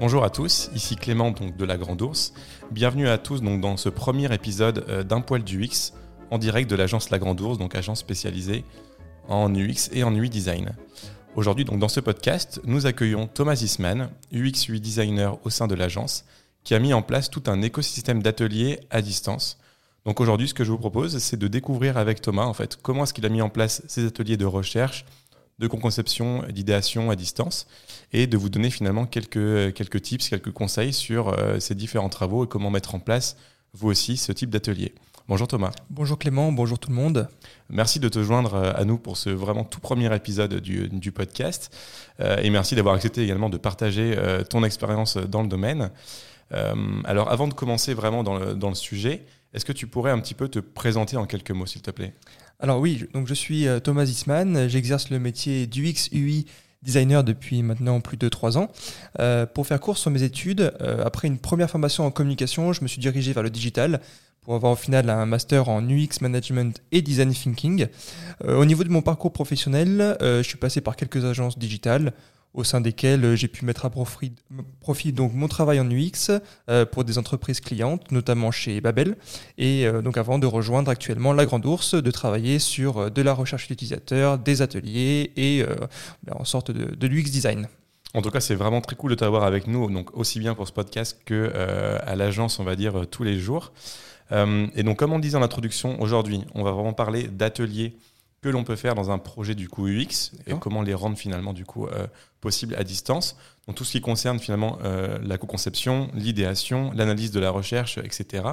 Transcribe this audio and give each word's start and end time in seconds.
Bonjour 0.00 0.24
à 0.24 0.30
tous, 0.30 0.68
ici 0.74 0.96
Clément 0.96 1.30
de 1.30 1.64
la 1.64 1.78
Grande 1.78 2.02
Ourse. 2.02 2.34
Bienvenue 2.72 3.08
à 3.08 3.18
tous 3.18 3.40
dans 3.40 3.76
ce 3.76 3.88
premier 3.88 4.34
épisode 4.34 4.84
euh, 4.88 5.04
d'un 5.04 5.20
poil 5.20 5.44
du 5.44 5.68
en 6.30 6.38
direct 6.38 6.68
de 6.68 6.74
l'agence 6.74 7.10
La 7.10 7.20
Grande 7.20 7.40
Ourse, 7.40 7.56
donc 7.56 7.76
agence 7.76 8.00
spécialisée 8.00 8.64
en 9.28 9.54
UX 9.54 9.90
et 9.92 10.02
en 10.02 10.12
UI 10.14 10.28
design. 10.28 10.72
Aujourd'hui 11.36 11.64
donc 11.64 11.78
dans 11.78 11.88
ce 11.88 12.00
podcast, 12.00 12.60
nous 12.64 12.86
accueillons 12.86 13.28
Thomas 13.28 13.60
Isman, 13.62 14.10
UX 14.32 14.68
UI 14.68 14.80
designer 14.80 15.38
au 15.46 15.50
sein 15.50 15.68
de 15.68 15.74
l'agence, 15.76 16.24
qui 16.64 16.74
a 16.74 16.78
mis 16.78 16.92
en 16.92 17.02
place 17.02 17.30
tout 17.30 17.44
un 17.46 17.62
écosystème 17.62 18.22
d'ateliers 18.22 18.80
à 18.90 19.02
distance. 19.02 19.58
Donc 20.04 20.20
aujourd'hui, 20.20 20.48
ce 20.48 20.54
que 20.54 20.64
je 20.64 20.70
vous 20.72 20.78
propose, 20.78 21.18
c'est 21.18 21.36
de 21.36 21.46
découvrir 21.46 21.96
avec 21.96 22.20
Thomas 22.20 22.44
en 22.44 22.54
fait 22.54 22.76
comment 22.82 23.04
est-ce 23.04 23.14
qu'il 23.14 23.24
a 23.24 23.28
mis 23.28 23.40
en 23.40 23.48
place 23.48 23.82
ces 23.86 24.04
ateliers 24.04 24.36
de 24.36 24.44
recherche, 24.44 25.04
de 25.60 25.68
conception, 25.68 26.42
d'idéation 26.50 27.10
à 27.10 27.16
distance 27.16 27.68
et 28.12 28.26
de 28.26 28.36
vous 28.36 28.48
donner 28.48 28.70
finalement 28.70 29.06
quelques, 29.06 29.72
quelques 29.74 30.02
tips, 30.02 30.28
quelques 30.28 30.50
conseils 30.50 30.92
sur 30.92 31.28
euh, 31.28 31.60
ces 31.60 31.76
différents 31.76 32.08
travaux 32.08 32.44
et 32.44 32.48
comment 32.48 32.70
mettre 32.70 32.96
en 32.96 32.98
place 32.98 33.36
vous 33.74 33.88
aussi 33.88 34.16
ce 34.16 34.32
type 34.32 34.50
d'atelier. 34.50 34.92
Bonjour 35.28 35.46
Thomas. 35.46 35.70
Bonjour 35.88 36.18
Clément, 36.18 36.50
bonjour 36.50 36.80
tout 36.80 36.90
le 36.90 36.96
monde. 36.96 37.28
Merci 37.70 38.00
de 38.00 38.08
te 38.08 38.22
joindre 38.24 38.54
euh, 38.54 38.72
à 38.74 38.84
nous 38.84 38.98
pour 38.98 39.16
ce 39.16 39.30
vraiment 39.30 39.62
tout 39.62 39.78
premier 39.78 40.12
épisode 40.14 40.56
du, 40.56 40.88
du 40.88 41.12
podcast 41.12 41.72
euh, 42.18 42.38
et 42.42 42.50
merci 42.50 42.74
d'avoir 42.74 42.96
accepté 42.96 43.22
également 43.22 43.48
de 43.48 43.56
partager 43.56 44.16
ton 44.50 44.64
expérience 44.64 45.16
dans 45.16 45.42
le 45.42 45.48
domaine. 45.48 45.90
alors 47.04 47.30
avant 47.30 47.46
de 47.46 47.54
commencer 47.54 47.94
vraiment 47.94 48.24
dans 48.24 48.36
le, 48.36 48.54
dans 48.54 48.68
le 48.68 48.74
sujet, 48.74 49.24
est-ce 49.54 49.64
que 49.64 49.72
tu 49.72 49.86
pourrais 49.86 50.10
un 50.10 50.18
petit 50.18 50.34
peu 50.34 50.48
te 50.48 50.58
présenter 50.58 51.16
en 51.16 51.26
quelques 51.26 51.50
mots 51.50 51.66
s'il 51.66 51.82
te 51.82 51.90
plaît? 51.90 52.14
Alors 52.58 52.80
oui, 52.80 53.06
donc 53.12 53.26
je 53.26 53.34
suis 53.34 53.66
euh, 53.66 53.80
Thomas 53.80 54.04
Isman, 54.04 54.68
j'exerce 54.68 55.10
le 55.10 55.18
métier 55.18 55.66
d'UX 55.66 56.08
UI 56.12 56.46
designer 56.82 57.22
depuis 57.22 57.62
maintenant 57.62 58.00
plus 58.00 58.16
de 58.16 58.28
trois 58.28 58.56
ans. 58.56 58.70
Euh, 59.20 59.46
pour 59.46 59.66
faire 59.66 59.80
court 59.80 59.98
sur 59.98 60.10
mes 60.10 60.22
études, 60.22 60.72
euh, 60.80 61.04
après 61.04 61.28
une 61.28 61.38
première 61.38 61.70
formation 61.70 62.04
en 62.06 62.10
communication, 62.10 62.72
je 62.72 62.82
me 62.82 62.88
suis 62.88 63.00
dirigé 63.00 63.32
vers 63.32 63.42
le 63.42 63.50
digital 63.50 64.00
pour 64.42 64.54
avoir 64.54 64.72
au 64.72 64.76
final 64.76 65.10
un 65.10 65.26
master 65.26 65.68
en 65.68 65.82
UX 65.88 66.20
management 66.20 66.80
et 66.90 67.02
design 67.02 67.32
thinking. 67.32 67.86
au 68.44 68.64
niveau 68.64 68.82
de 68.82 68.88
mon 68.88 69.00
parcours 69.00 69.32
professionnel, 69.32 70.16
je 70.20 70.42
suis 70.42 70.58
passé 70.58 70.80
par 70.80 70.96
quelques 70.96 71.24
agences 71.24 71.56
digitales, 71.56 72.12
au 72.54 72.64
sein 72.64 72.80
desquels 72.80 73.24
euh, 73.24 73.36
j'ai 73.36 73.48
pu 73.48 73.64
mettre 73.64 73.86
à 73.86 73.90
profit, 73.90 75.12
donc 75.12 75.32
mon 75.34 75.48
travail 75.48 75.80
en 75.80 75.90
UX 75.90 76.30
euh, 76.68 76.84
pour 76.84 77.04
des 77.04 77.18
entreprises 77.18 77.60
clientes, 77.60 78.10
notamment 78.10 78.50
chez 78.50 78.80
Babel, 78.80 79.16
et 79.58 79.86
euh, 79.86 80.02
donc 80.02 80.16
avant 80.16 80.38
de 80.38 80.46
rejoindre 80.46 80.90
actuellement 80.90 81.32
la 81.32 81.46
Grande 81.46 81.64
Ourse, 81.66 81.94
de 81.94 82.10
travailler 82.10 82.58
sur 82.58 83.10
de 83.10 83.22
la 83.22 83.32
recherche 83.32 83.70
utilisateur, 83.70 84.38
des 84.38 84.62
ateliers 84.62 85.32
et 85.36 85.64
ben, 86.24 86.34
en 86.38 86.44
sorte 86.44 86.70
de, 86.70 86.94
de 86.94 87.06
l'UX 87.06 87.30
design. 87.30 87.68
En 88.14 88.20
tout 88.20 88.30
cas, 88.30 88.40
c'est 88.40 88.54
vraiment 88.54 88.80
très 88.80 88.96
cool 88.96 89.10
de 89.10 89.14
t'avoir 89.14 89.44
avec 89.44 89.66
nous, 89.66 89.90
donc 89.90 90.14
aussi 90.16 90.38
bien 90.38 90.54
pour 90.54 90.68
ce 90.68 90.72
podcast 90.72 91.18
que 91.24 91.50
à 92.04 92.14
l'agence, 92.14 92.58
on 92.58 92.64
va 92.64 92.76
dire 92.76 93.06
tous 93.10 93.22
les 93.24 93.38
jours. 93.38 93.72
et 94.30 94.82
donc, 94.82 94.98
comme 94.98 95.12
on 95.12 95.18
disait 95.18 95.36
en 95.36 95.42
introduction, 95.42 96.00
aujourd'hui, 96.00 96.44
on 96.54 96.62
va 96.62 96.72
vraiment 96.72 96.92
parler 96.92 97.28
d'ateliers 97.28 97.96
que 98.42 98.48
l'on 98.48 98.64
peut 98.64 98.76
faire 98.76 98.94
dans 98.94 99.10
un 99.10 99.18
projet 99.18 99.54
du 99.54 99.68
coup 99.68 99.86
UX 99.86 100.32
et 100.46 100.54
comment 100.60 100.82
les 100.82 100.94
rendre 100.94 101.16
finalement 101.16 101.52
du 101.52 101.64
coup 101.64 101.86
euh, 101.86 102.06
possibles 102.40 102.74
à 102.74 102.82
distance. 102.82 103.36
Donc 103.66 103.76
tout 103.76 103.84
ce 103.84 103.92
qui 103.92 104.00
concerne 104.00 104.40
finalement 104.40 104.78
euh, 104.84 105.18
la 105.22 105.38
co-conception, 105.38 106.10
l'idéation, 106.12 106.90
l'analyse 106.94 107.30
de 107.30 107.38
la 107.38 107.50
recherche, 107.50 107.98
etc. 107.98 108.44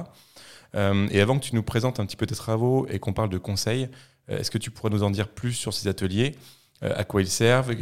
Euh, 0.76 1.08
et 1.10 1.20
avant 1.20 1.38
que 1.38 1.44
tu 1.44 1.56
nous 1.56 1.64
présentes 1.64 1.98
un 1.98 2.06
petit 2.06 2.16
peu 2.16 2.26
tes 2.26 2.36
travaux 2.36 2.86
et 2.88 3.00
qu'on 3.00 3.12
parle 3.12 3.28
de 3.28 3.38
conseils, 3.38 3.88
est-ce 4.28 4.52
que 4.52 4.58
tu 4.58 4.70
pourrais 4.70 4.90
nous 4.90 5.02
en 5.02 5.10
dire 5.10 5.26
plus 5.26 5.54
sur 5.54 5.74
ces 5.74 5.88
ateliers 5.88 6.36
à 6.82 7.02
quoi 7.04 7.20
ils 7.20 7.28
servent, 7.28 7.74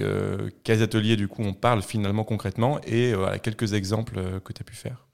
quels 0.65 0.83
ateliers 0.83 1.17
du 1.17 1.29
coup 1.29 1.43
on 1.43 1.53
parle 1.53 1.83
finalement 1.83 2.25
concrètement 2.25 2.81
et 2.87 3.13
quelques 3.43 3.75
exemples 3.75 4.41
que 4.41 4.53
tu 4.55 4.63
as 4.63 4.65
pu 4.65 4.75
faire? 4.75 5.07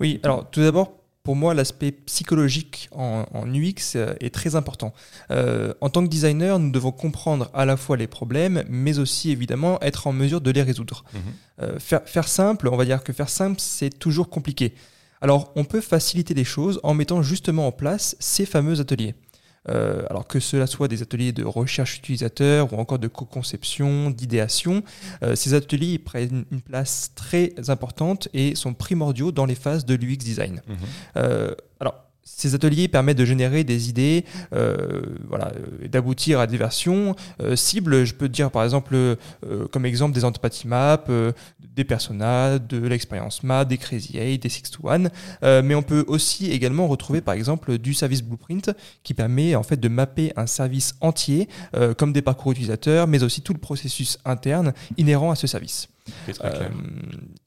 Oui, 0.00 0.20
alors 0.22 0.50
tout 0.50 0.60
d'abord 0.60 1.01
pour 1.22 1.36
moi, 1.36 1.54
l'aspect 1.54 1.92
psychologique 1.92 2.88
en, 2.90 3.24
UX 3.46 3.94
euh, 3.94 4.14
est 4.20 4.34
très 4.34 4.56
important. 4.56 4.92
Euh, 5.30 5.72
en 5.80 5.88
tant 5.88 6.02
que 6.02 6.08
designer, 6.08 6.58
nous 6.58 6.70
devons 6.70 6.90
comprendre 6.90 7.48
à 7.54 7.64
la 7.64 7.76
fois 7.76 7.96
les 7.96 8.08
problèmes, 8.08 8.64
mais 8.68 8.98
aussi 8.98 9.30
évidemment 9.30 9.80
être 9.82 10.08
en 10.08 10.12
mesure 10.12 10.40
de 10.40 10.50
les 10.50 10.62
résoudre. 10.62 11.04
Mhm. 11.14 11.20
Euh, 11.62 11.78
faire, 11.78 12.02
faire 12.06 12.26
simple, 12.26 12.68
on 12.68 12.76
va 12.76 12.84
dire 12.84 13.04
que 13.04 13.12
faire 13.12 13.28
simple, 13.28 13.60
c'est 13.60 13.96
toujours 13.96 14.30
compliqué. 14.30 14.74
Alors, 15.20 15.52
on 15.54 15.64
peut 15.64 15.80
faciliter 15.80 16.34
les 16.34 16.44
choses 16.44 16.80
en 16.82 16.94
mettant 16.94 17.22
justement 17.22 17.68
en 17.68 17.72
place 17.72 18.16
ces 18.18 18.44
fameux 18.44 18.80
ateliers. 18.80 19.14
Euh, 19.68 20.02
alors 20.10 20.26
que 20.26 20.40
cela 20.40 20.66
soit 20.66 20.88
des 20.88 21.02
ateliers 21.02 21.32
de 21.32 21.44
recherche 21.44 21.96
utilisateur 21.98 22.72
ou 22.72 22.76
encore 22.76 22.98
de 22.98 23.08
co-conception, 23.08 24.10
d'idéation, 24.10 24.82
euh, 25.22 25.36
ces 25.36 25.54
ateliers 25.54 25.98
prennent 25.98 26.44
une 26.50 26.60
place 26.60 27.12
très 27.14 27.52
importante 27.68 28.28
et 28.34 28.56
sont 28.56 28.74
primordiaux 28.74 29.30
dans 29.30 29.46
les 29.46 29.54
phases 29.54 29.84
de 29.84 29.94
l'UX 29.94 30.16
design. 30.16 30.62
Mhm. 30.66 30.76
Euh, 31.16 31.54
alors, 31.78 31.94
ces 32.24 32.54
ateliers 32.54 32.88
permettent 32.88 33.18
de 33.18 33.24
générer 33.24 33.64
des 33.64 33.88
idées, 33.88 34.24
euh, 34.52 35.02
voilà, 35.28 35.52
d'aboutir 35.88 36.40
à 36.40 36.46
des 36.46 36.56
versions 36.56 37.16
euh, 37.40 37.56
cibles. 37.56 38.04
Je 38.04 38.14
peux 38.14 38.28
dire 38.28 38.50
par 38.50 38.64
exemple, 38.64 38.94
euh, 38.94 39.16
comme 39.70 39.86
exemple, 39.86 40.14
des 40.14 40.24
antipathy 40.24 40.68
maps, 40.68 41.04
des 41.60 41.84
personas, 41.84 42.58
de 42.58 42.78
l'expérience 42.78 43.42
map, 43.42 43.64
des 43.64 43.78
crazy 43.78 44.18
eight, 44.18 44.42
des 44.42 44.48
six 44.48 44.62
to 44.70 44.88
one. 44.88 45.10
mais 45.42 45.74
on 45.74 45.82
peut 45.82 46.04
aussi 46.06 46.50
également 46.50 46.86
retrouver 46.86 47.20
par 47.20 47.34
exemple 47.34 47.78
du 47.78 47.94
service 47.94 48.22
blueprint 48.22 48.70
qui 49.02 49.14
permet 49.14 49.54
en 49.54 49.62
fait 49.62 49.78
de 49.78 49.88
mapper 49.88 50.32
un 50.36 50.46
service 50.46 50.94
entier, 51.00 51.48
comme 51.96 52.12
des 52.12 52.22
parcours 52.22 52.52
utilisateurs, 52.52 53.06
mais 53.06 53.22
aussi 53.22 53.42
tout 53.42 53.52
le 53.52 53.58
processus 53.58 54.18
interne 54.24 54.72
inhérent 54.96 55.30
à 55.30 55.34
ce 55.34 55.46
service. 55.46 55.88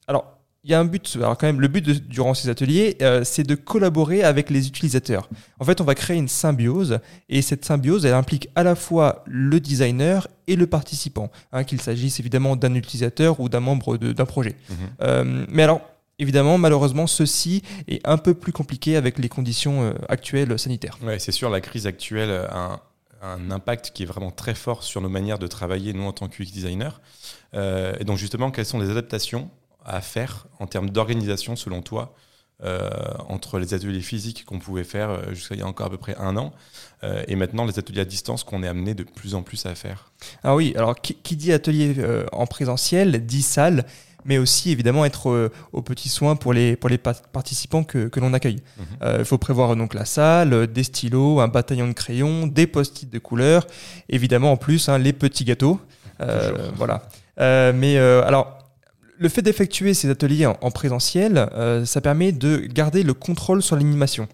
alors 0.08 0.35
il 0.66 0.70
y 0.70 0.74
a 0.74 0.80
un 0.80 0.84
but, 0.84 1.14
alors 1.14 1.38
quand 1.38 1.46
même, 1.46 1.60
le 1.60 1.68
but 1.68 1.88
durant 2.08 2.34
ces 2.34 2.48
ateliers, 2.48 2.96
euh, 3.00 3.22
c'est 3.22 3.44
de 3.44 3.54
collaborer 3.54 4.24
avec 4.24 4.50
les 4.50 4.66
utilisateurs. 4.66 5.28
En 5.60 5.64
fait, 5.64 5.80
on 5.80 5.84
va 5.84 5.94
créer 5.94 6.16
une 6.16 6.26
symbiose, 6.26 6.98
et 7.28 7.40
cette 7.40 7.64
symbiose, 7.64 8.04
elle 8.04 8.14
implique 8.14 8.48
à 8.56 8.64
la 8.64 8.74
fois 8.74 9.22
le 9.26 9.60
designer 9.60 10.26
et 10.48 10.56
le 10.56 10.66
participant, 10.66 11.30
hein, 11.52 11.62
qu'il 11.62 11.80
s'agisse 11.80 12.18
évidemment 12.18 12.56
d'un 12.56 12.74
utilisateur 12.74 13.38
ou 13.38 13.48
d'un 13.48 13.60
membre 13.60 13.96
d'un 13.96 14.26
projet. 14.26 14.56
Mhm. 14.68 14.76
Euh, 15.02 15.46
mais 15.48 15.62
alors, 15.62 15.80
Évidemment, 16.18 16.56
malheureusement, 16.56 17.06
ceci 17.06 17.62
est 17.88 18.00
un 18.08 18.16
peu 18.16 18.32
plus 18.32 18.50
compliqué 18.50 18.96
avec 18.96 19.18
les 19.18 19.28
conditions 19.28 19.82
euh, 19.82 19.92
actuelles 20.08 20.58
sanitaires. 20.58 20.96
Oui, 21.02 21.12
c'est 21.18 21.30
sûr, 21.30 21.50
la 21.50 21.60
crise 21.60 21.86
actuelle 21.86 22.30
a 22.30 22.56
un, 22.56 22.80
un, 23.20 23.50
impact 23.50 23.90
qui 23.94 24.04
est 24.04 24.06
vraiment 24.06 24.30
très 24.30 24.54
fort 24.54 24.82
sur 24.82 25.02
nos 25.02 25.10
manières 25.10 25.38
de 25.38 25.46
travailler, 25.46 25.92
nous, 25.92 26.04
en 26.04 26.12
tant 26.12 26.28
que 26.28 26.42
UX 26.42 26.46
designer. 26.46 27.02
et 27.52 28.04
donc, 28.06 28.16
justement, 28.16 28.50
quelles 28.50 28.64
sont 28.64 28.78
les 28.78 28.88
adaptations 28.88 29.50
à 29.86 30.00
faire 30.00 30.46
en 30.58 30.66
termes 30.66 30.90
d'organisation, 30.90 31.56
selon 31.56 31.80
toi, 31.80 32.14
euh, 32.64 32.88
entre 33.28 33.58
les 33.58 33.74
ateliers 33.74 34.00
physiques 34.00 34.46
qu'on 34.46 34.58
pouvait 34.58 34.82
faire 34.82 35.10
euh, 35.10 35.34
jusqu'à 35.34 35.54
il 35.54 35.58
y 35.60 35.62
a 35.62 35.66
encore 35.66 35.88
à 35.88 35.90
peu 35.90 35.98
près 35.98 36.16
un 36.16 36.38
an 36.38 36.54
euh, 37.04 37.22
et 37.28 37.36
maintenant 37.36 37.66
les 37.66 37.78
ateliers 37.78 38.00
à 38.00 38.06
distance 38.06 38.44
qu'on 38.44 38.62
est 38.62 38.66
amené 38.66 38.94
de 38.94 39.02
plus 39.02 39.34
en 39.34 39.42
plus 39.42 39.66
à 39.66 39.74
faire 39.74 40.10
Ah 40.42 40.54
oui, 40.54 40.72
alors 40.74 40.94
qui, 40.94 41.36
dit 41.36 41.52
atelier 41.52 41.94
en 42.32 42.46
présentiel 42.46 43.26
dit 43.26 43.42
salle, 43.42 43.84
mais 44.24 44.38
aussi 44.38 44.70
évidemment 44.70 45.04
être 45.04 45.50
aux 45.72 45.82
petits 45.82 46.08
soins 46.08 46.34
pour 46.34 46.54
les, 46.54 46.76
pour 46.76 46.88
les 46.88 46.96
participants 46.96 47.84
que, 47.84 48.08
que 48.08 48.20
l'on 48.20 48.32
accueille. 48.32 48.62
Mhm. 48.78 49.18
Il 49.18 49.24
faut 49.26 49.36
prévoir 49.36 49.76
donc 49.76 49.92
la 49.92 50.06
salle, 50.06 50.66
des 50.66 50.82
stylos, 50.82 51.40
un 51.40 51.48
bataillon 51.48 51.88
de 51.88 51.92
crayons, 51.92 52.46
des 52.46 52.66
post-it 52.66 53.10
de 53.10 53.18
couleurs, 53.18 53.66
évidemment 54.08 54.52
en 54.52 54.56
plus 54.56 54.88
hein, 54.88 54.96
les 54.96 55.12
petits 55.12 55.44
gâteaux. 55.44 55.78
voilà. 56.78 57.02
mais 57.38 57.98
alors 57.98 58.65
le 59.18 59.28
fait 59.28 59.42
d'effectuer 59.42 59.94
ces 59.94 60.10
ateliers 60.10 60.46
en, 60.46 60.70
présentiel, 60.70 61.48
euh, 61.54 61.84
ça 61.84 62.00
permet 62.00 62.32
de 62.32 62.58
garder 62.58 63.02
le 63.02 63.14
contrôle 63.14 63.62
sur 63.62 63.76
l'animation. 63.76 64.28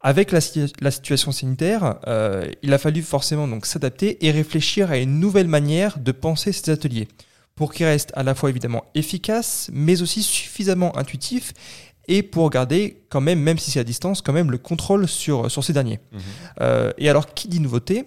Avec 0.00 0.30
la, 0.30 0.40
situation 0.40 1.32
sanitaire, 1.32 1.98
euh, 2.06 2.48
il 2.62 2.72
a 2.72 2.78
fallu 2.78 3.02
forcément 3.02 3.48
donc 3.48 3.66
s'adapter 3.66 4.24
et 4.24 4.30
réfléchir 4.30 4.90
à 4.92 4.98
une 4.98 5.18
nouvelle 5.18 5.48
manière 5.48 5.98
de 5.98 6.12
penser 6.12 6.52
ces 6.52 6.70
ateliers 6.70 7.08
pour 7.56 7.72
qu'ils 7.72 7.86
restent 7.86 8.12
à 8.14 8.22
la 8.22 8.36
fois 8.36 8.50
évidemment 8.50 8.84
efficaces, 8.94 9.68
mais 9.72 10.00
aussi 10.00 10.22
suffisamment 10.22 10.96
intuitifs 10.96 11.52
et 12.06 12.22
pour 12.22 12.48
garder 12.48 13.02
quand 13.08 13.20
même, 13.20 13.40
même 13.40 13.58
si 13.58 13.72
c'est 13.72 13.80
à 13.80 13.84
distance, 13.84 14.22
quand 14.22 14.32
même 14.32 14.52
le 14.52 14.58
contrôle 14.58 15.08
sur, 15.08 15.50
sur 15.50 15.64
ces 15.64 15.72
derniers. 15.72 15.98
Mmh 16.12 16.18
euh, 16.60 16.92
et 16.96 17.08
alors, 17.10 17.34
qui 17.34 17.48
dit 17.48 17.60
nouveauté 17.60 18.04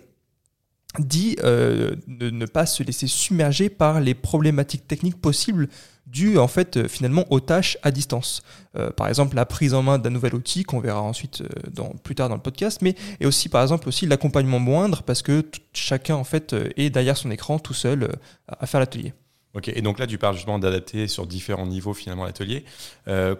dit 0.99 1.37
de 1.37 2.29
ne 2.29 2.45
pas 2.45 2.65
se 2.65 2.83
laisser 2.83 3.07
submerger 3.07 3.69
par 3.69 4.01
les 4.01 4.13
problématiques 4.13 4.89
techniques 4.89 5.21
possibles 5.21 5.69
dû 6.11 6.37
en 6.37 6.47
fait 6.47 6.77
euh, 6.77 6.87
finalement 6.87 7.25
aux 7.29 7.39
tâches 7.39 7.77
à 7.83 7.91
distance. 7.91 8.43
Euh, 8.75 8.91
par 8.91 9.07
exemple 9.07 9.35
la 9.35 9.45
prise 9.45 9.73
en 9.73 9.81
main 9.81 9.97
d'un 9.97 10.09
nouvel 10.09 10.35
outil 10.35 10.63
qu'on 10.63 10.79
verra 10.79 11.01
ensuite 11.01 11.41
euh, 11.41 11.47
dans, 11.71 11.89
plus 12.03 12.15
tard 12.15 12.29
dans 12.29 12.35
le 12.35 12.41
podcast, 12.41 12.81
mais 12.81 12.95
et 13.19 13.25
aussi 13.25 13.49
par 13.49 13.61
exemple 13.61 13.87
aussi 13.87 14.05
l'accompagnement 14.05 14.59
moindre 14.59 15.03
parce 15.03 15.21
que 15.21 15.45
chacun 15.73 16.15
en 16.15 16.23
fait 16.23 16.55
est 16.75 16.89
derrière 16.89 17.17
son 17.17 17.31
écran 17.31 17.59
tout 17.59 17.73
seul 17.73 18.11
à 18.47 18.67
faire 18.67 18.79
l'atelier. 18.79 19.13
Ok, 19.53 19.69
et 19.69 19.81
donc 19.81 19.99
là 19.99 20.07
tu 20.07 20.17
parles 20.17 20.35
justement 20.35 20.59
d'adapter 20.59 21.07
sur 21.07 21.25
différents 21.27 21.65
niveaux 21.65 21.93
finalement 21.93 22.25
l'atelier. 22.25 22.65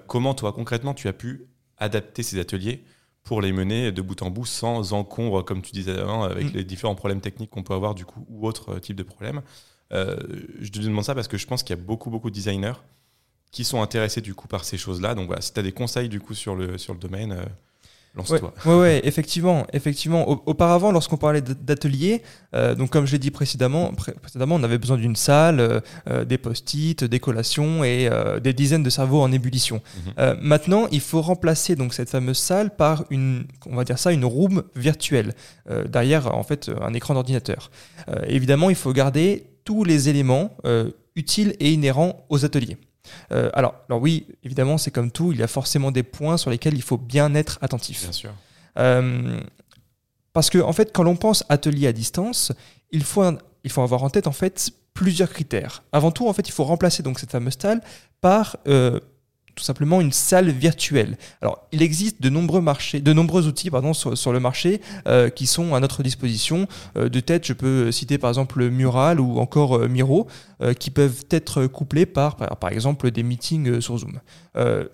comment 0.07 0.33
toi 0.33 0.51
concrètement 0.53 0.93
tu 0.93 1.07
as 1.07 1.13
pu 1.13 1.45
adapter 1.77 2.23
ces 2.23 2.39
ateliers 2.39 2.83
pour 3.23 3.41
les 3.41 3.51
mener 3.51 3.91
de 3.91 4.01
bout 4.01 4.21
en 4.23 4.31
bout 4.31 4.45
sans 4.45 4.93
encombre, 4.93 5.43
comme 5.45 5.61
tu 5.61 5.71
disais 5.71 5.97
avant, 5.97 6.23
avec 6.23 6.47
Mm. 6.47 6.57
les 6.57 6.63
différents 6.63 6.95
problèmes 6.95 7.21
techniques 7.21 7.51
qu'on 7.51 7.63
peut 7.63 7.73
avoir 7.73 7.93
du 7.93 8.03
coup 8.05 8.25
ou 8.29 8.47
autres 8.47 8.79
types 8.79 8.95
de 8.95 9.03
problèmes. 9.03 9.41
Euh, 9.93 10.15
je 10.61 10.69
te 10.69 10.79
demande 10.79 11.03
ça 11.03 11.15
parce 11.15 11.27
que 11.27 11.37
je 11.37 11.45
pense 11.45 11.63
qu'il 11.63 11.75
y 11.75 11.79
a 11.79 11.81
beaucoup 11.81 12.09
beaucoup 12.09 12.29
de 12.29 12.35
designers 12.35 12.73
qui 13.51 13.63
sont 13.65 13.81
intéressés 13.81 14.21
du 14.21 14.33
coup 14.33 14.47
par 14.47 14.63
ces 14.63 14.77
choses-là. 14.77 15.13
Donc 15.15 15.27
voilà, 15.27 15.41
si 15.41 15.53
tu 15.53 15.59
as 15.59 15.63
des 15.63 15.73
conseils 15.73 16.07
du 16.09 16.19
coup 16.21 16.33
sur 16.33 16.55
le, 16.55 16.77
sur 16.77 16.93
le 16.93 16.99
domaine, 16.99 17.33
euh, 17.33 17.43
lance-toi. 18.15 18.53
ouais, 18.65 18.79
ouais, 18.79 19.01
effectivement, 19.03 19.67
effectivement. 19.73 20.29
Au- 20.29 20.41
Auparavant, 20.45 20.93
lorsqu'on 20.93 21.17
parlait 21.17 21.41
d- 21.41 21.53
d'atelier, 21.61 22.21
euh, 22.55 22.75
donc 22.75 22.89
comme 22.91 23.05
je 23.05 23.11
l'ai 23.11 23.19
dit 23.19 23.31
précédemment, 23.31 23.91
pré- 23.93 24.13
précédemment, 24.13 24.55
on 24.55 24.63
avait 24.63 24.77
besoin 24.77 24.95
d'une 24.95 25.17
salle, 25.17 25.81
euh, 26.09 26.23
des 26.23 26.37
post-it, 26.37 27.03
des 27.03 27.19
collations 27.19 27.83
et 27.83 28.09
des 28.41 28.53
dizaines 28.53 28.83
de 28.83 28.89
cerveaux 28.89 29.21
en 29.21 29.31
ébullition. 29.33 29.81
Mhm. 30.17 30.37
Maintenant, 30.41 30.87
il 30.91 31.01
faut 31.01 31.21
remplacer 31.21 31.75
donc 31.75 31.93
cette 31.93 32.09
fameuse 32.09 32.37
salle 32.37 32.73
par 32.75 33.03
une, 33.09 33.43
on 33.65 33.75
va 33.75 33.83
dire 33.83 33.99
ça, 33.99 34.13
une 34.13 34.23
room 34.23 34.63
virtuelle 34.77 35.33
derrière 35.89 36.33
en 36.33 36.43
fait 36.43 36.71
un 36.81 36.93
écran 36.93 37.13
d'ordinateur. 37.15 37.69
Évidemment, 38.27 38.69
il 38.69 38.75
faut 38.77 38.93
garder 38.93 39.47
tous 39.63 39.83
les 39.83 40.09
éléments 40.09 40.55
euh, 40.65 40.91
utiles 41.15 41.55
et 41.59 41.71
inhérents 41.71 42.25
aux 42.29 42.45
ateliers. 42.45 42.77
Euh, 43.31 43.49
alors, 43.53 43.75
alors 43.89 44.01
oui, 44.01 44.27
évidemment, 44.43 44.77
c'est 44.77 44.91
comme 44.91 45.11
tout, 45.11 45.31
il 45.31 45.39
y 45.39 45.43
a 45.43 45.47
forcément 45.47 45.91
des 45.91 46.03
points 46.03 46.37
sur 46.37 46.49
lesquels 46.49 46.75
il 46.75 46.81
faut 46.81 46.97
bien 46.97 47.33
être 47.35 47.57
attentif. 47.61 48.03
Bien 48.03 48.11
sûr. 48.11 48.31
Euh, 48.77 49.39
parce 50.33 50.49
que 50.49 50.59
en 50.59 50.71
fait, 50.73 50.91
quand 50.93 51.03
l'on 51.03 51.15
pense 51.17 51.43
atelier 51.49 51.87
à 51.87 51.93
distance, 51.93 52.53
il 52.91 53.03
faut, 53.03 53.21
un- 53.23 53.37
il 53.63 53.71
faut 53.71 53.81
avoir 53.81 54.03
en 54.03 54.09
tête 54.09 54.27
en 54.27 54.31
fait 54.31 54.71
plusieurs 54.93 55.29
critères. 55.29 55.83
Avant 55.91 56.11
tout, 56.11 56.27
en 56.27 56.33
fait, 56.33 56.47
il 56.47 56.51
faut 56.51 56.63
remplacer 56.63 57.03
donc 57.03 57.19
cette 57.19 57.31
fameuse 57.31 57.57
salle 57.59 57.81
par 58.21 58.57
euh, 58.67 58.99
tout 59.61 59.65
simplement 59.65 60.01
une 60.01 60.11
salle 60.11 60.49
virtuelle. 60.49 61.19
Alors, 61.39 61.67
il 61.71 61.83
existe 61.83 62.19
de 62.19 62.29
nombreux 62.29 62.61
marchés, 62.61 62.99
de 62.99 63.13
nombreux 63.13 63.45
outils 63.45 63.69
pardon 63.69 63.93
sur, 63.93 64.33
le 64.33 64.39
marché 64.39 64.81
euh, 65.07 65.29
qui 65.29 65.45
sont 65.45 65.75
à 65.75 65.79
notre 65.79 66.01
disposition. 66.01 66.67
Euh, 66.97 67.09
de 67.09 67.19
tête, 67.19 67.45
je 67.45 67.53
peux 67.53 67.91
citer 67.91 68.17
par 68.17 68.31
exemple 68.31 68.67
Mural 68.69 69.19
ou 69.19 69.37
encore 69.37 69.77
euh, 69.77 69.87
Miro, 69.87 70.27
qui 70.77 70.91
peuvent 70.91 71.23
être 71.31 71.65
couplés 71.65 72.05
par, 72.05 72.35
par, 72.35 72.71
exemple, 72.71 73.09
des 73.09 73.23
meetings 73.23 73.81
sur 73.81 73.97
Zoom. 73.97 74.19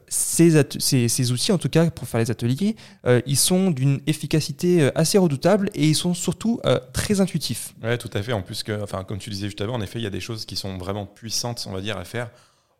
Ces, 0.07 1.31
outils, 1.31 1.51
en 1.51 1.57
tout 1.57 1.67
cas 1.67 1.89
pour 1.89 2.07
faire 2.07 2.21
les 2.21 2.31
ateliers, 2.31 2.77
ils 3.25 3.35
sont 3.35 3.71
d'une 3.71 3.99
efficacité 4.07 4.89
assez 4.95 5.17
redoutable 5.17 5.69
et 5.75 5.89
ils 5.89 5.95
sont 5.95 6.13
surtout 6.13 6.61
très 6.93 7.19
intuitifs. 7.19 7.73
Ouais, 7.83 7.97
tout 7.97 8.09
à 8.13 8.23
fait. 8.23 8.31
En 8.31 8.41
plus 8.41 8.63
enfin, 8.81 9.03
comme 9.03 9.17
tu 9.17 9.29
disais 9.29 9.47
juste 9.47 9.59
avant, 9.59 9.73
en 9.73 9.81
effet, 9.81 9.99
il 9.99 10.03
y 10.03 10.07
a 10.07 10.09
des 10.09 10.21
choses 10.21 10.45
qui 10.45 10.55
sont 10.55 10.77
vraiment 10.77 11.05
puissantes, 11.05 11.67
on 11.69 11.73
va 11.73 11.81
dire, 11.81 11.97
à 11.97 12.05
faire 12.05 12.29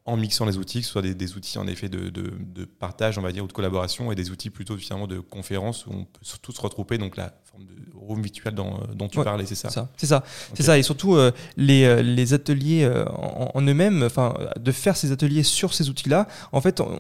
en 0.08 0.18
mixant 0.18 0.46
les 0.46 0.58
outils, 0.58 0.80
que 0.80 0.86
ce 0.86 0.92
soit 0.94 1.02
des, 1.04 1.14
des 1.14 1.36
outils 1.36 1.60
en 1.60 1.68
effet 1.68 1.90
de, 1.90 2.10
de- 2.10 2.34
de 2.40 2.66
partage, 2.66 3.18
on 3.18 3.22
va 3.22 3.32
dire, 3.32 3.44
ou 3.44 3.48
de 3.48 3.54
collaboration, 3.54 4.12
et 4.12 4.16
des 4.16 4.32
outils 4.32 4.50
plutôt 4.50 4.76
finalement 4.78 5.06
de 5.06 5.20
conférence 5.20 5.86
où 5.86 5.92
on 5.92 6.06
peut 6.06 6.22
tous 6.42 6.54
se 6.54 6.62
retrouver, 6.62 6.98
donc 6.98 7.18
la 7.18 7.34
forme 7.44 7.66
de 7.66 7.74
room 7.96 8.22
virtuel 8.22 8.56
dont, 8.56 8.80
dont 8.96 9.08
tu 9.10 9.20
Ouais, 9.20 9.24
parlais, 9.26 9.46
c'est 9.46 9.56
ça. 9.56 9.70
C'est 9.98 10.06
ça, 10.08 10.24
c'est 10.54 10.64
ça. 10.64 10.78
Et 10.78 10.84
surtout 10.84 11.16
euh, 11.16 11.32
les, 11.58 11.84
euh, 11.84 12.02
les 12.02 12.34
ateliers 12.34 12.84
euh, 12.86 13.06
en, 13.10 13.52
en 13.54 13.62
eux-mêmes, 13.62 14.02
enfin, 14.04 14.34
de 14.60 14.72
faire 14.72 14.96
ces 14.96 15.12
ateliers 15.12 15.44
sur 15.44 15.74
ces 15.74 15.90
outils-là, 15.90 16.28
en 16.52 16.62
fait, 16.62 16.80
on- 16.82 16.98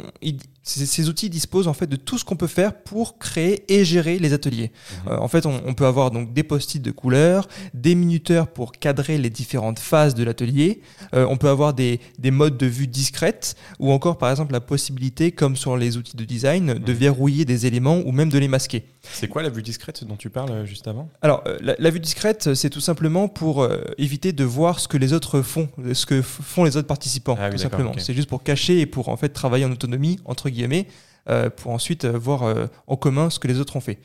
ces, 0.63 1.07
outils 1.07 1.29
disposent 1.29 1.69
en 1.69 1.73
fait 1.73 1.87
de 1.87 1.95
tout 1.95 2.17
ce 2.17 2.25
qu'on 2.25 2.35
peut 2.35 2.47
faire 2.47 2.73
pour 2.81 3.17
créer 3.19 3.63
et 3.73 3.85
gérer 3.85 4.19
les 4.19 4.33
ateliers. 4.33 4.71
Mhm. 5.05 5.11
Euh, 5.13 5.17
en 5.19 5.29
fait, 5.29 5.45
on, 5.45 5.61
on 5.65 5.73
peut 5.73 5.85
avoir 5.85 6.11
donc 6.11 6.33
des 6.33 6.43
post-it 6.43 6.81
de 6.81 6.91
couleurs, 6.91 7.47
des 7.73 7.95
minuteurs 7.95 8.47
pour 8.47 8.73
cadrer 8.73 9.17
les 9.17 9.29
différentes 9.29 9.79
phases 9.79 10.13
de 10.13 10.25
l'atelier. 10.25 10.81
Euh, 11.13 11.25
on 11.29 11.37
peut 11.37 11.47
avoir 11.49 11.73
des, 11.73 12.01
des 12.19 12.31
modes 12.31 12.57
de 12.57 12.65
vue 12.65 12.87
discrètes 12.97 13.55
ou 13.79 13.91
encore, 13.91 14.17
par 14.17 14.29
exemple, 14.31 14.51
la 14.53 14.59
possibilité, 14.59 15.31
comme 15.31 15.55
sur 15.55 15.77
les 15.77 15.97
outils 15.97 16.15
de 16.17 16.25
design, 16.25 16.73
de 16.73 16.91
Mhm. 16.93 16.97
verrouiller 16.97 17.45
des 17.45 17.65
éléments 17.65 17.99
ou 18.05 18.11
même 18.11 18.29
de 18.29 18.37
les 18.39 18.47
masquer. 18.47 18.85
C'est 19.13 19.27
quoi 19.27 19.41
la 19.43 19.49
vue 19.49 19.61
discrète 19.61 20.03
dont 20.03 20.17
tu 20.17 20.29
parles 20.29 20.51
euh, 20.51 20.65
juste 20.65 20.87
avant? 20.87 21.07
Alors, 21.21 21.43
euh, 21.47 21.57
la, 21.61 21.75
la 21.77 21.89
vue 21.89 21.99
discrète, 21.99 22.53
c'est 22.55 22.69
tout 22.69 22.81
simplement 22.81 23.27
pour 23.29 23.63
euh, 23.63 23.83
éviter 23.97 24.33
de 24.33 24.43
voir 24.43 24.79
ce 24.79 24.87
que 24.87 24.97
les 24.97 25.13
autres 25.13 25.41
font, 25.41 25.69
ce 25.93 26.05
que 26.05 26.21
font 26.21 26.63
les 26.65 26.75
autres 26.75 26.87
participants, 26.87 27.37
Ah 27.39 27.49
tout 27.49 27.57
simplement. 27.57 27.93
C'est 27.97 28.13
juste 28.13 28.29
pour 28.29 28.43
cacher 28.43 28.79
et 28.81 28.85
pour 28.85 29.09
en 29.09 29.17
fait 29.17 29.29
travailler 29.29 29.65
en 29.65 29.71
autonomie, 29.71 30.19
entre 30.25 30.49
guillemets, 30.49 30.87
euh, 31.29 31.49
pour 31.49 31.71
ensuite 31.71 32.05
euh, 32.05 32.17
voir 32.17 32.39
en 32.87 32.95
commun 32.95 33.29
ce 33.29 33.37
que 33.39 33.47
les 33.47 33.59
autres 33.59 33.75
ont 33.75 33.81
fait. 33.81 33.99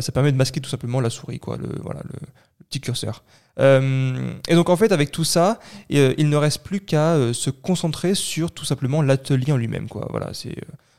Ça 0.00 0.12
permet 0.12 0.32
de 0.32 0.36
masquer 0.36 0.60
tout 0.60 0.70
simplement 0.70 1.00
la 1.00 1.10
souris, 1.10 1.38
quoi, 1.40 1.56
le, 1.56 1.68
voilà, 1.82 2.00
le, 2.04 2.10
le 2.20 2.28
petit 2.68 2.80
curseur. 2.80 3.22
Euh, 3.58 4.32
et 4.46 4.54
donc 4.54 4.68
en 4.68 4.76
fait, 4.76 4.92
avec 4.92 5.10
tout 5.10 5.24
ça, 5.24 5.58
euh, 5.92 6.14
il 6.16 6.28
ne 6.28 6.36
reste 6.36 6.62
plus 6.62 6.80
qu'à 6.80 7.14
euh, 7.14 7.32
se 7.32 7.50
concentrer 7.50 8.14
sur 8.14 8.52
tout 8.52 8.64
simplement 8.64 9.02
l'atelier 9.02 9.52
en 9.52 9.56
lui-même. 9.56 9.86
Voilà, 10.10 10.32
c'est 10.32 10.56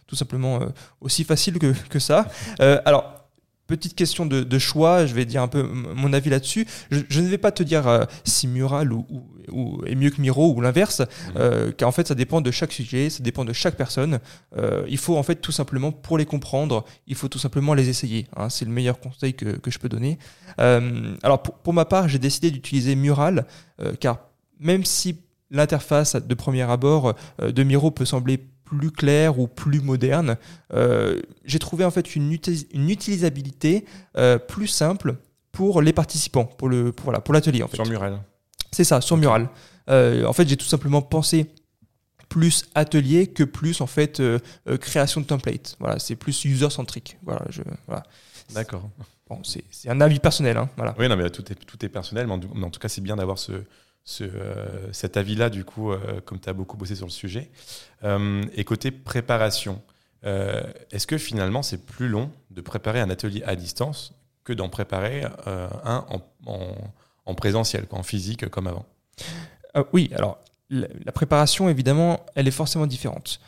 tout 0.08 0.16
simplement 0.16 0.60
aussi 1.02 1.24
facile 1.24 1.60
que, 1.60 1.74
que 1.90 2.00
ça. 2.00 2.28
Alors. 2.86 3.16
Petite 3.70 3.94
question 3.96 4.26
de, 4.26 4.42
de 4.44 4.58
choix, 4.60 5.06
je 5.06 5.14
vais 5.14 5.26
dire 5.26 5.44
un 5.44 5.48
peu 5.48 5.62
mon 5.62 6.12
avis 6.12 6.32
là-dessus. 6.32 6.66
Je, 6.90 7.02
je 7.08 7.22
ne 7.22 7.28
vais 7.28 7.38
pas 7.38 7.52
te 7.52 7.62
dire 7.62 7.88
euh, 7.88 8.04
si 8.24 8.48
Mural 8.48 8.92
ou, 8.92 9.06
ou- 9.10 9.24
ou- 9.52 9.86
est 9.86 9.94
mieux 9.94 10.10
que 10.10 10.20
Miro 10.20 10.52
ou 10.56 10.60
l'inverse, 10.60 11.04
euh, 11.36 11.72
car 11.72 11.88
en 11.88 11.92
fait 11.92 12.08
ça 12.08 12.16
dépend 12.16 12.42
de 12.42 12.50
chaque 12.50 12.72
sujet, 12.72 13.12
ça 13.12 13.22
dépend 13.22 13.46
de 13.46 13.54
chaque 13.54 13.76
personne. 13.78 14.20
Euh, 14.58 14.84
il 14.90 14.98
faut 14.98 15.18
en 15.18 15.22
fait 15.24 15.36
tout 15.36 15.52
simplement, 15.52 15.92
pour 15.92 16.18
les 16.18 16.26
comprendre, 16.26 16.84
il 17.06 17.14
faut 17.16 17.28
tout 17.28 17.38
simplement 17.38 17.76
les 17.76 17.90
essayer. 17.90 18.26
hein. 18.36 18.50
c'est 18.50 18.66
le 18.66 18.72
meilleur 18.72 19.00
conseil 19.00 19.36
que, 19.36 19.46
que 19.58 19.70
je 19.70 19.78
peux 19.78 19.90
donner. 19.90 20.18
Euh, 20.60 21.16
alors 21.22 21.44
pour, 21.44 21.54
pour 21.60 21.74
ma 21.76 21.86
part, 21.86 22.10
j'ai 22.10 22.20
décidé 22.20 22.50
d'utiliser 22.50 22.96
Mural, 22.96 23.46
euh, 23.82 23.94
car 24.00 24.18
même 24.60 24.84
si 24.84 25.20
l'interface 25.52 26.16
de 26.16 26.34
premier 26.34 26.64
abord 26.64 27.14
de 27.42 27.64
Miro 27.64 27.92
peut 27.92 28.06
sembler 28.06 28.40
plus 28.78 28.92
claire 28.92 29.40
ou 29.40 29.48
plus 29.48 29.82
moderne, 29.82 30.38
euh, 30.74 31.20
j'ai 31.46 31.60
trouvé 31.60 31.86
en 31.86 31.92
fait 31.92 32.16
une, 32.16 32.32
uti- 32.32 32.68
une 32.72 32.90
utilisabilité 32.90 33.86
euh, 34.18 34.38
plus 34.38 34.68
simple 34.68 35.16
pour 35.52 35.82
les 35.82 35.94
participants, 35.94 36.46
pour 36.46 36.70
le 36.70 36.92
pour, 36.92 37.06
voilà, 37.06 37.20
pour 37.20 37.34
l'atelier 37.34 37.64
en 37.64 37.68
fait. 37.68 37.76
Sur 37.78 37.86
Mural. 37.88 38.22
C'est 38.72 38.84
ça, 38.84 39.02
sur 39.02 39.18
Mural. 39.18 39.50
Euh, 39.90 40.26
en 40.26 40.34
fait, 40.34 40.48
j'ai 40.48 40.58
tout 40.58 40.68
simplement 40.68 41.02
pensé 41.02 41.48
plus 42.30 42.66
atelier 42.76 43.26
que 43.28 43.44
plus 43.44 43.82
en 43.82 43.88
fait 43.88 44.22
création 44.80 45.22
de 45.22 45.26
template. 45.26 45.76
Voilà, 45.80 45.98
c'est 45.98 46.16
plus 46.16 46.46
user 46.46 46.70
centrique. 46.70 47.18
Voilà, 47.24 47.42
je, 47.50 47.64
voilà. 47.88 48.04
D'accord. 48.54 48.88
Bon, 49.28 49.44
c'est 49.44 49.64
c'est 49.72 49.90
un 49.90 50.00
avis 50.00 50.20
personnel. 50.20 50.58
Hein, 50.58 50.70
voilà. 50.78 50.94
Oui, 51.00 51.08
non, 51.10 51.16
mais 51.16 51.30
tout 51.32 51.52
est, 51.52 51.56
tout 51.56 51.84
est 51.84 51.90
personnel, 51.90 52.28
mais 52.28 52.34
en, 52.34 52.40
mais 52.56 52.66
en 52.66 52.70
tout 52.70 52.80
cas, 52.80 52.88
c'est 52.88 53.02
bien 53.02 53.16
d'avoir 53.16 53.40
ce, 53.40 53.52
euh, 54.22 54.90
cet 54.92 55.18
avis-là, 55.18 55.50
du 55.50 55.64
coup, 55.64 55.92
euh, 55.92 56.22
comme 56.26 56.40
tu 56.40 56.50
as 56.50 56.54
beaucoup 56.54 56.78
bossé 56.78 56.96
sur 56.96 57.06
le 57.06 57.12
sujet. 57.12 57.50
Euh, 58.04 58.44
et 58.54 58.64
côté 58.64 58.92
préparation, 58.92 59.82
est-ce 60.92 61.08
que 61.08 61.18
finalement, 61.18 61.64
c'est 61.64 61.86
plus 61.86 62.10
long 62.10 62.30
de 62.52 62.60
préparer 62.60 63.00
un 63.00 63.10
atelier 63.10 63.42
à 63.44 63.56
distance 63.56 64.14
que 64.44 64.52
d'en 64.52 64.68
préparer 64.68 65.24
un 65.46 66.06
en, 66.10 66.22
en, 66.46 66.76
en 67.26 67.36
présentiel, 67.36 67.86
en 67.92 68.04
physique, 68.04 68.50
comme 68.50 68.68
avant? 68.68 68.86
Oui, 69.94 70.12
alors 70.14 70.40
la, 70.70 71.14
préparation, 71.14 71.70
évidemment, 71.70 72.26
elle 72.36 72.50
est 72.50 72.52
forcément 72.52 72.86
différente. 72.86 73.40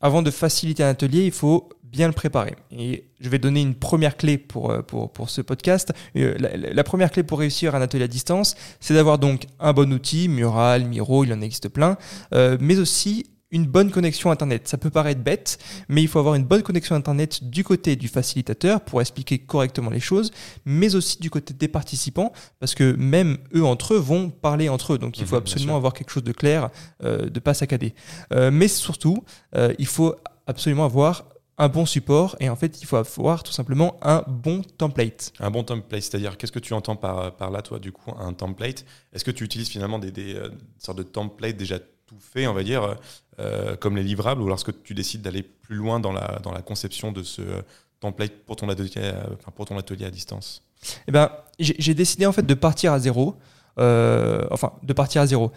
Avant 0.00 0.22
de 0.22 0.30
faciliter 0.30 0.82
un 0.82 0.88
atelier, 0.88 1.26
il 1.26 1.32
faut 1.32 1.68
bien 1.90 2.06
le 2.06 2.12
préparer. 2.12 2.56
Et 2.70 3.04
je 3.20 3.28
vais 3.28 3.38
donner 3.38 3.60
une 3.60 3.74
première 3.74 4.16
clé 4.16 4.38
pour, 4.38 4.70
euh, 4.70 4.82
pour, 4.82 5.10
pour 5.12 5.30
ce 5.30 5.40
podcast. 5.40 5.92
Euh, 6.16 6.34
la, 6.38 6.84
première 6.84 7.10
clé 7.10 7.22
pour 7.22 7.38
réussir 7.38 7.74
un 7.74 7.82
atelier 7.82 8.04
à 8.04 8.08
distance, 8.08 8.56
c'est 8.80 8.94
d'avoir 8.94 9.18
donc 9.18 9.46
un 9.58 9.72
bon 9.72 9.92
outil, 9.92 10.28
Mural, 10.28 10.84
Miro, 10.84 11.24
il 11.24 11.32
en 11.32 11.40
existe 11.40 11.68
plein, 11.68 11.96
euh, 12.34 12.56
mais 12.60 12.78
aussi 12.78 13.26
une 13.50 13.66
bonne 13.66 13.90
connexion 13.90 14.30
Internet. 14.30 14.68
Ça 14.68 14.76
peut 14.76 14.90
paraître 14.90 15.22
bête, 15.22 15.58
mais 15.88 16.02
il 16.02 16.08
faut 16.08 16.18
avoir 16.18 16.34
une 16.34 16.44
bonne 16.44 16.62
connexion 16.62 16.94
Internet 16.94 17.44
du 17.44 17.64
côté 17.64 17.96
du 17.96 18.08
facilitateur 18.08 18.80
pour 18.82 19.00
expliquer 19.00 19.38
correctement 19.38 19.90
les 19.90 20.00
choses, 20.00 20.30
mais 20.64 20.94
aussi 20.94 21.18
du 21.18 21.30
côté 21.30 21.54
des 21.54 21.68
participants, 21.68 22.32
parce 22.60 22.74
que 22.74 22.94
même 22.96 23.38
eux 23.54 23.64
entre 23.64 23.94
eux 23.94 23.98
vont 23.98 24.30
parler 24.30 24.68
entre 24.68 24.94
eux. 24.94 24.98
Donc 24.98 25.18
il 25.18 25.26
faut 25.26 25.36
Mhm, 25.36 25.42
absolument 25.42 25.76
avoir 25.76 25.94
quelque 25.94 26.10
chose 26.10 26.24
de 26.24 26.32
clair, 26.32 26.70
euh, 27.02 27.28
de 27.30 27.40
pas 27.40 27.54
saccader. 27.54 27.94
Euh, 28.32 28.50
mais 28.50 28.68
surtout, 28.68 29.24
euh, 29.56 29.72
il 29.78 29.86
faut 29.86 30.14
absolument 30.46 30.84
avoir 30.84 31.24
un 31.58 31.68
bon 31.68 31.86
support 31.86 32.36
et 32.40 32.48
en 32.48 32.56
fait 32.56 32.80
il 32.80 32.86
faut 32.86 32.96
avoir 32.96 33.42
tout 33.42 33.52
simplement 33.52 33.96
un 34.02 34.24
bon 34.26 34.62
template. 34.62 35.32
Un 35.40 35.50
bon 35.50 35.64
template, 35.64 36.02
c'est-à-dire 36.02 36.36
qu'est-ce 36.36 36.52
que 36.52 36.58
tu 36.58 36.72
entends 36.72 36.96
par, 36.96 37.36
par 37.36 37.50
là, 37.50 37.62
toi, 37.62 37.78
du 37.78 37.92
coup, 37.92 38.12
un 38.18 38.32
template? 38.32 38.84
Est-ce 39.12 39.24
que 39.24 39.30
tu 39.30 39.44
utilises 39.44 39.68
finalement 39.68 39.98
des, 39.98 40.12
des 40.12 40.34
euh, 40.34 40.50
sortes 40.78 40.98
de 40.98 41.02
templates 41.02 41.56
déjà 41.56 41.78
tout 42.08 42.18
faits, 42.18 42.48
on 42.48 42.54
va 42.54 42.62
dire, 42.62 42.96
euh, 43.38 43.76
comme 43.76 43.96
les 43.96 44.02
livrables, 44.02 44.42
ou 44.42 44.48
lorsque 44.48 44.82
tu 44.82 44.94
décides 44.94 45.22
d'aller 45.22 45.42
plus 45.42 45.76
loin 45.76 46.00
dans 46.00 46.12
la, 46.12 46.40
dans 46.42 46.52
la 46.52 46.62
conception 46.62 47.12
de 47.12 47.22
ce 47.22 47.42
euh, 47.42 47.62
template 48.00 48.32
pour 48.46 48.56
ton 48.56 48.68
atelier, 48.68 48.90
euh, 48.96 49.22
pour 49.54 49.66
ton 49.66 49.76
atelier 49.76 50.06
à 50.06 50.10
distance? 50.10 50.62
Eh 51.06 51.12
ben, 51.12 51.30
j'ai 51.58 51.94
décidé 51.94 52.24
en 52.24 52.32
fait 52.32 52.46
de 52.46 52.54
partir 52.54 52.92
à 52.92 53.00
zéro. 53.00 53.36
Euh, 53.78 54.44
enfin, 54.50 54.72
de 54.82 54.92
partir 54.92 55.22
à 55.22 55.26
zéro. 55.26 55.52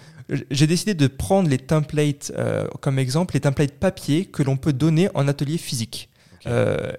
J'ai 0.51 0.67
décidé 0.67 0.93
de 0.93 1.07
prendre 1.07 1.49
les 1.49 1.57
templates 1.57 2.31
euh, 2.37 2.67
comme 2.79 2.99
exemple, 2.99 3.33
les 3.33 3.39
templates 3.39 3.73
papier 3.73 4.25
que 4.25 4.43
l'on 4.43 4.57
peut 4.57 4.73
donner 4.73 5.09
en 5.15 5.27
atelier 5.27 5.57
physique. 5.57 6.09
Euh, 6.45 6.91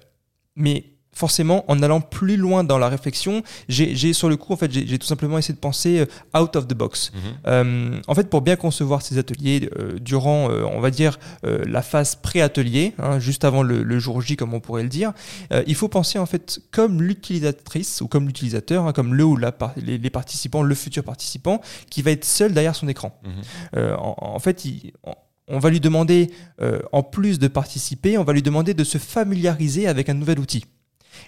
mais 0.57 0.92
forcément, 1.15 1.65
en 1.71 1.83
allant 1.83 2.01
plus 2.01 2.37
loin 2.37 2.65
dans 2.65 2.79
la 2.79 2.89
réflexion, 2.89 3.43
j'ai 3.69 4.13
sur 4.13 4.29
le 4.29 4.37
coup, 4.37 4.53
en 4.53 4.57
fait, 4.57 4.73
j'ai 4.73 4.99
tout 4.99 5.07
simplement 5.07 5.39
essayé 5.39 5.55
de 5.55 5.59
penser 5.61 6.01
euh, 6.01 6.41
out 6.41 6.57
of 6.57 6.67
the 6.67 6.75
box. 6.75 7.13
Mhm. 7.15 7.21
Euh, 7.47 8.01
en 8.07 8.15
fait, 8.15 8.29
pour 8.31 8.41
bien 8.41 8.57
concevoir 8.57 9.03
ces 9.03 9.19
ateliers 9.19 9.69
euh, 9.79 9.99
durant, 10.01 10.51
euh, 10.51 10.65
on 10.65 10.81
va 10.81 10.91
dire, 10.91 11.19
euh, 11.45 11.63
la 11.67 11.83
phase 11.83 12.17
pré-atelier, 12.17 12.95
hein, 12.99 13.19
juste 13.19 13.45
avant 13.45 13.63
le, 13.63 13.83
le 13.83 13.99
jour 13.99 14.21
J, 14.23 14.37
comme 14.37 14.55
on 14.55 14.61
pourrait 14.61 14.83
le 14.85 14.89
dire, 14.89 15.13
euh, 15.53 15.63
il 15.67 15.75
faut 15.75 15.89
penser 15.89 16.19
en 16.19 16.27
fait 16.27 16.61
comme 16.71 17.03
l'utilisatrice 17.03 18.01
ou 18.01 18.09
comme 18.09 18.27
l'utilisateur, 18.27 18.87
hein, 18.87 18.93
comme 18.93 19.15
le 19.15 19.25
ou 19.25 19.37
la 19.37 19.53
les, 19.77 19.99
les 19.99 20.11
participants, 20.11 20.63
le 20.63 20.75
futur 20.75 21.05
participant, 21.05 21.61
qui 21.91 22.03
va 22.03 22.11
être 22.11 22.25
seul 22.25 22.53
derrière 22.53 22.75
son 22.75 22.89
écran. 22.89 23.19
Mhm. 23.25 23.31
Euh, 23.77 23.97
en, 23.97 24.17
en 24.19 24.39
fait, 24.39 24.65
il- 24.65 24.93
on- 25.05 25.15
on 25.49 25.59
va 25.59 25.71
lui 25.71 25.81
demander, 25.81 26.31
euh, 26.63 26.79
en 26.93 27.03
plus 27.03 27.39
de 27.39 27.49
participer, 27.49 28.17
on 28.17 28.25
va 28.25 28.33
lui 28.33 28.43
demander 28.43 28.75
de 28.75 28.85
se 28.85 28.97
familiariser 28.97 29.87
avec 29.89 30.09
un 30.09 30.15
nouvel 30.15 30.39
outil. 30.39 30.65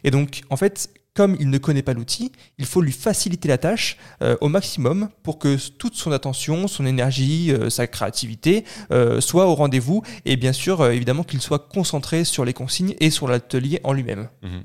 Et 0.03 0.11
donc, 0.11 0.43
en 0.51 0.57
fait, 0.57 0.91
comme 1.15 1.37
il 1.39 1.49
ne 1.49 1.59
connaît 1.59 1.83
pas 1.83 1.95
l'outil, 1.95 2.33
il 2.59 2.67
faut 2.67 2.83
lui 2.83 2.93
faciliter 2.93 3.49
la 3.49 3.57
tâche 3.57 3.97
euh, 4.21 4.37
au 4.41 4.49
maximum 4.49 5.09
pour 5.23 5.39
que 5.39 5.57
toute 5.71 5.95
son 5.95 6.11
attention, 6.11 6.67
son 6.67 6.85
énergie, 6.85 7.53
euh, 7.53 7.71
sa 7.71 7.87
créativité 7.87 8.65
euh, 8.91 9.21
soient 9.21 9.47
au 9.47 9.55
rendez-vous 9.55 10.03
et 10.25 10.37
bien 10.37 10.53
sûr, 10.53 10.85
évidemment, 10.91 11.23
qu'il 11.23 11.41
soit 11.41 11.69
concentré 11.69 12.25
sur 12.25 12.45
les 12.45 12.53
consignes 12.53 12.95
et 12.99 13.11
sur 13.11 13.29
l'atelier 13.29 13.81
en 13.85 13.93
lui-même. 13.93 14.29
Mhm. 14.43 14.65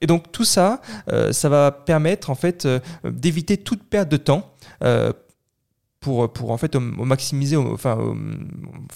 Et 0.00 0.08
donc 0.08 0.32
tout 0.32 0.44
ça, 0.44 0.80
ça 1.30 1.48
va 1.48 1.70
permettre 1.70 2.28
en 2.28 2.34
fait 2.34 2.66
d'éviter 3.04 3.56
toute 3.56 3.84
perte 3.84 4.08
de 4.08 4.16
temps. 4.16 4.52
Euh, 6.06 6.28
pour, 6.28 6.32
pour 6.32 6.50
en 6.50 6.56
fait 6.58 6.74
au, 6.76 6.80
maximiser, 6.80 7.56
enfin 7.56 7.98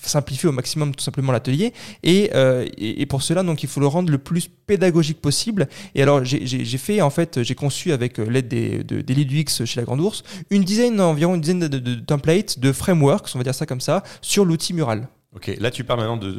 simplifier 0.02 0.48
au 0.48 0.52
maximum 0.52 0.94
tout 0.94 1.02
simplement 1.04 1.32
l'atelier. 1.32 1.72
Et, 2.02 2.30
euh, 2.34 2.66
et, 2.78 3.02
et 3.02 3.06
pour 3.06 3.22
cela 3.22 3.42
donc 3.42 3.62
il 3.62 3.68
faut 3.68 3.80
le 3.80 3.86
rendre 3.86 4.10
le 4.10 4.18
plus 4.18 4.48
pédagogique 4.48 5.20
possible. 5.20 5.68
Et 5.94 6.02
alors 6.02 6.24
j'ai- 6.24 6.46
fait 6.78 7.00
en 7.02 7.10
fait 7.10 7.42
j'ai 7.42 7.54
conçu 7.54 7.92
avec 7.92 8.18
euh, 8.18 8.24
l'aide 8.24 8.48
des, 8.48 8.84
de, 8.84 9.00
des 9.00 9.14
UX 9.24 9.64
chez 9.64 9.80
la 9.80 9.84
Grande 9.84 10.00
Ourse 10.00 10.22
une 10.50 10.64
dizaine 10.64 11.00
environ 11.00 11.34
une 11.34 11.40
dizaine 11.40 11.60
de, 11.60 11.68
de- 11.68 11.78
de 11.78 11.94
templates 12.00 12.58
de 12.58 12.72
frameworks 12.72 13.30
on 13.34 13.38
va 13.38 13.44
dire 13.44 13.54
ça 13.54 13.66
comme 13.66 13.80
ça 13.80 14.02
sur 14.20 14.44
l'outil 14.44 14.72
Mural. 14.74 15.08
Ok, 15.34 15.50
là 15.60 15.70
tu 15.70 15.84
parles 15.84 16.00
maintenant 16.00 16.16
de, 16.16 16.30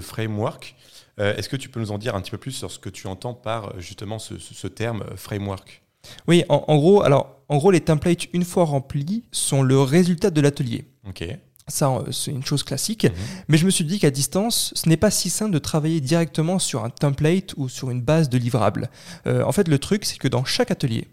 framework. 0.00 0.74
Est-ce 1.18 1.48
que 1.48 1.56
tu 1.56 1.68
peux 1.68 1.80
nous 1.80 1.90
en 1.90 1.98
dire 1.98 2.14
un 2.14 2.20
petit 2.20 2.30
peu 2.30 2.38
plus 2.38 2.52
sur 2.52 2.70
ce 2.70 2.78
que 2.78 2.88
tu 2.88 3.06
entends 3.08 3.34
par 3.34 3.78
justement 3.80 4.18
ce, 4.20 4.38
ce- 4.38 4.54
terme 4.68 5.02
framework? 5.16 5.82
Oui 6.26 6.44
en, 6.48 6.64
en 6.66 6.76
gros 6.76 7.02
alors 7.02 7.36
en 7.48 7.56
gros 7.56 7.70
les 7.70 7.80
templates 7.80 8.26
une 8.32 8.44
fois 8.44 8.64
remplis 8.64 9.24
sont 9.32 9.62
le 9.62 9.80
résultat 9.80 10.30
de 10.30 10.40
l'atelier 10.40 10.86
Ok. 11.08 11.24
Ça, 11.66 11.90
euh, 11.90 12.12
c'est 12.12 12.30
une 12.30 12.44
chose 12.44 12.62
classique. 12.62 13.04
Mhm. 13.04 13.12
Mais 13.48 13.58
je 13.58 13.66
me 13.66 13.70
suis 13.70 13.84
dit 13.84 13.98
qu'à 13.98 14.10
distance, 14.10 14.72
ce 14.74 14.88
n'est 14.88 14.96
pas 14.96 15.10
si 15.10 15.30
simple 15.30 15.52
de 15.52 15.58
travailler 15.58 16.00
directement 16.00 16.58
sur 16.58 16.84
un 16.84 16.90
template 16.90 17.54
ou 17.56 17.68
sur 17.68 17.90
une 17.90 18.00
base 18.00 18.28
de 18.28 18.38
livrables. 18.38 18.90
Euh, 19.26 19.42
en 19.44 19.52
fait, 19.52 19.68
le 19.68 19.78
truc, 19.78 20.04
c'est 20.04 20.18
que 20.18 20.28
dans 20.28 20.44
chaque 20.44 20.70
atelier, 20.70 21.08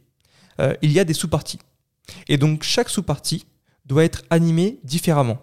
euh, 0.59 0.73
il 0.81 0.91
y 0.91 0.99
a 0.99 1.03
des 1.03 1.13
sous-parties. 1.13 1.59
Et 2.27 2.37
donc, 2.37 2.63
chaque 2.63 2.89
sous-partie 2.89 3.45
doit 3.85 4.03
être 4.03 4.23
animée 4.29 4.79
différemment. 4.83 5.37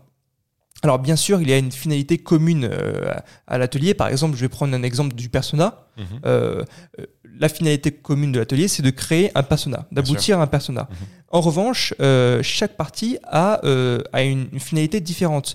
Alors, 0.82 0.98
bien 0.98 1.16
sûr, 1.16 1.40
il 1.40 1.48
y 1.48 1.52
a 1.52 1.58
une 1.58 1.70
finalité 1.72 2.18
commune 2.18 2.68
euh, 2.70 3.12
à- 3.46 3.56
l'atelier. 3.58 3.94
Par 3.94 4.08
exemple, 4.08 4.36
je 4.36 4.40
vais 4.42 4.48
prendre 4.48 4.74
un 4.74 4.82
exemple 4.82 5.14
du 5.14 5.28
persona. 5.28 5.86
Mhm. 5.96 6.04
Euh, 6.26 6.64
euh, 6.98 7.06
la 7.38 7.48
finalité 7.48 7.92
commune 7.92 8.32
de 8.32 8.38
l'atelier, 8.40 8.66
c'est 8.68 8.82
de 8.82 8.90
créer 8.90 9.30
un 9.36 9.42
persona, 9.42 9.86
d'aboutir 9.92 10.38
à 10.40 10.42
un 10.42 10.46
persona. 10.46 10.88
Mhm. 10.90 10.96
En 11.30 11.40
revanche, 11.40 11.94
euh, 12.00 12.42
chaque 12.42 12.76
partie 12.76 13.18
a, 13.24 13.60
a 14.12 14.22
une, 14.22 14.48
une 14.52 14.60
finalité 14.60 15.00
différente. 15.00 15.54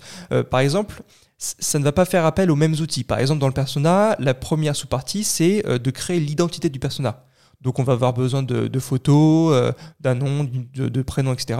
Par 0.49 0.59
exemple, 0.61 1.01
ça 1.37 1.77
ne 1.77 1.83
va 1.83 1.91
pas 1.91 2.05
faire 2.05 2.25
appel 2.25 2.49
aux 2.49 2.55
mêmes 2.55 2.73
outils. 2.73 3.03
Par 3.03 3.19
exemple, 3.19 3.39
dans 3.39 3.47
le 3.47 3.53
persona, 3.53 4.15
la 4.19 4.33
première 4.33 4.75
sous-partie, 4.75 5.23
c'est 5.23 5.61
de 5.61 5.91
créer 5.91 6.19
l'identité 6.19 6.69
du 6.69 6.79
persona. 6.79 7.23
Donc, 7.61 7.79
on 7.79 7.83
va 7.83 7.93
avoir 7.93 8.13
besoin 8.13 8.43
de, 8.43 8.67
de 8.67 8.79
photos, 8.79 9.53
euh, 9.53 9.71
d'un 9.99 10.15
nom, 10.15 10.43
de, 10.43 10.89
de 10.89 11.01
prénom, 11.01 11.33
etc. 11.33 11.59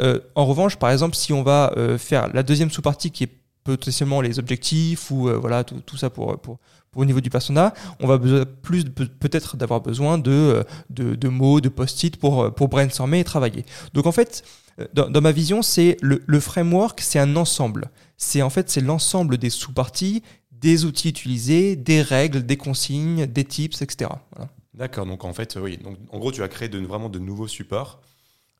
Euh, 0.00 0.20
en 0.34 0.44
revanche, 0.44 0.76
par 0.76 0.90
exemple, 0.90 1.16
si 1.16 1.32
on 1.32 1.42
va 1.42 1.72
euh, 1.76 1.98
faire 1.98 2.28
la 2.34 2.42
deuxième 2.42 2.70
sous-partie 2.70 3.10
qui 3.10 3.24
est 3.24 3.30
potentiellement 3.76 4.22
les 4.22 4.38
objectifs 4.38 5.10
ou 5.10 5.28
euh, 5.28 5.36
voilà 5.36 5.62
tout, 5.62 5.80
tout 5.84 5.98
ça 5.98 6.08
pour, 6.08 6.38
pour, 6.40 6.58
pour 6.90 7.02
au 7.02 7.04
niveau 7.04 7.20
du 7.20 7.28
persona, 7.28 7.74
on 8.00 8.06
va 8.06 8.16
besoin 8.16 8.44
plus 8.62 8.84
peut-être 8.84 9.58
d'avoir 9.58 9.82
besoin 9.82 10.16
de, 10.16 10.30
euh, 10.30 10.62
de, 10.88 11.14
de 11.14 11.28
mots, 11.28 11.60
de 11.60 11.68
post-it 11.68 12.16
pour, 12.16 12.44
euh, 12.44 12.50
pour 12.50 12.68
brainstormer 12.68 13.20
et 13.20 13.24
travailler. 13.24 13.66
Donc 13.92 14.06
en 14.06 14.12
fait, 14.12 14.42
dans, 14.94 15.10
dans 15.10 15.20
ma 15.20 15.32
vision, 15.32 15.60
c'est 15.60 15.98
le, 16.00 16.22
le 16.26 16.40
framework, 16.40 17.00
c'est 17.02 17.18
un 17.18 17.36
ensemble. 17.36 17.90
C'est 18.16 18.40
en 18.40 18.48
fait 18.48 18.70
c'est 18.70 18.80
l'ensemble 18.80 19.36
des 19.36 19.50
sous-parties, 19.50 20.22
des 20.50 20.86
outils 20.86 21.10
utilisés, 21.10 21.76
des 21.76 22.00
règles, 22.00 22.46
des 22.46 22.56
consignes, 22.56 23.26
des 23.26 23.44
tips, 23.44 23.82
etc. 23.82 24.10
Voilà. 24.34 24.50
D'accord, 24.78 25.06
donc 25.06 25.24
en 25.24 25.32
fait, 25.32 25.58
oui. 25.60 25.76
Donc, 25.78 25.98
en 26.10 26.18
gros, 26.18 26.32
tu 26.32 26.42
as 26.42 26.48
créé 26.48 26.68
de, 26.68 26.78
vraiment 26.78 27.08
de 27.08 27.18
nouveaux 27.18 27.48
supports 27.48 28.00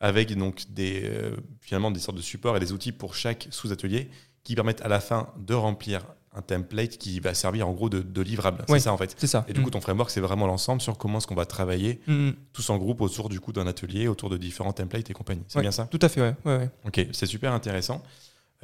avec 0.01 0.37
donc 0.37 0.65
des, 0.71 1.03
euh, 1.05 1.37
finalement 1.61 1.91
des 1.91 2.01
sortes 2.01 2.17
de 2.17 2.23
supports 2.23 2.57
et 2.57 2.61
des 2.61 2.73
outils 2.73 2.93
pour 2.93 3.15
chaque 3.15 3.49
sous-atelier 3.51 4.11
qui 4.45 4.55
permettent 4.55 4.83
à 4.83 4.89
la 4.89 5.01
fin 5.01 5.29
de 5.39 5.55
remplir 5.55 6.05
un 6.35 6.43
template 6.43 6.99
qui 6.99 7.19
va 7.21 7.35
servir 7.35 7.67
en 7.69 7.73
gros 7.73 7.89
de, 7.89 8.01
de 8.01 8.23
livrable. 8.23 8.65
Oui. 8.69 8.79
C'est 8.79 8.85
ça 8.85 8.93
en 8.93 8.97
fait. 8.97 9.15
C'est 9.19 9.27
ça. 9.27 9.45
Et 9.49 9.53
du 9.53 9.63
coup, 9.63 9.71
ton 9.71 9.81
framework, 9.81 10.11
c'est 10.11 10.21
vraiment 10.21 10.47
l'ensemble 10.47 10.81
sur 10.81 10.97
comment 10.99 11.19
est-ce 11.19 11.27
qu'on 11.27 11.35
va 11.35 11.47
travailler 11.47 12.01
Mm, 12.07 12.13
mm. 12.29 12.35
tous 12.53 12.71
en 12.71 12.79
groupe 12.79 13.01
autour 13.01 13.29
du 13.29 13.41
coup 13.41 13.53
d'un 13.53 13.67
atelier, 13.67 14.07
autour 14.09 14.29
de 14.31 14.37
différents 14.37 14.73
templates 14.73 15.11
et 15.11 15.15
compagnie. 15.15 15.43
C'est 15.49 15.57
Ouais. 15.59 15.63
bien 15.63 15.73
ça? 15.73 15.87
Tout 15.87 15.99
à 16.03 16.09
fait, 16.09 16.21
ouais. 16.21 16.35
ouais, 16.45 16.57
ouais. 16.59 16.71
Ok, 16.87 17.07
c'est 17.13 17.27
super 17.27 17.53
intéressant. 17.53 18.03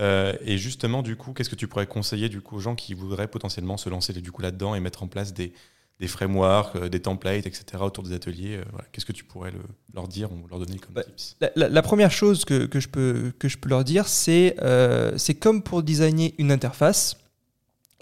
Euh, 0.00 0.34
et 0.44 0.58
justement, 0.58 1.02
du 1.02 1.16
coup, 1.16 1.32
qu'est-ce 1.32 1.50
que 1.50 1.54
tu 1.56 1.66
pourrais 1.68 1.86
conseiller 1.86 2.28
du 2.28 2.40
coup 2.40 2.56
aux 2.56 2.60
gens 2.60 2.74
qui 2.74 2.94
voudraient 2.94 3.28
potentiellement 3.28 3.76
se 3.76 3.88
lancer 3.88 4.12
du 4.12 4.30
coup 4.32 4.42
là-dedans 4.42 4.74
et 4.74 4.80
mettre 4.80 5.02
en 5.02 5.08
place 5.08 5.32
des, 5.32 5.52
des 6.00 6.08
frameworks, 6.08 6.76
euh, 6.76 6.88
des 6.88 7.00
templates, 7.00 7.46
etc. 7.46 7.64
autour 7.82 8.02
des 8.04 8.12
ateliers 8.14 8.56
euh, 8.56 8.64
voilà. 8.72 8.86
Qu'est-ce 8.92 9.06
que 9.06 9.12
tu 9.12 9.24
pourrais 9.24 9.52
le- 9.52 9.58
leur 9.94 10.08
dire 10.08 10.30
ou 10.32 10.46
leur 10.48 10.58
donner 10.58 10.78
comme 10.78 10.94
Bah, 10.94 11.04
tips 11.04 11.36
La, 11.40 11.50
la- 11.54 11.68
la 11.68 11.82
première 11.82 12.10
chose 12.10 12.44
que, 12.44 12.66
que 12.66 12.80
je, 12.80 12.88
peux, 12.88 13.32
que 13.38 13.48
je 13.48 13.56
peux 13.58 13.68
leur 13.68 13.84
dire, 13.84 14.08
c'est 14.08 14.56
euh, 14.62 15.16
c'est 15.16 15.34
comme 15.34 15.62
pour 15.62 15.82
designer 15.84 16.34
une 16.38 16.50
interface, 16.50 17.16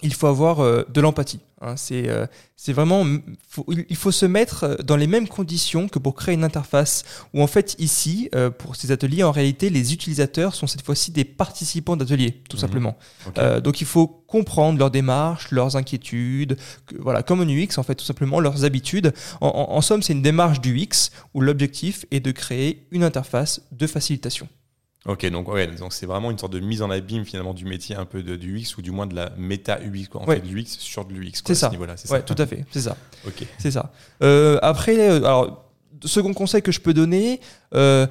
il 0.03 0.13
faut 0.13 0.27
avoir 0.27 0.59
euh, 0.59 0.83
de 0.93 1.01
l'empathie. 1.01 1.39
hein. 1.61 1.75
c'est 1.77 2.09
euh, 2.09 2.27
c'est 2.55 2.73
vraiment, 2.73 3.05
faut- 3.49 3.65
il 3.89 3.95
faut 3.95 4.11
se 4.11 4.25
mettre 4.25 4.63
euh, 4.63 4.75
dans 4.83 4.95
les 4.95 5.07
mêmes 5.07 5.27
conditions 5.27 5.87
que 5.89 5.99
pour 5.99 6.13
créer 6.15 6.35
une 6.35 6.43
interface. 6.43 7.03
Où 7.33 7.41
en 7.41 7.47
fait 7.47 7.75
ici, 7.79 8.29
euh, 8.35 8.49
pour 8.49 8.75
ces 8.75 8.91
ateliers, 8.91 9.23
en 9.23 9.31
réalité, 9.31 9.69
les 9.69 9.93
utilisateurs 9.93 10.55
sont 10.55 10.67
cette 10.67 10.81
fois-ci 10.83 11.11
des 11.11 11.25
participants 11.25 11.97
d'ateliers, 11.97 12.41
tout 12.49 12.57
Mhm. 12.57 12.61
simplement. 12.61 12.97
Donc 13.63 13.81
il 13.81 13.87
faut 13.87 14.07
comprendre 14.07 14.77
leur 14.79 14.91
démarche, 14.91 15.51
leurs 15.51 15.75
inquiétudes, 15.75 16.57
que- 16.87 16.95
voilà, 16.99 17.23
comme 17.23 17.41
en 17.41 17.47
UX 17.47 17.77
en 17.77 17.83
fait, 17.83 17.95
tout 17.95 18.05
simplement 18.05 18.39
leurs 18.39 18.63
habitudes. 18.65 19.13
En, 19.41 19.47
en- 19.47 19.75
en 19.77 19.81
somme, 19.81 20.01
c'est 20.01 20.13
une 20.13 20.21
démarche 20.21 20.59
du 20.61 20.75
UX 20.77 21.11
où 21.33 21.41
l'objectif 21.41 22.05
est 22.11 22.19
de 22.19 22.31
créer 22.31 22.87
une 22.91 23.03
interface 23.03 23.61
de 23.71 23.87
facilitation. 23.87 24.47
Ok, 25.05 25.25
donc 25.29 25.49
ouais, 25.49 25.67
donc 25.67 25.91
c'est 25.91 26.05
vraiment 26.05 26.31
une 26.31 26.37
sorte 26.37 26.53
de 26.53 26.61
mise 26.61 26.81
en 26.81 26.89
abîme 26.89 27.25
finalement 27.25 27.53
du 27.53 27.65
métier 27.65 27.93
un 27.95 28.05
peu 28.05 28.23
de, 28.23 28.37
du 28.37 28.57
UX 28.57 28.77
ou 28.77 28.81
du 28.81 28.91
moins 28.91 29.05
de 29.05 29.13
la 29.15 29.31
méta 29.37 29.79
UX, 29.81 30.07
quoi. 30.09 30.21
En 30.21 30.25
Ouais. 30.25 30.35
fait, 30.35 30.41
du 30.41 30.57
UX 30.57 30.65
sur 30.79 31.03
de 31.03 31.13
l'UX. 31.13 31.41
C'est 31.45 31.55
ça. 31.55 31.67
Ce 31.67 31.71
niveau-là, 31.71 31.97
c'est 31.97 32.09
Ouais, 32.09 32.19
ça. 32.19 32.23
tout 32.23 32.35
à 32.41 32.45
fait, 32.45 32.65
c'est 32.71 32.81
ça, 32.81 32.95
Ok. 33.27 33.45
c'est 33.57 33.71
ça. 33.71 33.91
Euh, 34.21 34.59
après, 34.61 34.97
euh, 35.09 35.17
alors 35.17 35.62
second 36.07 36.33
conseil 36.33 36.61
que 36.61 36.71
je 36.71 36.79
peux 36.79 36.93
donner, 36.93 37.39
euh, 37.75 38.05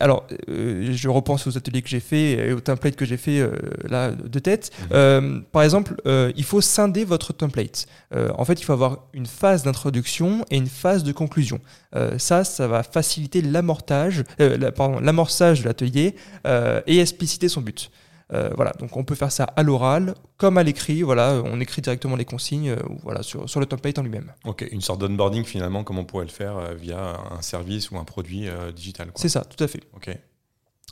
alors 0.00 0.26
euh, 0.48 0.88
je 0.92 1.08
repense 1.08 1.46
aux 1.46 1.56
ateliers 1.56 1.82
que 1.82 1.88
j'ai 1.88 2.00
fait 2.00 2.32
et 2.48 2.52
aux 2.52 2.60
templates 2.60 2.96
que 2.96 3.04
j'ai 3.04 3.16
fait 3.16 3.40
euh, 3.40 3.50
là 3.88 4.10
de 4.10 4.38
tête. 4.38 4.70
Mhm. 4.90 5.44
Par 5.52 5.62
exemple, 5.62 5.94
il 6.36 6.44
faut 6.44 6.60
scinder 6.60 7.04
votre 7.04 7.32
template. 7.32 7.86
En 8.14 8.44
fait, 8.44 8.60
il 8.60 8.64
faut 8.64 8.72
avoir 8.72 9.06
une 9.12 9.26
phase 9.26 9.62
d'introduction 9.62 10.44
et 10.50 10.56
une 10.56 10.66
phase 10.68 11.04
de 11.04 11.12
conclusion. 11.12 11.60
Ça, 12.18 12.44
ça 12.44 12.66
va 12.68 12.82
faciliter 12.82 13.42
l'amortage, 13.42 14.24
euh, 14.40 14.56
la- 14.58 14.72
pardon, 14.72 15.00
l'amorçage 15.00 15.60
de 15.62 15.66
l'atelier 15.66 16.14
et 16.86 17.00
expliciter 17.00 17.48
son 17.48 17.60
but. 17.62 17.90
Euh, 18.32 18.50
voilà, 18.56 18.72
donc 18.72 18.96
on 18.96 19.04
peut 19.04 19.14
faire 19.14 19.30
ça 19.30 19.44
à 19.44 19.62
l'oral 19.62 20.14
comme 20.36 20.58
à 20.58 20.62
l'écrit. 20.62 21.02
Voilà, 21.02 21.40
on 21.44 21.60
écrit 21.60 21.80
directement 21.80 22.16
les 22.16 22.24
consignes 22.24 22.70
euh, 22.70 22.76
voilà 23.02 23.22
sur, 23.22 23.48
sur 23.48 23.60
le 23.60 23.66
template 23.66 23.98
en 23.98 24.02
lui-même. 24.02 24.32
Ok, 24.44 24.66
une 24.72 24.80
sorte 24.80 25.00
d'onboarding 25.00 25.44
finalement, 25.44 25.84
comme 25.84 25.98
on 25.98 26.04
pourrait 26.04 26.24
le 26.24 26.30
faire 26.30 26.56
euh, 26.56 26.74
via 26.74 27.16
un 27.30 27.42
service 27.42 27.90
ou 27.90 27.98
un 27.98 28.04
produit 28.04 28.48
euh, 28.48 28.72
digital. 28.72 29.08
C'est 29.14 29.28
ça, 29.28 29.44
tout 29.44 29.62
à 29.62 29.68
fait. 29.68 29.80
Ok. 29.94 30.10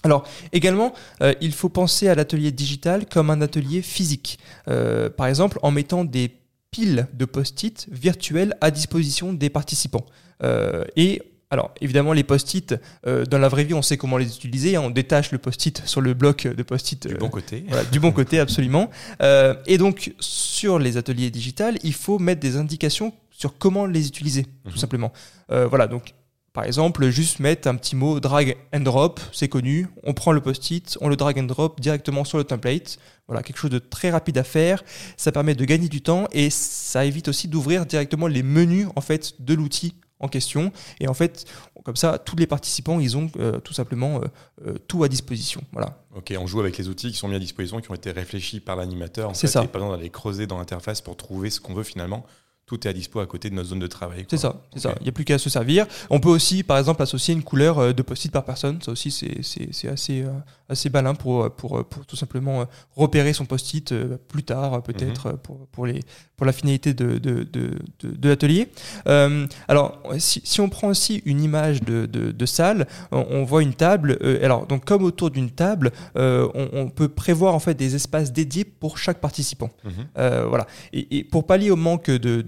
Alors, 0.05 0.25
également, 0.53 0.93
euh, 1.23 1.35
il 1.41 1.53
faut 1.53 1.71
penser 1.71 2.09
à 2.09 2.15
l'atelier 2.15 2.53
digital 2.53 3.07
comme 3.07 3.31
un 3.31 3.41
atelier 3.41 3.81
physique. 3.81 4.39
Euh, 4.69 5.09
par 5.09 5.27
exemple, 5.27 5.59
en 5.63 5.71
mettant 5.71 6.05
des 6.05 6.31
piles 6.71 7.09
de 7.15 7.25
post-it 7.25 7.87
virtuels 7.91 8.55
à 8.61 8.71
disposition 8.71 9.33
des 9.33 9.49
participants. 9.49 10.05
Euh, 10.43 10.85
et 10.97 11.23
alors, 11.55 11.71
évidemment, 11.81 12.13
les 12.13 12.25
post-it, 12.25 12.75
euh, 13.07 13.25
dans 13.25 13.39
la 13.39 13.49
vraie 13.49 13.65
vie, 13.65 13.75
on 13.75 13.81
sait 13.83 13.97
comment 13.97 14.19
les 14.19 14.27
utiliser. 14.37 14.77
hein. 14.77 14.83
on 14.85 14.91
détache 14.91 15.33
le 15.33 15.39
post-it 15.39 15.83
sur 15.87 16.01
le 16.03 16.13
bloc 16.13 16.47
de 16.47 16.63
post-it. 16.63 17.07
Du 17.07 17.15
euh, 17.15 17.17
bon 17.19 17.29
côté. 17.31 17.65
voilà, 17.69 17.85
du 17.85 17.99
bon 18.01 18.13
côté, 18.13 18.39
absolument. 18.41 18.91
Euh, 19.23 19.55
et 19.67 19.79
donc, 19.79 20.13
sur 20.21 20.79
les 20.79 20.97
ateliers 20.99 21.31
digitales, 21.31 21.79
il 21.83 21.95
faut 21.95 22.19
mettre 22.19 22.41
des 22.41 22.57
indications 22.57 23.15
sur 23.31 23.57
comment 23.57 23.87
les 23.87 24.07
utiliser, 24.07 24.47
Mhm. 24.67 24.73
tout 24.73 24.79
simplement. 24.79 25.13
Euh, 25.51 25.67
voilà, 25.67 25.87
donc, 25.87 26.13
Par 26.53 26.63
exemple, 26.63 27.09
juste 27.09 27.41
mettre 27.41 27.67
un 27.67 27.75
petit 27.75 27.97
mot 27.97 28.21
drag 28.21 28.57
and 28.73 28.83
drop, 28.83 29.19
c'est 29.33 29.49
connu. 29.49 29.89
On 30.05 30.15
prend 30.15 30.31
le 30.31 30.41
post-it, 30.41 30.97
on 31.01 31.09
le 31.09 31.17
drag 31.17 31.37
and 31.41 31.49
drop 31.49 31.81
directement 31.81 32.23
sur 32.25 32.39
le 32.39 32.45
template. 32.45 32.99
Voilà, 33.27 33.43
quelque 33.43 33.57
chose 33.59 33.73
de 33.73 33.81
très 33.81 34.11
rapide 34.11 34.39
à 34.39 34.45
faire. 34.45 34.85
Ça 35.17 35.33
permet 35.33 35.57
de 35.57 35.65
gagner 35.65 35.89
du 35.89 36.01
temps 36.01 36.29
et 36.31 36.51
ça 36.51 37.05
évite 37.07 37.27
aussi 37.27 37.49
d'ouvrir 37.49 37.87
directement 37.87 38.29
les 38.29 38.45
menus 38.45 38.87
en 38.95 39.01
fait 39.01 39.35
de 39.43 39.53
l'outil 39.55 39.95
en 40.25 40.29
question. 40.29 40.73
Et 41.01 41.09
en 41.09 41.15
fait, 41.15 41.47
comme 41.85 41.97
ça, 41.97 42.19
tous 42.19 42.37
les 42.37 42.47
participants, 42.47 42.99
ils 42.99 43.17
ont 43.17 43.31
euh, 43.39 43.61
tout 43.61 43.75
simplement 43.75 44.17
euh, 44.17 44.25
euh, 44.67 44.75
tout 44.89 45.05
à 45.05 45.09
disposition. 45.09 45.63
Voilà. 45.73 45.99
Ok, 46.17 46.35
on 46.39 46.47
joue 46.47 46.61
avec 46.61 46.79
les 46.79 46.89
outils 46.89 47.11
qui 47.11 47.17
sont 47.17 47.29
mis 47.29 47.37
à 47.37 47.39
disposition, 47.39 47.81
qui 47.81 47.91
ont 47.91 47.95
été 47.95 48.11
réfléchis 48.11 48.61
par 48.61 48.77
l'animateur. 48.77 49.37
C'est 49.37 49.47
ça. 49.47 49.63
Et 49.63 49.69
pas 49.69 49.79
besoin 49.79 49.97
d'aller 49.97 50.11
creuser 50.11 50.47
dans 50.47 50.59
l'interface 50.59 51.01
pour 51.01 51.17
trouver 51.17 51.51
ce 51.51 51.61
qu'on 51.61 51.75
veut 51.75 51.85
finalement 51.85 52.25
tout 52.67 52.87
est 52.87 52.91
à 52.91 52.95
dispo 52.95 53.21
à 53.21 53.27
côté 53.27 53.51
de 53.51 53.55
notre 53.55 53.69
zone 53.69 53.79
de 53.79 53.87
travail. 53.87 54.25
C'est 54.31 54.39
ça, 54.39 54.63
c'est 54.73 54.81
ça. 54.81 54.95
Il 55.01 55.03
n'y 55.03 55.11
a 55.11 55.13
plus 55.13 55.27
qu'à 55.27 55.37
se 55.37 55.51
servir. 55.51 55.87
On 56.09 56.19
peut 56.19 56.31
aussi, 56.31 56.63
par 56.63 56.79
exemple, 56.79 57.03
associer 57.03 57.35
une 57.35 57.43
couleur 57.43 57.93
de 57.93 58.03
post-it 58.03 58.33
par 58.33 58.43
personne. 58.43 58.81
Ça 58.81 58.93
aussi, 58.93 59.11
c'est 59.11 59.89
assez, 59.89 60.25
assez 60.69 60.91
malin 60.91 61.15
pour, 61.15 61.51
pour, 61.51 61.85
pour, 61.85 62.07
tout 62.07 62.17
simplement 62.17 62.63
euh, 62.63 62.65
repérer 62.97 63.33
son 63.33 63.45
post-it 63.45 63.95
plus 64.29 64.43
tard, 64.43 64.83
peut-être, 64.83 65.29
mhm. 65.29 65.39
pour, 65.39 65.67
pour, 65.69 65.87
les, 65.87 66.01
pour 66.37 66.47
la 66.47 66.53
finalité 66.53 66.95
de, 66.95 67.19
de, 67.19 67.43
de, 67.45 67.79
de 68.03 68.29
l'atelier. 68.29 68.69
alors, 69.69 70.01
si, 70.19 70.41
si, 70.45 70.61
on 70.61 70.69
prend 70.69 70.89
aussi 70.89 71.23
une 71.25 71.43
image 71.43 71.83
de, 71.83 72.07
de, 72.07 72.47
salle, 72.47 72.87
on, 73.11 73.45
voit 73.45 73.63
une 73.63 73.75
table. 73.75 74.19
alors, 74.43 74.67
donc, 74.67 74.85
comme 74.85 75.05
autour 75.05 75.31
d'une 75.31 75.51
table, 75.51 75.93
on, 76.15 76.91
peut 76.95 77.09
prévoir 77.09 77.55
en 77.55 77.59
fait 77.59 77.75
des 77.75 77.95
espaces 77.95 78.33
dédiés 78.33 78.65
pour 78.65 78.99
chaque 78.99 79.21
participant. 79.21 79.71
Mhm. 79.85 80.47
voilà. 80.49 80.67
Et, 80.93 81.19
et, 81.19 81.25
pour 81.25 81.47
pallier 81.47 81.71
au 81.71 81.77
manque 81.77 82.11
de 82.11 82.43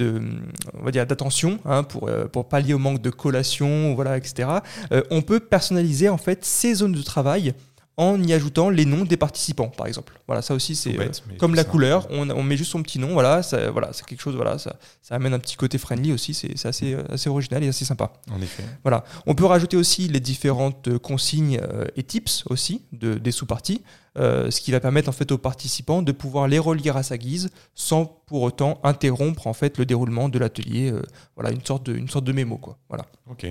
on 0.78 0.84
va 0.84 0.90
dire 0.90 1.06
d'attention 1.06 1.58
hein, 1.64 1.82
pour, 1.82 2.08
euh, 2.08 2.26
pour 2.26 2.48
pallier 2.48 2.74
au 2.74 2.78
manque 2.78 3.02
de 3.02 3.10
collation, 3.10 3.94
voilà, 3.94 4.16
etc. 4.16 4.48
Euh, 4.92 5.02
on 5.10 5.22
peut 5.22 5.40
personnaliser 5.40 6.08
en 6.08 6.18
fait 6.18 6.44
ces 6.44 6.74
zones 6.74 6.92
de 6.92 7.02
travail 7.02 7.54
en 7.96 8.22
y 8.22 8.32
ajoutant 8.32 8.68
les 8.68 8.84
noms 8.84 9.04
des 9.04 9.16
participants, 9.16 9.68
par 9.68 9.86
exemple. 9.86 10.20
Voilà, 10.26 10.42
ça 10.42 10.54
aussi 10.54 10.76
c'est 10.76 10.98
euh, 10.98 11.08
comme 11.38 11.54
la 11.54 11.64
couleur, 11.64 12.06
on, 12.10 12.28
on, 12.30 12.42
met 12.42 12.56
juste 12.56 12.72
son 12.72 12.82
petit 12.82 12.98
nom, 12.98 13.12
voilà, 13.14 13.42
ça, 13.42 13.70
voilà, 13.70 13.90
c'est 13.92 14.04
quelque 14.04 14.20
chose, 14.20 14.34
voilà, 14.34 14.58
ça, 14.58 14.76
ça, 15.02 15.14
amène 15.14 15.32
un 15.34 15.38
petit 15.38 15.56
côté 15.56 15.78
friendly 15.78 16.12
aussi, 16.12 16.34
c'est 16.34 16.66
assez, 16.66 16.96
assez 17.10 17.30
original 17.30 17.64
et 17.64 17.68
assez 17.68 17.84
sympa. 17.84 18.12
En 18.30 18.40
effet. 18.40 18.64
Voilà, 18.82 19.04
on 19.26 19.34
peut 19.34 19.46
rajouter 19.46 19.76
aussi 19.76 20.08
les 20.08 20.20
différentes 20.20 20.98
consignes 20.98 21.60
et 21.96 22.02
tips 22.02 22.44
aussi 22.48 22.82
de, 22.92 23.14
des 23.14 23.30
sous-parties. 23.30 23.82
Euh, 24.18 24.50
ce 24.50 24.62
qui 24.62 24.72
va 24.72 24.80
permettre 24.80 25.10
en 25.10 25.12
fait 25.12 25.30
aux 25.30 25.38
participants 25.38 26.00
de 26.00 26.10
pouvoir 26.10 26.48
les 26.48 26.58
relire 26.58 26.96
à 26.96 27.02
sa 27.02 27.18
guise 27.18 27.50
sans 27.74 28.06
pour 28.06 28.42
autant 28.42 28.80
interrompre 28.82 29.46
en 29.46 29.52
fait 29.52 29.76
le 29.76 29.84
déroulement 29.84 30.30
de 30.30 30.38
l'atelier. 30.38 30.90
Euh, 30.90 31.02
voilà, 31.34 31.50
une 31.50 31.64
sorte 31.64 31.84
de, 31.84 31.94
une 31.94 32.08
sorte 32.08 32.24
de 32.24 32.32
mémo 32.32 32.56
quoi. 32.56 32.78
Voilà. 32.88 33.04
Ok. 33.28 33.46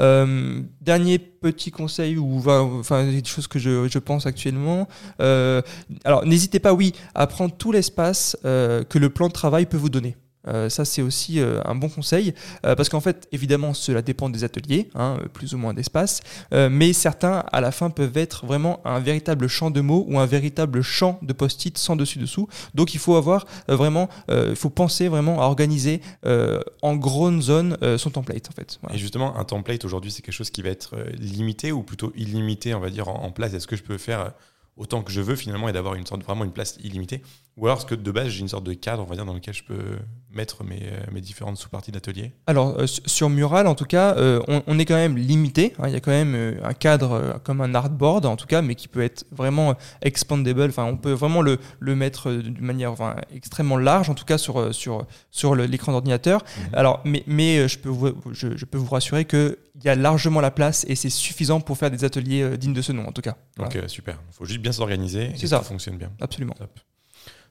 Euh, 0.00 0.62
dernier 0.80 1.18
petit 1.18 1.70
conseil 1.70 2.16
ou 2.16 2.42
enfin 2.46 3.04
des 3.04 3.24
choses 3.24 3.46
que 3.46 3.58
je, 3.58 3.88
je 3.88 3.98
pense 3.98 4.26
actuellement. 4.26 4.88
alors 5.18 6.24
n'hésitez 6.24 6.58
pas, 6.60 6.72
oui, 6.72 6.92
à 7.14 7.26
prendre 7.26 7.54
tout 7.56 7.72
l'espace 7.72 8.36
que 8.42 8.98
le 8.98 9.10
plan 9.10 9.28
de 9.28 9.32
travail 9.32 9.66
peut 9.66 9.76
vous 9.76 9.90
donner. 9.90 10.16
Euh, 10.48 10.68
ça, 10.68 10.84
c'est 10.84 11.02
aussi 11.02 11.40
euh, 11.40 11.60
un 11.64 11.74
bon 11.74 11.88
conseil, 11.88 12.34
euh, 12.64 12.74
parce 12.74 12.88
qu'en 12.88 13.00
fait, 13.00 13.28
évidemment, 13.32 13.74
cela 13.74 14.02
dépend 14.02 14.30
des 14.30 14.44
ateliers, 14.44 14.88
hein, 14.94 15.18
plus 15.32 15.54
ou 15.54 15.58
moins 15.58 15.74
d'espace, 15.74 16.20
mais 16.52 16.92
certains, 16.92 17.44
à 17.52 17.60
la 17.60 17.72
fin, 17.72 17.90
peuvent 17.90 18.16
être 18.16 18.46
vraiment 18.46 18.80
un 18.84 19.00
véritable 19.00 19.48
champ 19.48 19.70
de 19.70 19.80
mots 19.80 20.04
ou 20.08 20.18
un 20.18 20.26
véritable 20.26 20.82
champ 20.82 21.18
de 21.22 21.32
post-it 21.32 21.76
sans 21.76 21.96
dessus-dessous. 21.96 22.48
Donc, 22.74 22.94
il 22.94 23.00
faut 23.00 23.16
avoir 23.16 23.46
vraiment, 23.68 24.08
il 24.28 24.56
faut 24.56 24.70
penser 24.70 25.08
vraiment 25.08 25.40
à 25.42 25.44
organiser 25.44 26.00
en 26.24 26.96
grande 26.96 27.42
zone 27.42 27.76
son 27.98 28.10
template, 28.10 28.48
en 28.48 28.52
fait. 28.52 28.80
Et 28.92 28.98
justement, 28.98 29.36
un 29.38 29.44
template 29.44 29.84
aujourd'hui, 29.84 30.10
c'est 30.10 30.22
quelque 30.22 30.34
chose 30.34 30.50
qui 30.50 30.62
va 30.62 30.70
être 30.70 30.96
limité 31.18 31.72
ou 31.72 31.82
plutôt 31.82 32.12
illimité, 32.16 32.74
on 32.74 32.80
va 32.80 32.90
dire, 32.90 33.08
en 33.08 33.30
place? 33.30 33.54
Est-ce 33.54 33.66
que 33.66 33.76
je 33.76 33.82
peux 33.82 33.98
faire 33.98 34.32
autant 34.76 35.02
que 35.02 35.12
je 35.12 35.20
veux 35.20 35.36
finalement 35.36 35.68
et 35.68 35.72
d'avoir 35.72 35.94
une 35.94 36.06
sorte 36.06 36.22
vraiment 36.22 36.44
une 36.44 36.52
place 36.52 36.78
illimitée? 36.82 37.22
Ou 37.60 37.66
alors 37.66 37.78
est-ce 37.78 37.86
que 37.86 37.94
de 37.94 38.10
base 38.10 38.28
j'ai 38.28 38.40
une 38.40 38.48
sorte 38.48 38.64
de 38.64 38.72
cadre 38.72 39.02
on 39.02 39.06
va 39.06 39.14
dire 39.14 39.26
dans 39.26 39.34
lequel 39.34 39.52
je 39.52 39.62
peux 39.62 39.98
mettre 40.32 40.64
mes, 40.64 40.80
euh, 40.82 41.00
mes 41.12 41.20
différentes 41.20 41.58
sous-parties 41.58 41.92
d'atelier 41.92 42.32
Alors 42.46 42.78
euh, 42.78 42.86
sur 42.86 43.28
Mural 43.28 43.66
en 43.66 43.74
tout 43.74 43.84
cas 43.84 44.16
euh, 44.16 44.40
on, 44.66 44.78
est 44.78 44.86
quand 44.86 44.96
même 44.96 45.18
limité 45.18 45.74
hein. 45.78 45.84
il 45.86 45.92
y 45.92 45.96
a 45.96 46.00
quand 46.00 46.10
même 46.10 46.58
un 46.62 46.72
cadre 46.72 47.38
comme 47.44 47.60
un 47.60 47.74
artboard 47.74 48.24
en 48.24 48.36
tout 48.36 48.46
cas 48.46 48.62
mais 48.62 48.74
qui 48.74 48.88
peut 48.88 49.02
être 49.02 49.26
vraiment 49.30 49.76
expandable 50.00 50.70
enfin 50.70 50.84
on 50.84 50.96
peut 50.96 51.12
vraiment 51.12 51.42
le, 51.42 51.58
le 51.80 51.94
mettre 51.94 52.32
d'une 52.32 52.60
manière 52.60 52.92
enfin, 52.92 53.16
extrêmement 53.34 53.76
large 53.76 54.08
en 54.08 54.14
tout 54.14 54.24
cas 54.24 54.38
sur, 54.38 54.74
sur, 54.74 55.06
sur 55.30 55.54
l'écran 55.54 55.92
d'ordinateur 55.92 56.42
mhm. 56.42 56.74
alors 56.74 57.02
mais, 57.04 57.22
mais 57.26 57.68
je, 57.68 57.78
peux 57.78 57.90
vous, 57.90 58.12
je, 58.32 58.56
je 58.56 58.64
peux 58.64 58.78
vous 58.78 58.90
rassurer 58.90 59.26
que 59.26 59.58
il 59.76 59.84
y 59.84 59.88
a 59.88 59.94
largement 59.94 60.40
la 60.40 60.50
place 60.50 60.84
et 60.88 60.94
c'est 60.94 61.10
suffisant 61.10 61.60
pour 61.60 61.76
faire 61.78 61.90
des 61.90 62.04
ateliers 62.04 62.56
dignes 62.58 62.74
de 62.74 62.82
ce 62.82 62.92
nom 62.92 63.06
en 63.06 63.12
tout 63.12 63.22
cas. 63.22 63.36
Ok, 63.58 63.78
super. 63.86 64.18
Il 64.28 64.34
faut 64.34 64.44
juste 64.44 64.60
bien 64.60 64.72
s'organiser 64.72 65.30
et 65.30 65.38
ça. 65.38 65.58
ça 65.58 65.62
fonctionne 65.62 65.96
bien. 65.96 66.10
Absolument. 66.20 66.54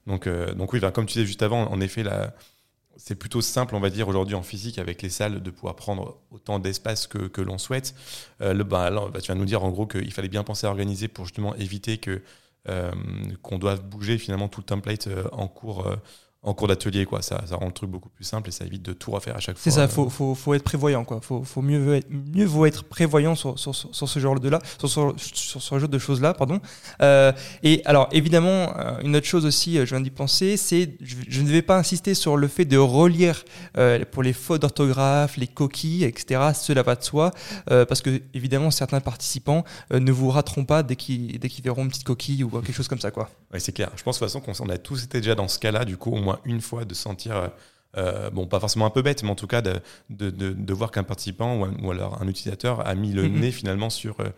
Donc, 0.06 0.26
euh, 0.26 0.54
donc 0.54 0.72
oui, 0.72 0.80
comme 0.92 1.06
tu 1.06 1.14
disais 1.14 1.26
juste 1.26 1.42
avant, 1.42 1.70
en 1.70 1.80
effet, 1.80 2.04
c'est 2.96 3.14
plutôt 3.14 3.40
simple, 3.40 3.74
on 3.74 3.80
va 3.80 3.90
dire, 3.90 4.08
aujourd'hui 4.08 4.34
en 4.34 4.42
physique 4.42 4.78
avec 4.78 5.02
les 5.02 5.10
salles 5.10 5.42
de 5.42 5.50
pouvoir 5.50 5.76
prendre 5.76 6.18
autant 6.30 6.58
d'espace 6.58 7.06
que, 7.06 7.40
l'on 7.40 7.58
souhaite. 7.58 7.94
Euh, 8.40 8.52
le, 8.52 8.64
bah, 8.64 8.90
bah, 8.90 9.20
tu 9.20 9.28
vas 9.28 9.34
nous 9.34 9.44
dire 9.44 9.64
en 9.64 9.70
gros 9.70 9.86
qu'il 9.86 10.12
fallait 10.12 10.28
bien 10.28 10.44
penser 10.44 10.66
à 10.66 10.70
organiser 10.70 11.08
pour 11.08 11.24
justement 11.24 11.54
éviter 11.56 11.98
que 11.98 12.22
euh, 12.68 12.92
qu'on 13.42 13.58
doive 13.58 13.82
bouger 13.82 14.18
finalement 14.18 14.48
tout 14.48 14.60
le 14.60 14.66
template 14.66 15.08
en 15.32 15.48
cours 15.48 15.86
en 16.42 16.54
cours 16.54 16.68
d'atelier 16.68 17.04
quoi. 17.04 17.20
Ça, 17.22 17.42
ça 17.46 17.56
rend 17.56 17.66
le 17.66 17.72
truc 17.72 17.90
beaucoup 17.90 18.08
plus 18.08 18.24
simple 18.24 18.48
et 18.48 18.52
ça 18.52 18.64
évite 18.64 18.82
de 18.82 18.92
tout 18.92 19.10
refaire 19.10 19.36
à 19.36 19.40
chaque 19.40 19.56
fois 19.56 19.62
c'est 19.62 19.78
ça 19.78 19.88
faut, 19.88 20.08
faut, 20.08 20.34
faut, 20.34 20.54
être 20.54 20.62
prévoyant 20.62 21.04
quoi. 21.04 21.20
Faut, 21.20 21.42
faut 21.42 21.60
mieux 21.60 21.96
être, 21.96 22.08
mieux 22.10 22.46
vaut 22.46 22.64
être 22.64 22.84
prévoyant 22.84 23.34
sur, 23.34 23.58
sur, 23.58 23.74
sur 23.74 24.08
ce 24.08 24.18
genre 24.18 24.40
de 24.40 24.48
là 24.48 24.58
sur, 24.78 24.88
sur, 24.88 25.14
sur 25.18 25.62
ce 25.62 25.78
genre 25.78 25.88
de 25.88 25.98
choses 25.98 26.22
là 26.22 26.32
pardon. 26.32 26.60
Euh, 27.02 27.32
et 27.62 27.82
alors 27.84 28.08
évidemment 28.12 28.72
euh, 28.78 29.00
une 29.02 29.16
autre 29.16 29.26
chose 29.26 29.44
aussi 29.44 29.78
euh, 29.78 29.84
je 29.84 29.94
viens 29.94 30.00
d'y 30.00 30.10
penser 30.10 30.56
c'est 30.56 30.96
je, 31.00 31.42
ne 31.42 31.48
vais 31.48 31.62
pas 31.62 31.76
insister 31.76 32.14
sur 32.14 32.36
le 32.36 32.48
fait 32.48 32.64
de 32.64 32.78
relire 32.78 33.44
euh, 33.76 34.04
pour 34.10 34.22
les 34.22 34.32
fautes 34.32 34.62
d'orthographe 34.62 35.36
les 35.36 35.46
coquilles 35.46 36.04
etc 36.04 36.52
cela 36.54 36.82
va 36.82 36.96
de 36.96 37.02
soi 37.02 37.32
euh, 37.70 37.84
parce 37.84 38.00
que 38.00 38.22
évidemment 38.34 38.70
certains 38.70 39.00
participants 39.00 39.64
euh, 39.92 40.00
ne 40.00 40.12
vous 40.12 40.30
rateront 40.30 40.64
pas 40.64 40.82
dès 40.82 40.96
qu'ils 40.96 41.38
dès 41.38 41.48
qu'ils 41.48 41.64
verront 41.64 41.82
une 41.82 41.90
petite 41.90 42.04
coquille 42.04 42.44
ou 42.44 42.48
quelque 42.48 42.72
chose 42.72 42.88
comme 42.88 43.00
ça 43.00 43.10
quoi. 43.10 43.30
Ouais 43.52 43.60
c'est 43.60 43.72
clair. 43.72 43.90
Je 43.96 44.02
pense 44.02 44.16
de 44.16 44.24
toute 44.24 44.32
façon 44.32 44.40
qu'on 44.40 44.68
a 44.70 44.78
tous 44.78 45.04
été 45.04 45.20
déjà 45.20 45.34
dans 45.34 45.48
ce 45.48 45.58
cas 45.58 45.70
là 45.70 45.84
du 45.84 45.96
coup 45.96 46.10
au 46.10 46.20
moins 46.20 46.29
une 46.44 46.60
fois 46.60 46.84
de 46.84 46.94
sentir, 46.94 47.36
euh, 47.36 47.48
euh, 47.96 48.30
bon, 48.30 48.46
pas 48.46 48.60
forcément 48.60 48.86
un 48.86 48.90
peu 48.90 49.02
bête, 49.02 49.22
mais 49.22 49.30
en 49.30 49.34
tout 49.34 49.46
cas 49.46 49.62
de, 49.62 49.80
de, 50.10 50.30
de, 50.30 50.72
voir 50.72 50.90
qu'un 50.90 51.02
participant 51.02 51.68
ou, 51.82 51.90
alors 51.90 52.20
un 52.22 52.28
utilisateur 52.28 52.86
a 52.86 52.94
mis 52.94 53.12
le 53.12 53.26
nez 53.28 53.50
finalement 53.50 53.90
sur 53.90 54.20
euh, 54.20 54.28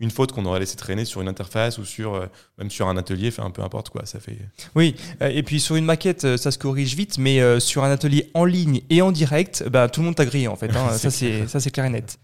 une 0.00 0.10
faute 0.10 0.32
qu'on 0.32 0.44
aurait 0.44 0.60
laissé 0.60 0.76
traîner 0.76 1.04
sur 1.04 1.22
une 1.22 1.28
interface 1.28 1.78
ou 1.78 1.84
sur 1.84 2.28
même 2.58 2.70
sur 2.70 2.88
un 2.88 2.98
atelier, 2.98 3.30
fait 3.30 3.40
un 3.40 3.50
peu 3.50 3.62
importe 3.62 3.88
quoi, 3.88 4.04
ça 4.04 4.20
fait. 4.20 4.36
Oui, 4.74 4.94
et 5.22 5.42
puis 5.42 5.58
sur 5.58 5.76
une 5.76 5.86
maquette, 5.86 6.36
ça 6.36 6.50
se 6.50 6.58
corrige 6.58 6.94
vite, 6.94 7.16
mais 7.16 7.60
sur 7.60 7.82
un 7.82 7.90
atelier 7.90 8.30
en 8.34 8.44
ligne 8.44 8.82
et 8.90 9.00
en 9.00 9.10
direct, 9.10 9.66
bah, 9.68 9.88
tout 9.88 10.00
le 10.00 10.06
monde 10.06 10.16
t'a 10.16 10.26
grillé 10.26 10.48
en 10.48 10.56
fait. 10.56 10.76
Hein, 10.76 10.90
ça 10.98 11.10
c'est 11.10 11.46
ça 11.46 11.60
c'est 11.60 11.70
clair 11.70 11.86
et 11.86 11.90
net. 11.90 12.18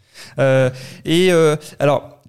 et 1.06 1.30
alors 1.78 2.21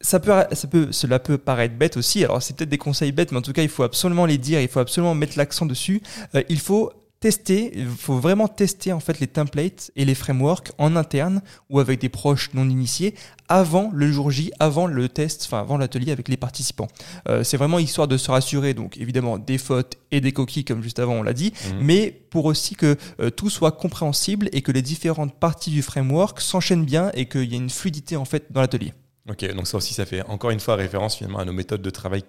ça 0.00 0.20
peut, 0.20 0.32
ça 0.52 0.68
peut, 0.68 0.88
cela 0.92 1.18
peut 1.18 1.38
paraître 1.38 1.74
bête 1.76 1.96
aussi. 1.96 2.24
Alors, 2.24 2.42
c'est 2.42 2.56
peut-être 2.56 2.70
des 2.70 2.78
conseils 2.78 3.12
bêtes, 3.12 3.32
mais 3.32 3.38
en 3.38 3.42
tout 3.42 3.52
cas, 3.52 3.62
il 3.62 3.68
faut 3.68 3.82
absolument 3.82 4.26
les 4.26 4.38
dire. 4.38 4.60
Il 4.60 4.68
faut 4.68 4.80
absolument 4.80 5.14
mettre 5.14 5.36
l'accent 5.36 5.66
dessus. 5.66 6.02
Euh, 6.34 6.42
il 6.48 6.58
faut 6.58 6.92
tester, 7.20 7.70
il 7.74 7.86
faut 7.86 8.18
vraiment 8.18 8.48
tester 8.48 8.94
en 8.94 9.00
fait 9.00 9.20
les 9.20 9.26
templates 9.26 9.90
et 9.94 10.06
les 10.06 10.14
frameworks 10.14 10.72
en 10.78 10.96
interne 10.96 11.42
ou 11.68 11.78
avec 11.78 12.00
des 12.00 12.08
proches 12.08 12.48
non 12.54 12.66
initiés 12.66 13.14
avant 13.46 13.90
le 13.92 14.10
jour 14.10 14.30
J, 14.30 14.52
avant 14.58 14.86
le 14.86 15.06
test, 15.06 15.42
enfin 15.44 15.60
avant 15.60 15.76
l'atelier 15.76 16.12
avec 16.12 16.28
les 16.28 16.38
participants. 16.38 16.88
Euh, 17.28 17.44
c'est 17.44 17.58
vraiment 17.58 17.78
histoire 17.78 18.08
de 18.08 18.16
se 18.16 18.30
rassurer, 18.30 18.72
donc 18.72 18.96
évidemment 18.96 19.36
des 19.36 19.58
fautes 19.58 19.98
et 20.10 20.22
des 20.22 20.32
coquilles 20.32 20.64
comme 20.64 20.82
juste 20.82 20.98
avant 20.98 21.12
on 21.16 21.22
l'a 21.22 21.34
dit, 21.34 21.52
mhm. 21.74 21.78
mais 21.82 22.10
pour 22.30 22.46
aussi 22.46 22.74
que 22.74 22.96
euh, 23.20 23.28
tout 23.28 23.50
soit 23.50 23.72
compréhensible 23.72 24.48
et 24.52 24.62
que 24.62 24.72
les 24.72 24.82
différentes 24.82 25.38
parties 25.38 25.70
du 25.70 25.82
framework 25.82 26.40
s'enchaînent 26.40 26.86
bien 26.86 27.10
et 27.12 27.26
qu'il 27.26 27.52
y 27.52 27.54
ait 27.54 27.58
une 27.58 27.68
fluidité 27.68 28.16
en 28.16 28.24
fait 28.24 28.46
dans 28.50 28.62
l'atelier. 28.62 28.94
Ok, 29.30 29.44
donc 29.54 29.68
ça 29.68 29.76
aussi, 29.76 29.94
ça 29.94 30.04
fait 30.06 30.22
encore 30.22 30.50
une 30.50 30.58
fois 30.60 30.74
référence 30.74 31.16
finalement 31.16 31.38
à 31.38 31.44
nos 31.44 31.52
méthodes 31.52 31.82
de 31.82 31.90
travail, 31.90 32.24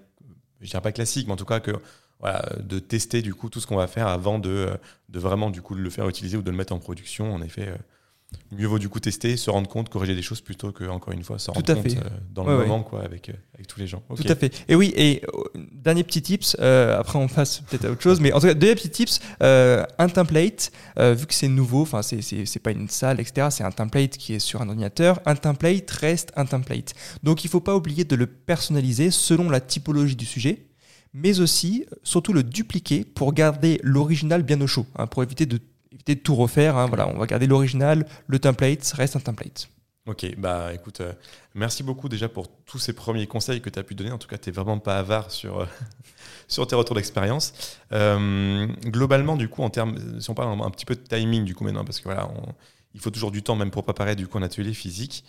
je 0.60 0.70
dirais 0.70 0.82
pas 0.82 0.92
classiques, 0.92 1.26
mais 1.26 1.34
en 1.34 1.38
tout 1.38 1.46
cas 1.46 1.60
que 1.60 1.72
de 2.60 2.78
tester 2.78 3.24
du 3.24 3.34
coup 3.34 3.50
tout 3.50 3.60
ce 3.60 3.66
qu'on 3.66 3.78
va 3.78 3.88
faire 3.88 4.08
avant 4.08 4.38
de, 4.38 4.70
de 5.10 5.20
vraiment 5.20 5.50
du 5.50 5.64
coup 5.64 5.74
le 5.74 5.90
faire 5.90 6.08
utiliser 6.08 6.38
ou 6.38 6.44
de 6.44 6.52
le 6.52 6.58
mettre 6.58 6.74
en 6.74 6.80
production. 6.80 7.34
En 7.34 7.42
effet, 7.42 7.70
euh, 7.70 7.76
mieux 8.52 8.68
vaut 8.68 8.80
du 8.80 8.90
coup 8.90 9.00
tester, 9.00 9.38
se 9.38 9.50
rendre 9.50 9.68
compte, 9.68 9.90
corriger 9.90 10.16
des 10.16 10.22
choses 10.22 10.42
plutôt 10.42 10.72
que 10.72 10.84
encore 10.84 11.14
une 11.14 11.24
fois 11.24 11.40
se 11.40 11.52
rendre 11.52 11.66
compte 11.66 11.86
euh, 11.86 12.10
dans 12.34 12.44
le 12.44 12.58
moment 12.58 12.84
quoi 12.84 13.04
avec 13.04 13.30
euh, 13.30 13.34
avec 13.56 13.68
tous 13.68 13.80
les 13.80 13.88
gens. 13.88 14.04
Tout 14.16 14.24
à 14.28 14.36
fait. 14.36 14.64
Et 14.68 14.76
oui, 14.76 14.94
et 14.96 15.22
euh, 15.24 15.60
dernier 15.72 16.04
petit 16.04 16.22
tips. 16.22 16.56
après 16.60 17.18
on 17.18 17.28
passe 17.28 17.62
peut-être 17.62 17.86
à 17.86 17.92
autre 17.92 18.02
chose, 18.02 18.20
mais 18.20 18.34
en 18.34 18.40
tout 18.40 18.48
cas 18.48 18.54
deux 18.54 18.76
petits 18.76 18.90
tips. 18.90 19.20
un 19.40 20.10
template, 20.10 20.72
vu 20.98 21.26
que 21.26 21.34
c'est 21.34 21.48
nouveau, 21.48 21.82
enfin 21.82 22.02
c'est 22.02 22.22
c'est 22.22 22.60
pas 22.60 22.72
une 22.72 22.90
salle 22.90 23.20
etc. 23.20 23.48
C'est 23.52 23.64
un 23.64 23.72
template 23.72 24.18
qui 24.18 24.34
est 24.34 24.40
sur 24.40 24.62
un 24.62 24.68
ordinateur. 24.68 25.20
Un 25.26 25.36
template 25.36 25.90
reste 25.92 26.32
un 26.36 26.46
template. 26.46 26.94
Donc 27.24 27.46
il 27.46 27.50
faut 27.50 27.62
pas 27.62 27.76
oublier 27.76 28.04
de 28.04 28.16
le 28.16 28.28
personnaliser 28.28 29.12
selon 29.12 29.50
la 29.50 29.62
typologie 29.62 30.16
du 30.16 30.26
sujet 30.26 30.66
mais 31.14 31.42
aussi 31.42 31.86
surtout 32.04 32.32
le 32.32 32.42
dupliquer 32.42 33.04
pour 33.04 33.34
garder 33.34 33.82
l'original 33.84 34.44
bien 34.44 34.62
au 34.62 34.68
chaud, 34.68 34.86
hein, 34.96 35.08
pour 35.08 35.24
éviter 35.24 35.46
de 35.46 35.60
éviter 36.02 36.16
de 36.16 36.20
tout 36.22 36.36
refaire. 36.36 36.78
Hein, 36.78 36.88
voilà, 36.88 37.08
on 37.08 37.18
va 37.18 37.28
garder 37.28 37.48
l'original, 37.48 38.06
le 38.28 38.40
template 38.40 38.92
reste 38.96 39.16
un 39.16 39.20
template. 39.20 39.70
Ok, 40.08 40.26
bah 40.38 40.74
écoute, 40.74 41.02
euh, 41.02 41.14
merci 41.54 41.84
beaucoup 41.84 42.10
déjà 42.10 42.28
pour 42.28 42.48
tous 42.66 42.80
ces 42.80 42.92
premiers 42.92 43.28
conseils 43.28 43.62
que 43.62 43.70
tu 43.70 43.78
as 43.78 43.84
pu 43.84 43.94
donner. 43.94 44.12
En 44.12 44.18
tout 44.18 44.28
cas, 44.28 44.40
tu 44.40 44.50
n'es 44.50 44.56
vraiment 44.56 44.80
pas 44.80 44.98
avare 44.98 45.30
sur, 45.30 45.60
euh, 45.60 45.66
sur 46.48 46.66
tes 46.66 46.76
retours 46.76 46.96
d'expérience. 46.96 47.78
Euh, 47.92 48.66
globalement, 48.86 49.38
du 49.38 49.48
coup, 49.48 49.62
en 49.62 49.70
termes, 49.70 50.20
si 50.20 50.28
on 50.32 50.34
parle 50.34 50.60
un, 50.60 50.72
petit 50.72 50.86
peu 50.86 50.96
de 50.96 51.02
timing, 51.02 51.46
du 51.46 51.54
coup, 51.54 51.64
maintenant, 51.64 51.86
parce 51.86 52.00
que 52.00 52.06
voilà, 52.06 52.32
il 52.96 53.00
faut 53.00 53.12
toujours 53.12 53.32
du 53.32 53.44
temps 53.44 53.56
même 53.56 53.70
pour 53.70 53.84
préparer 53.84 54.16
du 54.16 54.28
coup 54.28 54.40
un 54.40 54.44
atelier 54.44 54.74
physique. 54.74 55.24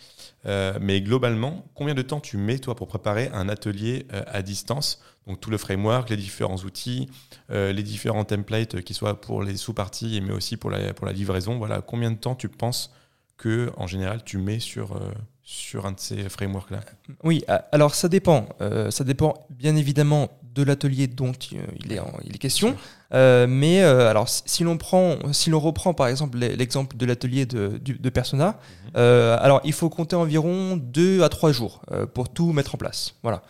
Mais 0.80 1.00
globalement, 1.02 1.64
combien 1.74 1.94
de 1.94 2.02
temps 2.02 2.18
tu 2.18 2.36
mets 2.36 2.58
toi 2.58 2.74
pour 2.74 2.88
préparer 2.88 3.28
un 3.32 3.48
atelier 3.48 4.06
à 4.10 4.42
distance 4.42 5.00
Donc 5.26 5.40
tout 5.40 5.50
le 5.50 5.58
framework, 5.58 6.10
les 6.10 6.16
différents 6.16 6.56
outils, 6.56 7.08
euh, 7.50 7.72
les 7.72 7.82
différents 7.82 8.24
templates, 8.24 8.80
qui 8.82 8.94
soient 8.94 9.20
pour 9.20 9.42
les 9.42 9.56
sous-parties, 9.56 10.20
mais 10.20 10.32
aussi 10.32 10.56
pour 10.56 10.70
la, 10.70 10.92
pour 10.94 11.06
la 11.06 11.12
livraison. 11.12 11.58
Voilà, 11.58 11.80
combien 11.80 12.10
de 12.10 12.16
temps 12.16 12.34
tu 12.34 12.48
penses 12.48 12.92
que 13.36 13.70
en 13.76 13.86
général 13.86 14.22
tu 14.24 14.38
mets 14.38 14.60
sur 14.60 15.00
sur 15.42 15.86
un 15.86 15.92
de 15.92 16.00
ces 16.00 16.28
frameworks-là? 16.28 16.80
Oui, 17.24 17.44
alors 17.72 17.94
ça 17.94 18.08
dépend. 18.08 18.48
ça 18.90 19.04
dépend 19.04 19.46
bien 19.50 19.76
évidemment 19.76 20.30
de 20.54 20.62
l'atelier 20.62 21.06
dont 21.06 21.32
il 21.32 21.92
est, 21.92 21.98
en, 21.98 22.12
il 22.24 22.34
est 22.34 22.38
question. 22.38 22.76
Euh, 23.14 23.46
mais 23.48 23.82
euh, 23.82 24.10
alors, 24.10 24.28
si 24.28 24.64
l'on 24.64 24.76
prend, 24.76 25.16
si 25.32 25.50
l'on 25.50 25.60
reprend 25.60 25.94
par 25.94 26.08
exemple 26.08 26.38
l'exemple 26.38 26.96
de 26.96 27.06
l'atelier 27.06 27.46
de, 27.46 27.78
de, 27.78 28.10
Persona, 28.10 28.48
mhm. 28.48 28.90
euh, 28.96 29.36
alors 29.40 29.60
il 29.64 29.72
faut 29.72 29.88
compter 29.88 30.16
environ 30.16 30.76
2 30.76 31.22
à 31.22 31.28
3 31.28 31.52
jours 31.52 31.82
pour 32.14 32.28
tout 32.28 32.52
mettre 32.52 32.74
en 32.74 32.78
place. 32.78 33.14
Voilà. 33.22 33.42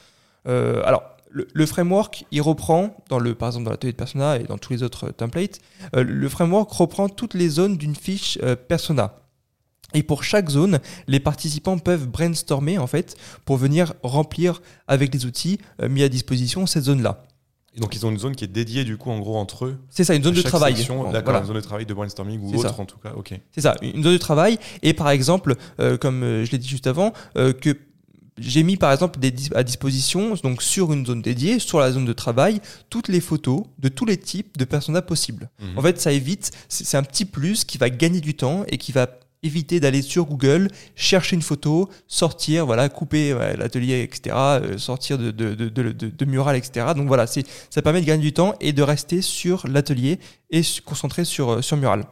alors, 0.46 1.04
le, 1.32 1.66
framework, 1.66 2.24
il 2.30 2.42
reprend, 2.42 2.96
dans 3.08 3.18
le, 3.18 3.34
par 3.34 3.48
exemple 3.48 3.64
dans 3.64 3.70
l'atelier 3.70 3.92
de 3.92 3.96
Persona 3.96 4.36
et 4.36 4.44
dans 4.44 4.58
tous 4.58 4.72
les 4.72 4.82
autres 4.82 5.10
templates, 5.10 5.60
le 5.94 6.28
framework 6.28 6.70
reprend 6.70 7.08
toutes 7.08 7.34
les 7.34 7.48
zones 7.48 7.76
d'une 7.76 7.96
fiche 7.96 8.38
Persona. 8.68 9.16
Et 9.94 10.02
pour 10.02 10.24
chaque 10.24 10.48
zone, 10.48 10.80
les 11.06 11.20
participants 11.20 11.78
peuvent 11.78 12.06
brainstormer 12.06 12.78
en 12.78 12.86
fait 12.86 13.16
pour 13.44 13.56
venir 13.56 13.94
remplir 14.02 14.62
avec 14.88 15.12
les 15.12 15.26
outils 15.26 15.58
mis 15.88 16.02
à 16.02 16.08
disposition 16.08 16.66
cette 16.66 16.84
zone-là. 16.84 17.24
Et 17.74 17.80
donc 17.80 17.94
ils 17.94 18.04
ont 18.04 18.10
une 18.10 18.18
zone 18.18 18.36
qui 18.36 18.44
est 18.44 18.48
dédiée 18.48 18.84
du 18.84 18.98
coup 18.98 19.10
en 19.10 19.18
gros 19.18 19.36
entre 19.36 19.64
eux. 19.64 19.78
C'est 19.88 20.04
ça, 20.04 20.14
une 20.14 20.22
zone 20.22 20.34
de 20.34 20.42
travail. 20.42 20.74
D'accord, 21.10 21.36
une 21.36 21.46
zone 21.46 21.56
de 21.56 21.60
travail 21.60 21.86
de 21.86 21.94
brainstorming 21.94 22.40
ou 22.42 22.54
autre 22.58 22.80
en 22.80 22.84
tout 22.84 22.98
cas. 22.98 23.12
Ok. 23.16 23.32
C'est 23.50 23.62
ça, 23.62 23.76
une 23.80 24.02
zone 24.02 24.12
de 24.12 24.18
travail. 24.18 24.58
Et 24.82 24.92
par 24.92 25.08
exemple, 25.08 25.56
euh, 25.80 25.96
comme 25.96 26.22
euh, 26.22 26.44
je 26.44 26.52
l'ai 26.52 26.58
dit 26.58 26.68
juste 26.68 26.86
avant, 26.86 27.12
euh, 27.36 27.54
que 27.54 27.76
j'ai 28.42 28.62
mis 28.62 28.76
par 28.76 28.92
exemple 28.92 29.18
des, 29.18 29.32
à 29.54 29.62
disposition, 29.62 30.34
donc 30.42 30.62
sur 30.62 30.92
une 30.92 31.06
zone 31.06 31.22
dédiée, 31.22 31.58
sur 31.58 31.80
la 31.80 31.92
zone 31.92 32.04
de 32.04 32.12
travail, 32.12 32.60
toutes 32.90 33.08
les 33.08 33.20
photos 33.20 33.62
de 33.78 33.88
tous 33.88 34.04
les 34.04 34.16
types 34.16 34.58
de 34.58 34.64
personnages 34.64 35.06
possibles. 35.06 35.50
Mhm. 35.60 35.78
En 35.78 35.82
fait, 35.82 36.00
ça 36.00 36.12
évite, 36.12 36.50
c'est 36.68 36.96
un 36.96 37.02
petit 37.02 37.24
plus 37.24 37.64
qui 37.64 37.78
va 37.78 37.90
gagner 37.90 38.20
du 38.20 38.34
temps 38.34 38.64
et 38.68 38.78
qui 38.78 38.92
va 38.92 39.08
éviter 39.42 39.80
d'aller 39.80 40.02
sur 40.02 40.24
Google, 40.24 40.68
chercher 40.94 41.34
une 41.34 41.42
photo, 41.42 41.88
sortir, 42.06 42.64
voilà, 42.64 42.88
couper 42.88 43.34
l'atelier, 43.58 44.02
etc., 44.02 44.36
euh, 44.36 44.78
sortir 44.78 45.18
de, 45.18 45.30
de, 45.30 45.54
de, 45.54 45.92
de, 45.92 46.24
mural, 46.24 46.56
etc. 46.56 46.86
Donc 46.96 47.08
voilà, 47.08 47.26
ça 47.26 47.82
permet 47.82 48.00
de 48.00 48.06
gagner 48.06 48.22
du 48.22 48.32
temps 48.32 48.54
et 48.60 48.72
de 48.72 48.82
rester 48.82 49.20
sur 49.20 49.66
l'atelier 49.66 50.20
et 50.50 50.62
se 50.62 50.80
concentrer 50.80 51.24
sur, 51.24 51.50
euh, 51.50 51.62
sur 51.62 51.76
mural. 51.76 52.04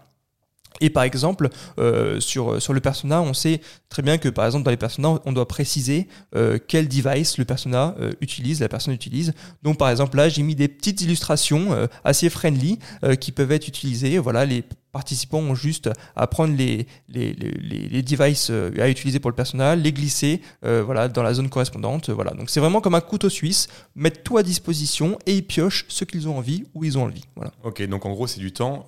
Et 0.80 0.90
par 0.90 1.02
exemple, 1.02 1.48
euh, 1.78 2.20
sur, 2.20 2.60
sur 2.60 2.72
le 2.72 2.80
persona, 2.80 3.22
on 3.22 3.34
sait 3.34 3.60
très 3.88 4.02
bien 4.02 4.18
que 4.18 4.28
par 4.28 4.46
exemple 4.46 4.64
dans 4.64 4.70
les 4.70 4.76
personas, 4.76 5.20
on 5.24 5.32
doit 5.32 5.46
préciser 5.48 6.08
euh, 6.34 6.58
quel 6.66 6.88
device 6.88 7.38
le 7.38 7.44
persona 7.44 7.94
euh, 8.00 8.12
utilise, 8.20 8.60
la 8.60 8.68
personne 8.68 8.94
utilise. 8.94 9.32
Donc 9.62 9.78
par 9.78 9.90
exemple 9.90 10.16
là, 10.16 10.28
j'ai 10.28 10.42
mis 10.42 10.54
des 10.54 10.68
petites 10.68 11.00
illustrations 11.02 11.88
assez 12.04 12.30
friendly 12.30 12.78
qui 13.20 13.32
peuvent 13.32 13.52
être 13.52 13.68
utilisées. 13.68 14.18
Voilà, 14.18 14.44
les 14.44 14.64
participants 14.92 15.38
ont 15.38 15.54
juste 15.54 15.90
à 16.16 16.26
prendre 16.26 16.54
les, 16.54 16.86
les, 17.08 17.32
les, 17.32 17.88
les 17.88 18.02
devices 18.02 18.50
à 18.50 18.88
utiliser 18.88 19.20
pour 19.20 19.30
le 19.30 19.36
persona, 19.36 19.76
les 19.76 19.92
glisser 19.92 20.40
voilà, 20.62 21.08
dans 21.08 21.22
la 21.22 21.34
zone 21.34 21.48
correspondante. 21.48 22.10
Voilà. 22.10 22.32
Donc 22.32 22.50
c'est 22.50 22.60
vraiment 22.60 22.80
comme 22.80 22.94
un 22.94 23.00
couteau 23.00 23.28
suisse, 23.28 23.68
mettre 23.94 24.22
tout 24.22 24.36
à 24.36 24.42
disposition 24.42 25.18
et 25.26 25.36
ils 25.36 25.46
piochent 25.46 25.86
ce 25.88 26.04
qu'ils 26.04 26.28
ont 26.28 26.38
envie, 26.38 26.64
où 26.74 26.84
ils 26.84 26.98
ont 26.98 27.04
envie. 27.04 27.24
Voilà. 27.36 27.52
Ok, 27.62 27.82
donc 27.86 28.06
en 28.06 28.10
gros 28.10 28.26
c'est 28.26 28.40
du 28.40 28.52
temps 28.52 28.86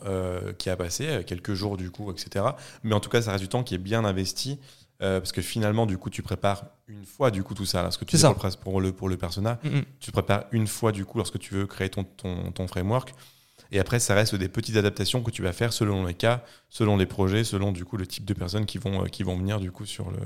qui 0.58 0.70
a 0.70 0.76
passé, 0.76 1.22
quelques 1.26 1.54
jours 1.54 1.76
du 1.76 1.90
coup, 1.90 2.10
etc. 2.10 2.44
Mais 2.82 2.94
en 2.94 3.00
tout 3.00 3.10
cas 3.10 3.22
ça 3.22 3.32
reste 3.32 3.42
du 3.42 3.48
temps 3.48 3.62
qui 3.62 3.74
est 3.74 3.78
bien 3.78 4.04
investi. 4.04 4.58
Euh, 5.02 5.18
parce 5.18 5.32
que 5.32 5.42
finalement, 5.42 5.84
du 5.84 5.98
coup, 5.98 6.10
tu 6.10 6.22
prépares 6.22 6.64
une 6.86 7.04
fois 7.04 7.30
du 7.32 7.42
coup 7.42 7.54
tout 7.54 7.66
ça. 7.66 7.90
Ce 7.90 7.98
que 7.98 8.04
tu 8.04 8.16
fais 8.16 8.28
pour 8.62 8.80
le 8.80 8.92
pour 8.92 9.08
le 9.08 9.16
persona, 9.16 9.58
mm, 9.64 9.68
mm. 9.68 9.84
tu 9.98 10.12
prépares 10.12 10.44
une 10.52 10.68
fois 10.68 10.92
du 10.92 11.04
coup 11.04 11.18
lorsque 11.18 11.38
tu 11.40 11.54
veux 11.54 11.66
créer 11.66 11.88
ton, 11.88 12.04
ton, 12.04 12.52
ton, 12.52 12.68
framework. 12.68 13.12
Et 13.72 13.80
après, 13.80 13.98
ça 13.98 14.14
reste 14.14 14.34
des 14.34 14.48
petites 14.48 14.76
adaptations 14.76 15.22
que 15.22 15.30
tu 15.30 15.42
vas 15.42 15.52
faire 15.52 15.72
selon 15.72 16.06
les 16.06 16.14
cas, 16.14 16.44
selon 16.68 16.96
les 16.96 17.06
projets, 17.06 17.42
selon 17.42 17.72
du 17.72 17.84
coup 17.84 17.96
le 17.96 18.06
type 18.06 18.24
de 18.24 18.34
personnes 18.34 18.66
qui 18.66 18.78
vont 18.78 19.04
euh, 19.04 19.06
qui 19.06 19.22
vont 19.22 19.36
venir 19.36 19.58
du 19.58 19.72
coup 19.72 19.86
sur 19.86 20.10
le 20.10 20.18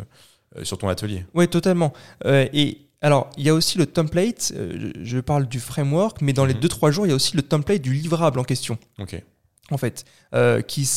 euh, 0.57 0.65
sur 0.65 0.79
ton 0.79 0.89
atelier. 0.89 1.25
Oui, 1.35 1.49
totalement. 1.49 1.93
et 2.25 2.79
alors, 3.03 3.31
il 3.37 3.45
y 3.45 3.49
a 3.49 3.55
aussi 3.55 3.79
le 3.79 3.87
template. 3.87 4.53
je 5.03 5.19
parle 5.21 5.47
du 5.47 5.61
framework, 5.61 6.23
mais 6.23 6.33
dans 6.33 6.45
les 6.45 6.55
2-3 6.55 6.59
mm-hmm. 6.59 6.91
jours, 6.91 7.07
il 7.07 7.11
y 7.11 7.13
a 7.13 7.15
aussi 7.15 7.37
le 7.37 7.43
template 7.43 7.83
du 7.83 7.93
livrable 7.93 8.39
en 8.41 8.45
question. 8.45 8.79
Ok 8.99 9.23
en 9.71 9.79
fait, 9.79 10.05
euh, 10.33 10.63
qui, 10.63 10.89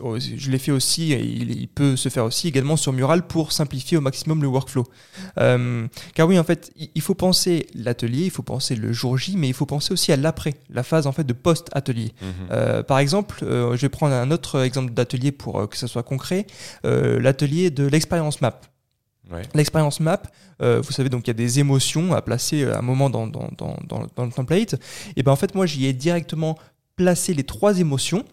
oh, 0.00 0.18
je 0.18 0.50
l'ai 0.50 0.58
fait 0.58 0.70
aussi, 0.70 1.12
et 1.12 1.24
il, 1.24 1.68
peut 1.68 1.96
se 1.96 2.10
faire 2.10 2.24
aussi 2.24 2.48
également 2.48 2.76
sur 2.76 2.92
Mural 2.92 3.26
pour 3.26 3.52
simplifier 3.52 3.96
au 3.96 4.02
maximum 4.02 4.42
le 4.42 4.48
workflow. 4.48 4.86
Euh, 5.38 5.86
car 6.14 6.28
oui, 6.28 6.38
en 6.38 6.44
fait, 6.44 6.70
il 6.76 7.00
faut 7.00 7.14
penser 7.14 7.66
l'atelier, 7.74 8.24
il 8.24 8.30
faut 8.30 8.42
penser 8.42 8.76
le 8.76 8.92
jour 8.92 9.16
J, 9.16 9.36
mais 9.36 9.48
il 9.48 9.54
faut 9.54 9.64
penser 9.64 9.92
aussi 9.92 10.12
à 10.12 10.16
l'après, 10.16 10.54
la 10.68 10.82
phase 10.82 11.06
en 11.06 11.12
fait 11.12 11.24
de 11.24 11.32
post-atelier. 11.32 12.12
Mhm. 12.20 12.28
Euh, 12.50 12.82
par 12.82 12.98
exemple, 12.98 13.38
je 13.40 13.80
vais 13.80 13.88
prendre 13.88 14.14
un 14.14 14.30
autre 14.30 14.60
exemple 14.60 14.92
d'atelier 14.92 15.32
pour 15.32 15.68
que 15.68 15.76
ça 15.76 15.86
soit 15.86 16.02
concret, 16.02 16.46
l'atelier 16.84 17.70
de 17.70 17.86
l'expérience 17.86 18.40
map. 18.40 18.60
L'expérience 19.54 20.00
map, 20.00 20.22
vous 20.60 20.92
savez, 20.92 21.08
donc 21.08 21.26
il 21.26 21.28
y 21.28 21.30
a 21.30 21.34
des 21.34 21.60
émotions 21.60 22.12
à 22.12 22.20
placer 22.20 22.64
à 22.64 22.78
un 22.78 22.82
moment 22.82 23.08
dans, 23.08 23.26
dans, 23.26 23.48
dans, 23.56 23.76
dans 24.16 24.24
le 24.24 24.32
template. 24.32 24.74
Et 25.16 25.22
ben 25.22 25.32
en 25.32 25.36
fait, 25.36 25.54
moi, 25.54 25.64
j'y 25.64 25.86
ai 25.86 25.92
directement 25.92 26.58
placer 26.98 27.32
les 27.32 27.44
trois 27.44 27.78
émotions 27.78 28.24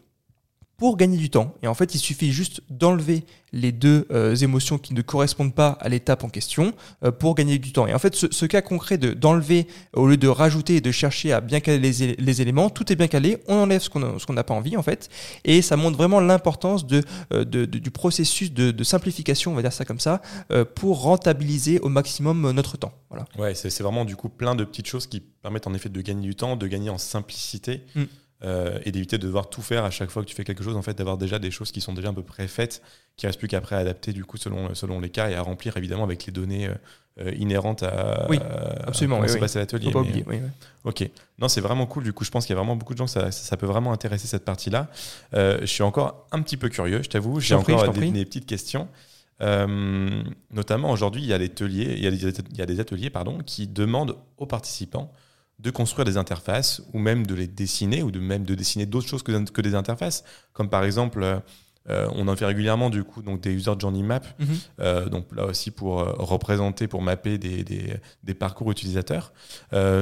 pour 0.78 0.97
gagner 0.97 1.17
du 1.17 1.30
temps. 1.30 1.54
Et 1.62 1.67
en 1.67 1.73
fait, 1.73 1.95
il 1.95 1.99
suffit 1.99 2.34
juste 2.34 2.62
d'enlever 2.69 3.23
les 3.54 3.71
deux 3.71 4.06
euh, 4.12 4.36
émotions 4.36 4.78
qui 4.78 4.93
ne 4.93 5.01
correspondent 5.01 5.56
pas 5.56 5.78
à 5.80 5.88
l'étape 5.88 6.25
en 6.25 6.30
question 6.30 6.73
euh, 7.04 7.12
pour 7.12 7.36
gagner 7.36 7.58
du 7.58 7.71
temps. 7.71 7.88
Et 7.88 7.93
en 7.93 7.99
fait, 7.99 8.13
ce, 8.13 8.45
cas 8.45 8.62
concret 8.62 8.97
de 8.97 9.13
d'enlever 9.13 9.67
au 9.93 10.08
lieu 10.08 10.17
de 10.17 10.28
rajouter 10.28 10.75
et 10.75 10.82
de 10.82 10.91
chercher 10.91 11.32
à 11.32 11.39
bien 11.39 11.62
caler 11.62 11.80
les, 11.80 12.41
éléments, 12.41 12.69
tout 12.69 12.91
est 12.91 12.97
bien 12.97 13.08
calé, 13.08 13.38
on 13.47 13.56
enlève 13.56 13.82
ce 13.82 13.89
qu'on 13.89 14.34
n'a 14.34 14.43
pas 14.43 14.54
envie 14.54 14.75
en 14.75 14.84
fait, 14.84 15.10
et 15.45 15.62
ça 15.62 15.78
montre 15.78 15.95
vraiment 15.95 16.19
l'importance 16.19 16.86
de, 16.86 17.01
euh, 17.34 17.45
de, 17.45 17.65
du 17.65 17.91
processus 17.91 18.51
de, 18.51 18.84
simplification, 18.84 19.51
on 19.51 19.56
va 19.56 19.62
dire 19.62 19.73
ça 19.73 19.86
comme 19.86 19.99
ça, 19.99 20.21
pour 20.75 21.01
rentabiliser 21.01 21.80
au 21.80 21.89
maximum 21.89 22.51
notre 22.51 22.78
temps. 22.78 22.93
Voilà. 23.10 23.25
Ouais, 23.38 23.56
c'est 23.56 23.82
vraiment 23.82 24.06
du 24.06 24.15
coup 24.15 24.30
plein 24.30 24.56
de 24.56 24.63
petites 24.63 24.88
choses 24.88 25.08
qui 25.08 25.21
permettent 25.21 25.67
en 25.67 25.73
effet 25.73 25.89
de 25.89 26.01
gagner 26.01 26.28
du 26.28 26.36
temps, 26.36 26.56
de 26.56 26.67
gagner 26.67 26.89
en 26.89 26.97
simplicité. 26.97 27.84
Mm. 27.95 28.04
Euh, 28.43 28.80
et 28.84 28.91
d'éviter 28.91 29.17
de 29.17 29.26
devoir 29.26 29.50
tout 29.50 29.62
faire 29.62 29.86
à 29.86 29.89
chaque 29.89 30.10
fois 30.10 30.21
que 30.21 30.28
tu 30.28 30.36
fais 30.36 30.43
quelque 30.43 30.63
chose, 30.63 30.76
en 30.76 30.82
fait, 30.82 30.93
d'avoir 30.98 31.17
déjà 31.17 31.39
des 31.39 31.52
choses 31.52 31.71
qui 31.71 31.80
sont 31.80 31.93
déjà 31.93 32.10
un 32.10 32.13
peu 32.13 32.21
préfaites, 32.21 32.82
qui 33.15 33.26
restent 33.26 33.39
plus 33.39 33.48
qu'après 33.48 33.78
à 33.78 33.80
adapter 33.80 34.12
du 34.12 34.26
coup 34.26 34.36
selon, 34.36 34.76
selon 34.76 35.00
les 35.00 35.10
cas 35.10 35.30
et 35.30 35.36
à 35.36 35.41
remplir 35.41 35.78
évidemment 35.78 36.04
avec 36.04 36.26
les 36.26 36.34
données 36.34 36.69
euh, 37.21 37.32
inhérentes 37.38 37.84
à, 37.84 38.28
oui, 38.30 38.38
absolument, 38.86 39.21
à 39.21 39.26
oui, 39.26 39.39
l'atelier. 39.39 39.89
Pas 39.89 40.02
oublier, 40.02 40.26
oui, 40.28 40.41
Ok, 40.84 41.10
non, 41.39 41.48
c'est 41.48 41.62
vraiment 41.62 41.86
cool. 41.86 42.04
Du 42.04 42.12
coup, 42.12 42.26
je 42.26 42.30
pense 42.30 42.45
qu'il 42.45 42.54
y 42.54 42.58
a 42.58 42.60
vraiment 42.60 42.76
beaucoup 42.76 42.93
de 42.93 42.98
gens 42.98 43.06
que 43.06 43.12
ça, 43.12 43.32
ça, 43.32 43.56
peut 43.56 43.65
vraiment 43.65 43.93
intéresser 43.93 44.28
cette 44.28 44.43
partie-là. 44.43 44.89
Euh, 45.34 45.60
je 45.62 45.67
suis 45.67 45.84
encore 45.84 46.28
un 46.34 46.41
petit 46.41 46.58
peu 46.58 46.67
curieux, 46.67 47.02
je 47.04 47.10
t'avoue. 47.10 47.39
J'ai 47.39 47.56
encore 47.56 47.89
des, 47.93 48.12
des, 48.12 48.26
petites 48.26 48.45
questions. 48.45 48.89
notamment 49.39 50.91
aujourd'hui, 50.91 51.21
il 51.21 51.30
y 51.30 51.34
a 51.34 51.39
des 51.39 51.45
ateliers, 51.45 51.93
il 51.95 52.04
y 52.04 52.08
a 52.08 52.12
des, 52.12 52.17
il 52.52 52.58
y 52.58 52.62
a 52.62 52.65
des 52.65 52.82
ateliers 52.82 53.10
pardon, 53.10 53.39
qui 53.45 53.67
demandent 53.67 54.17
aux 54.38 54.45
participants 54.45 55.10
de 55.59 55.71
construire 55.71 56.05
des 56.05 56.17
interfaces 56.17 56.81
ou 56.93 56.99
même 56.99 57.25
de 57.25 57.33
les 57.33 57.47
dessiner 57.47 58.03
ou 58.03 58.11
de 58.11 58.19
même 58.19 58.43
de 58.43 58.55
dessiner 58.55 58.85
d'autres 58.85 59.07
choses 59.07 59.23
que, 59.23 59.49
que, 59.49 59.61
des 59.61 59.75
interfaces, 59.75 60.23
comme 60.53 60.69
par 60.69 60.83
exemple 60.83 61.41
euh, 61.87 62.07
on 62.13 62.27
en 62.27 62.35
fait 62.35 62.45
régulièrement 62.45 62.89
du 62.89 63.03
coup 63.03 63.21
donc 63.21 63.41
des 63.41 63.51
user 63.51 63.73
journey 63.77 64.01
map, 64.01 64.21
mhm. 64.39 64.47
euh, 64.79 65.07
donc 65.07 65.27
là 65.35 65.45
aussi 65.45 65.69
pour 65.69 65.99
euh, 65.99 66.13
représenter, 66.17 66.87
pour 66.87 67.03
mapper 67.03 67.37
des, 67.37 67.63
des, 67.63 68.33
parcours 68.33 68.71
utilisateurs. 68.71 69.33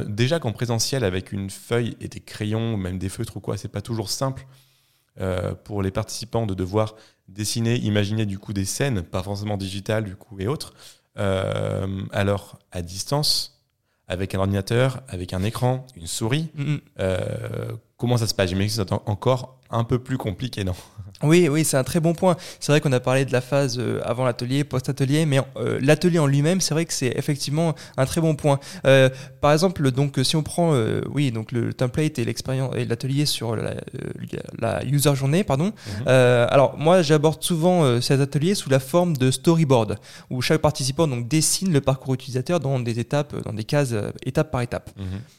déjà 0.07 0.39
qu'en 0.39 0.53
présentiel 0.53 1.03
avec 1.03 1.31
une 1.31 1.49
feuille 1.49 1.97
et 1.99 2.07
des 2.07 2.19
crayons 2.19 2.73
ou 2.73 2.77
même 2.77 2.97
des 2.97 3.09
feutres 3.09 3.37
ou 3.37 3.39
quoi, 3.41 3.57
c'est 3.57 3.67
pas 3.67 3.81
toujours 3.81 4.09
simple 4.09 4.47
pour 5.63 5.83
les 5.83 5.91
participants 5.91 6.47
de 6.47 6.55
devoir 6.55 6.95
dessiner, 7.27 7.75
imaginer 7.75 8.25
du 8.25 8.39
coup 8.39 8.53
des 8.53 8.65
scènes, 8.65 9.03
pas 9.03 9.21
forcément 9.21 9.57
digitales 9.57 10.05
du 10.05 10.15
coup 10.15 10.39
et 10.39 10.47
autres. 10.47 10.73
alors 11.15 12.57
à 12.71 12.81
distance, 12.81 13.52
avec 14.13 14.33
un 14.35 14.39
ordinateur, 14.39 15.01
avec 15.09 15.33
un 15.33 15.43
écran, 15.43 15.85
une 15.97 16.07
souris. 16.07 16.49
Euh, 16.99 17.71
comment 17.97 18.17
ça 18.17 18.27
se 18.27 18.33
passe? 18.33 18.49
J'imagine 18.49 18.69
que 18.69 18.89
c'est 18.89 18.93
encore 19.09 19.59
un 19.69 19.83
peu 19.83 19.99
plus 19.99 20.17
compliqué, 20.17 20.63
non? 20.63 20.75
Oui, 21.23 21.47
oui, 21.49 21.63
c'est 21.63 21.77
un 21.77 21.83
très 21.83 21.99
bon 21.99 22.13
point. 22.13 22.35
C'est 22.59 22.71
vrai 22.71 22.81
qu'on 22.81 22.91
a 22.91 22.99
parlé 22.99 23.25
de 23.25 23.31
la 23.31 23.41
phase 23.41 23.79
euh, 23.79 24.01
avant 24.03 24.25
l'atelier, 24.25 24.63
post-atelier, 24.63 25.25
mais 25.25 25.39
euh, 25.57 25.79
l'atelier 25.81 26.19
en 26.19 26.27
lui-même, 26.27 26.61
c'est 26.61 26.73
vrai 26.73 26.85
que 26.85 26.93
c'est 26.93 27.13
effectivement 27.15 27.75
un 27.97 28.05
très 28.05 28.21
bon 28.21 28.35
point. 28.35 28.59
Euh, 28.85 29.09
par 29.41 29.53
exemple, 29.53 29.89
donc 29.91 30.19
si 30.23 30.35
on 30.35 30.43
prend, 30.43 30.73
oui, 31.11 31.31
donc 31.31 31.51
le 31.51 31.73
template 31.73 32.19
et 32.19 32.25
l'expérience 32.25 32.73
et 32.75 32.85
l'atelier 32.85 33.25
sur 33.25 33.55
la, 33.55 33.75
la, 34.59 34.83
user 34.85 35.15
journée, 35.15 35.43
pardon. 35.43 35.65
Mhm. 35.65 36.07
alors 36.07 36.77
moi, 36.77 37.01
j'aborde 37.01 37.41
souvent 37.43 38.01
ces 38.01 38.21
ateliers 38.21 38.55
sous 38.55 38.69
la 38.69 38.79
forme 38.79 39.15
de 39.17 39.31
storyboard, 39.31 39.97
où 40.29 40.41
chaque 40.41 40.61
participant 40.61 41.07
donc 41.07 41.27
dessine 41.27 41.71
le 41.71 41.81
parcours 41.81 42.13
utilisateur 42.13 42.59
dans 42.59 42.79
des 42.79 42.99
étapes, 42.99 43.35
dans 43.43 43.53
des 43.53 43.63
cases, 43.63 43.93
étape 44.25 44.51
par 44.51 44.61
étape. 44.61 44.89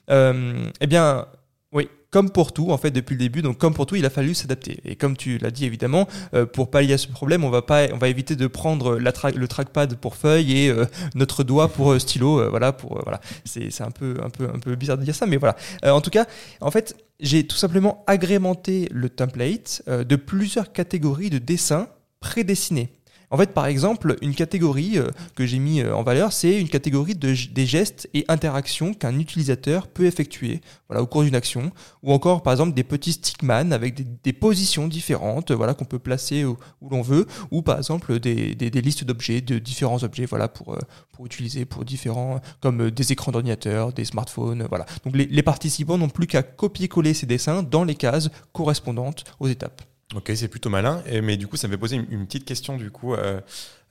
Mhm. 0.08 0.70
eh 0.80 0.86
bien 0.86 1.26
oui, 1.74 1.88
comme 2.10 2.30
pour 2.30 2.52
tout, 2.52 2.70
en 2.70 2.78
fait, 2.78 2.92
depuis 2.92 3.14
le 3.14 3.18
début, 3.18 3.42
donc 3.42 3.58
comme 3.58 3.74
pour 3.74 3.84
tout, 3.84 3.96
il 3.96 4.06
a 4.06 4.10
fallu 4.10 4.32
s'adapter. 4.32 4.78
Et 4.84 4.94
comme 4.94 5.16
tu 5.16 5.38
l'as 5.38 5.50
dit 5.50 5.64
évidemment, 5.64 6.06
euh, 6.32 6.46
pour 6.46 6.70
pallier 6.70 6.94
à 6.94 6.98
ce 6.98 7.08
problème, 7.08 7.42
on 7.42 7.50
va 7.50 7.62
pas, 7.62 7.88
on 7.92 7.98
va 7.98 8.08
éviter 8.08 8.36
de 8.36 8.46
prendre 8.46 8.96
la 8.96 9.12
le 9.34 9.48
trackpad 9.48 9.96
pour 9.96 10.14
feuille 10.14 10.56
et 10.56 10.68
euh, 10.68 10.86
notre 11.16 11.42
doigt 11.42 11.66
pour 11.66 11.90
euh, 11.92 11.98
stylo. 11.98 12.48
voilà, 12.48 12.72
pour 12.72 13.00
voilà, 13.02 13.20
c'est 13.44 13.80
un 13.80 13.90
peu, 13.90 14.16
un 14.22 14.30
peu, 14.30 14.44
un 14.44 14.60
peu 14.60 14.76
bizarre 14.76 14.98
de 14.98 15.02
dire 15.02 15.16
ça, 15.16 15.26
mais 15.26 15.36
voilà. 15.36 15.56
en 15.82 16.00
tout 16.00 16.10
cas, 16.10 16.26
en 16.60 16.70
fait, 16.70 16.96
j'ai 17.18 17.44
tout 17.44 17.56
simplement 17.56 18.04
agrémenté 18.06 18.88
le 18.92 19.08
template 19.08 19.82
de 19.88 20.16
plusieurs 20.16 20.72
catégories 20.72 21.30
de 21.30 21.38
dessins 21.38 21.88
prédessinés. 22.20 22.92
En 23.30 23.36
fait, 23.36 23.52
par 23.52 23.66
exemple, 23.66 24.16
une 24.22 24.34
catégorie 24.34 24.98
euh, 24.98 25.08
que 25.34 25.46
j'ai 25.46 25.58
mis 25.58 25.80
euh, 25.80 25.94
en 25.94 26.02
valeur, 26.02 26.32
c'est 26.32 26.60
une 26.60 26.68
catégorie 26.68 27.14
de, 27.14 27.34
des 27.52 27.66
gestes 27.66 28.08
et 28.14 28.24
interactions 28.28 28.94
qu'un 28.94 29.18
utilisateur 29.18 29.88
peut 29.88 30.06
effectuer 30.06 30.60
au 30.90 31.06
cours 31.06 31.24
d'une 31.24 31.34
action, 31.34 31.72
ou 32.02 32.12
encore 32.12 32.42
par 32.42 32.52
exemple 32.52 32.74
des 32.74 32.84
petits 32.84 33.12
stickman 33.12 33.72
avec 33.72 34.22
des, 34.22 34.32
positions 34.32 34.86
différentes 34.86 35.50
voilà, 35.50 35.74
qu'on 35.74 35.84
peut 35.84 35.98
placer 35.98 36.44
où, 36.44 36.56
l'on 36.88 37.02
veut, 37.02 37.26
ou 37.50 37.62
par 37.62 37.78
exemple 37.78 38.20
des, 38.20 38.54
listes 38.54 39.04
d'objets, 39.04 39.40
de 39.40 39.58
différents 39.58 40.04
objets 40.04 40.26
voilà, 40.26 40.48
pour, 40.48 40.74
euh, 40.74 40.78
utiliser 41.24 41.64
pour 41.64 41.84
différents, 41.84 42.40
comme 42.60 42.90
des 42.90 43.12
écrans 43.12 43.32
d'ordinateur, 43.32 43.92
des 43.92 44.04
smartphones. 44.04 44.66
Voilà. 44.68 44.86
Donc 45.04 45.16
les 45.16 45.42
participants 45.42 45.98
n'ont 45.98 46.08
plus 46.08 46.26
qu'à 46.26 46.42
copier-coller 46.42 47.14
ces 47.14 47.26
dessins 47.26 47.62
dans 47.62 47.84
les 47.84 47.94
cases 47.94 48.30
correspondantes 48.52 49.24
aux 49.40 49.48
étapes. 49.48 49.82
Ok, 50.14 50.32
c'est 50.34 50.48
plutôt 50.48 50.70
malin. 50.70 51.02
Et, 51.06 51.20
mais 51.20 51.36
du 51.36 51.46
coup, 51.46 51.56
ça 51.56 51.68
me 51.68 51.72
fait 51.72 51.78
poser 51.78 51.96
une, 51.96 52.26
petite 52.26 52.44
question, 52.44 52.76
du 52.76 52.90
coup, 52.90 53.14
euh, 53.14 53.40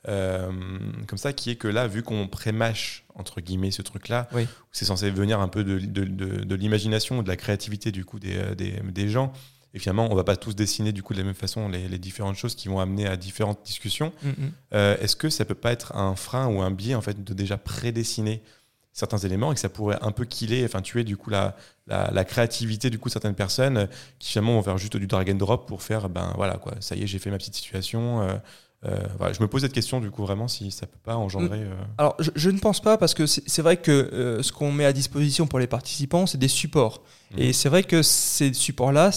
euh, 0.08 0.50
comme 1.06 1.18
ça, 1.18 1.32
qui 1.32 1.50
est 1.50 1.56
que 1.56 1.68
là, 1.68 1.86
vu 1.86 2.02
qu'on 2.02 2.28
prémâche, 2.28 3.04
entre 3.14 3.40
guillemets, 3.40 3.70
ce 3.70 3.82
truc-là, 3.82 4.28
c'est 4.72 4.84
censé 4.84 5.10
venir 5.10 5.40
un 5.40 5.48
peu 5.48 5.64
de, 5.64 5.78
de, 5.78 6.04
de, 6.04 6.54
l'imagination, 6.54 7.22
de 7.22 7.28
la 7.28 7.36
créativité, 7.36 7.92
du 7.92 8.04
coup, 8.04 8.18
des, 8.18 8.36
euh, 8.36 8.54
des, 8.54 8.80
des, 8.92 9.08
gens. 9.08 9.32
Et 9.74 9.78
finalement, 9.78 10.08
on 10.10 10.14
va 10.14 10.24
pas 10.24 10.36
tous 10.36 10.54
dessiner, 10.54 10.92
du 10.92 11.02
coup, 11.02 11.14
de 11.14 11.18
la 11.18 11.24
même 11.24 11.34
façon 11.34 11.68
les, 11.68 11.88
les 11.88 11.98
différentes 11.98 12.36
choses 12.36 12.54
qui 12.54 12.68
vont 12.68 12.80
amener 12.80 13.06
à 13.06 13.16
différentes 13.16 13.60
discussions. 13.64 14.12
Mm-hmm. 14.24 14.98
Est-ce 15.00 15.16
que 15.16 15.28
ça 15.28 15.44
peut 15.44 15.54
pas 15.54 15.72
être 15.72 15.96
un 15.96 16.14
frein 16.14 16.46
ou 16.46 16.62
un 16.62 16.70
biais, 16.70 16.94
en 16.94 17.00
fait, 17.00 17.22
de 17.22 17.34
déjà 17.34 17.58
prédessiner 17.58 18.42
certains 18.94 19.18
éléments 19.18 19.50
et 19.50 19.54
que 19.56 19.60
ça 19.60 19.68
pourrait 19.68 19.98
un 20.00 20.12
peu 20.12 20.24
killer, 20.24 20.64
enfin 20.64 20.80
tuer 20.80 21.02
du 21.02 21.16
coup 21.16 21.28
la, 21.28 21.56
la, 21.88 22.24
créativité 22.24 22.90
du 22.90 22.98
coup 22.98 23.08
certaines 23.08 23.34
personnes 23.34 23.76
euh, 23.76 23.86
qui 24.20 24.30
finalement 24.30 24.54
vont 24.54 24.62
faire 24.62 24.78
juste 24.78 24.96
du 24.96 25.08
drag 25.08 25.28
and 25.30 25.34
drop 25.34 25.66
pour 25.66 25.82
faire 25.82 26.08
ben 26.08 26.32
voilà 26.36 26.54
quoi, 26.54 26.74
ça 26.78 26.94
y 26.94 27.02
est 27.02 27.06
j'ai 27.06 27.18
fait 27.18 27.30
ma 27.30 27.36
petite 27.36 27.56
situation. 27.56 28.22
Euh, 28.22 28.34
euh, 28.86 28.98
voilà, 29.18 29.32
je 29.32 29.40
me 29.40 29.48
pose 29.48 29.62
cette 29.62 29.72
question 29.72 29.98
du 29.98 30.10
coup 30.10 30.22
vraiment 30.22 30.46
si 30.46 30.70
ça 30.70 30.86
peut 30.86 30.98
pas 31.02 31.16
engendrer. 31.16 31.58
Mm. 31.58 31.72
Alors 31.98 32.16
je, 32.20 32.50
ne 32.50 32.58
pense 32.58 32.80
pas 32.80 32.96
parce 32.96 33.14
que 33.14 33.26
c'est 33.26 33.62
vrai 33.62 33.78
que 33.78 34.38
ce 34.42 34.52
qu'on 34.52 34.70
met 34.70 34.84
à 34.84 34.92
disposition 34.92 35.48
pour 35.48 35.58
les 35.58 35.66
participants 35.66 36.26
c'est 36.26 36.38
des 36.38 36.48
supports 36.48 37.02
mm. 37.32 37.38
et 37.38 37.52
c'est 37.52 37.68
vrai 37.68 37.82
que 37.82 38.02
ces 38.02 38.52
supports 38.54 38.92
là 38.92 39.10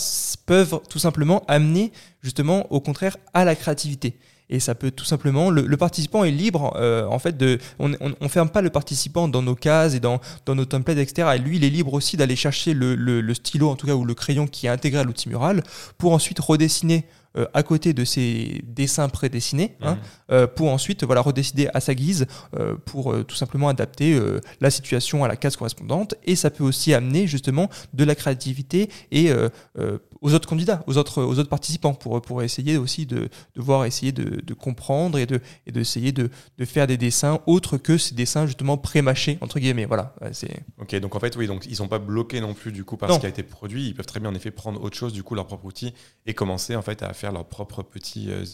peuvent 0.48 0.82
tout 0.90 1.00
simplement 1.00 1.44
amener 1.48 1.92
justement 2.24 2.72
au 2.72 2.82
contraire 2.82 3.18
à 3.36 3.46
la 3.46 3.56
créativité 3.56 4.18
et 4.50 4.60
ça 4.60 4.76
peut 4.76 4.92
tout 4.92 5.06
simplement 5.06 5.50
le, 5.50 5.78
participant 5.78 6.24
est 6.24 6.32
libre 6.32 6.74
euh, 6.78 7.06
en 7.08 7.20
fait 7.20 7.38
de 7.38 7.60
on, 7.80 7.92
on, 8.00 8.30
ferme 8.30 8.50
pas 8.50 8.62
le 8.62 8.70
participant 8.70 9.28
dans 9.28 9.42
nos 9.42 9.56
cases 9.56 9.94
et 9.94 10.00
dans, 10.00 10.20
dans 10.46 10.56
nos 10.56 10.66
templates 10.66 10.98
etc 10.98 11.30
et 11.36 11.40
lui 11.40 11.58
il 11.58 11.64
est 11.64 11.70
libre 11.70 11.94
aussi 11.94 12.18
d'aller 12.18 12.36
chercher 12.36 12.74
le, 12.74 12.96
le, 12.96 13.34
stylo 13.34 13.70
en 13.70 13.76
tout 13.76 13.88
cas 13.88 13.94
ou 13.94 14.06
le 14.06 14.14
crayon 14.14 14.48
qui 14.48 14.68
est 14.68 14.70
intégré 14.70 15.02
à 15.02 15.04
l'outil 15.04 15.30
mural 15.30 15.64
pour 15.98 16.14
ensuite 16.14 16.40
redessiner 16.40 17.06
euh, 17.38 17.46
à 17.54 17.62
côté 17.62 17.94
de 17.94 18.06
ces 18.06 18.62
dessins 18.66 19.10
prédessinés 19.10 19.76
hein, 19.82 19.96
mmh. 19.96 20.00
euh, 20.32 20.48
pour 20.48 20.72
ensuite 20.72 21.04
voilà 21.04 21.22
redécider 21.22 21.70
à 21.74 21.82
sa 21.82 21.94
guise 21.94 22.26
pour 22.86 23.16
tout 23.26 23.36
simplement 23.36 23.70
adapter 23.70 24.20
la 24.62 24.70
situation 24.72 25.24
à 25.24 25.28
la 25.28 25.36
case 25.36 25.58
correspondante 25.58 26.16
et 26.24 26.36
ça 26.36 26.50
peut 26.50 26.64
aussi 26.64 26.94
amener 26.94 27.28
justement 27.28 27.70
de 27.94 28.04
la 28.04 28.16
créativité 28.16 28.90
et 29.12 29.32
aux 30.22 30.34
autres 30.34 30.48
candidats, 30.48 30.84
aux 30.88 30.98
autres, 30.98 31.24
aux 31.24 31.40
autres 31.40 31.50
participants, 31.50 31.94
pour, 31.94 32.22
pour 32.22 32.44
essayer 32.44 32.78
aussi 32.78 33.06
de, 33.06 33.30
de 33.56 33.62
voir, 33.62 33.86
essayer 33.86 34.12
de, 34.12 34.42
de, 34.42 34.54
comprendre 34.54 35.18
et 35.18 35.26
de 35.26 35.42
et 35.66 35.72
d'essayer 35.72 36.12
de, 36.12 36.30
de, 36.58 36.66
faire 36.66 36.88
des 36.88 36.98
dessins 36.98 37.40
autres 37.46 37.78
que 37.78 37.98
ces 37.98 38.16
dessins 38.16 38.46
justement 38.46 38.78
pré-mâchés 38.78 39.38
entre 39.42 39.60
guillemets. 39.60 39.86
Voilà. 39.86 40.14
C'est. 40.32 40.64
Ok, 40.80 40.96
donc 40.96 41.16
en 41.16 41.20
fait 41.20 41.36
oui, 41.36 41.48
donc 41.48 41.66
ils 41.66 41.76
sont 41.76 41.88
pas 41.88 42.00
bloqués 42.00 42.42
non 42.42 42.54
plus 42.54 42.72
du 42.72 42.84
coup 42.84 42.98
par 42.98 43.14
ce 43.14 43.20
qui 43.20 43.26
a 43.26 43.30
été 43.30 43.44
produit. 43.44 43.88
Ils 43.88 43.94
peuvent 43.94 44.06
très 44.06 44.20
bien 44.20 44.30
en 44.30 44.36
effet 44.36 44.52
prendre 44.52 44.82
autre 44.82 44.98
chose 44.98 45.14
du 45.14 45.24
coup 45.24 45.36
leur 45.36 45.46
propre 45.46 45.66
outil 45.66 45.94
et 46.26 46.34
commencer 46.34 46.76
en 46.76 46.82
fait 46.82 47.04
à 47.04 47.14
faire 47.14 47.32
leur 47.32 47.46
propre 47.46 47.84
petit, 47.84 48.30
euh, 48.30 48.46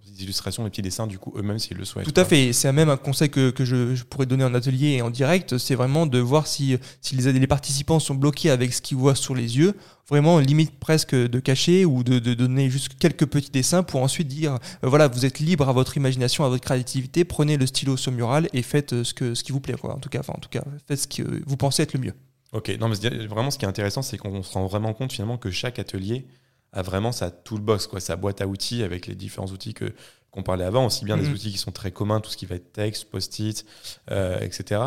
petites 0.00 0.20
illustrations, 0.22 0.64
des 0.64 0.70
petits 0.70 0.82
dessins, 0.82 1.06
du 1.06 1.18
coup, 1.18 1.32
eux-mêmes, 1.36 1.58
s'ils 1.58 1.76
le 1.76 1.84
souhaitent. 1.84 2.12
Tout 2.12 2.20
à 2.20 2.24
fait. 2.24 2.52
C'est 2.52 2.72
même 2.72 2.88
un 2.88 2.96
conseil 2.96 3.30
que, 3.30 3.50
que 3.50 3.64
je, 3.64 4.02
pourrais 4.04 4.26
donner 4.26 4.44
en 4.44 4.54
atelier 4.54 4.88
et 4.92 5.02
en 5.02 5.10
direct. 5.10 5.58
C'est 5.58 5.74
vraiment 5.74 6.06
de 6.06 6.18
voir 6.18 6.46
si, 6.46 6.78
si 7.00 7.16
les, 7.16 7.32
les, 7.32 7.46
participants 7.46 7.98
sont 7.98 8.14
bloqués 8.14 8.50
avec 8.50 8.72
ce 8.72 8.80
qu'ils 8.80 8.96
voient 8.96 9.14
sur 9.14 9.34
les 9.34 9.58
yeux. 9.58 9.74
Vraiment, 10.08 10.38
limite 10.38 10.78
presque 10.78 11.14
de 11.14 11.40
cacher 11.40 11.84
ou 11.84 12.02
de, 12.02 12.18
de 12.18 12.34
donner 12.34 12.70
juste 12.70 12.94
quelques 12.98 13.26
petits 13.26 13.50
dessins 13.50 13.82
pour 13.82 14.02
ensuite 14.02 14.28
dire 14.28 14.54
euh, 14.84 14.88
voilà, 14.88 15.08
vous 15.08 15.24
êtes 15.24 15.38
libre 15.38 15.68
à 15.68 15.72
votre 15.72 15.96
imagination, 15.96 16.44
à 16.44 16.48
votre 16.48 16.64
créativité. 16.64 17.24
Prenez 17.24 17.56
le 17.56 17.66
stylo 17.66 17.96
sur 17.96 18.12
mural 18.12 18.48
et 18.52 18.62
faites 18.62 18.92
euh, 18.92 19.04
ce, 19.04 19.14
que, 19.14 19.34
ce 19.34 19.44
qui 19.44 19.52
vous 19.52 19.60
plaît. 19.60 19.74
Quoi. 19.74 19.94
En, 19.94 19.98
tout 19.98 20.08
cas, 20.08 20.20
enfin, 20.20 20.34
en 20.36 20.40
tout 20.40 20.50
cas, 20.50 20.64
faites 20.86 21.00
ce 21.00 21.08
que 21.08 21.42
vous 21.46 21.56
pensez 21.56 21.82
être 21.82 21.94
le 21.94 22.00
mieux. 22.00 22.14
Ok, 22.52 22.70
non, 22.78 22.88
mais 22.88 23.26
vraiment, 23.26 23.50
ce 23.50 23.58
qui 23.58 23.64
est 23.64 23.68
intéressant, 23.68 24.02
c'est 24.02 24.18
qu'on 24.18 24.42
se 24.42 24.52
rend 24.52 24.66
vraiment 24.66 24.92
compte 24.92 25.12
finalement 25.12 25.38
que 25.38 25.50
chaque 25.50 25.78
atelier 25.78 26.26
a 26.72 26.82
vraiment 26.82 27.12
sa 27.12 27.30
toolbox, 27.30 27.86
quoi, 27.86 28.00
sa 28.00 28.16
boîte 28.16 28.40
à 28.40 28.46
outils 28.46 28.82
avec 28.82 29.06
les 29.06 29.14
différents 29.14 29.48
outils 29.48 29.74
que 29.74 29.92
qu'on 30.32 30.42
parlait 30.42 30.64
avant, 30.64 30.86
aussi 30.86 31.04
bien 31.04 31.16
des 31.16 31.26
mhm. 31.28 31.34
outils 31.34 31.52
qui 31.52 31.58
sont 31.58 31.70
très 31.70 31.92
communs, 31.92 32.20
tout 32.20 32.30
ce 32.30 32.36
qui 32.36 32.46
va 32.46 32.56
être 32.56 32.72
texte, 32.72 33.04
post-it, 33.10 33.64
euh, 34.10 34.40
etc. 34.40 34.80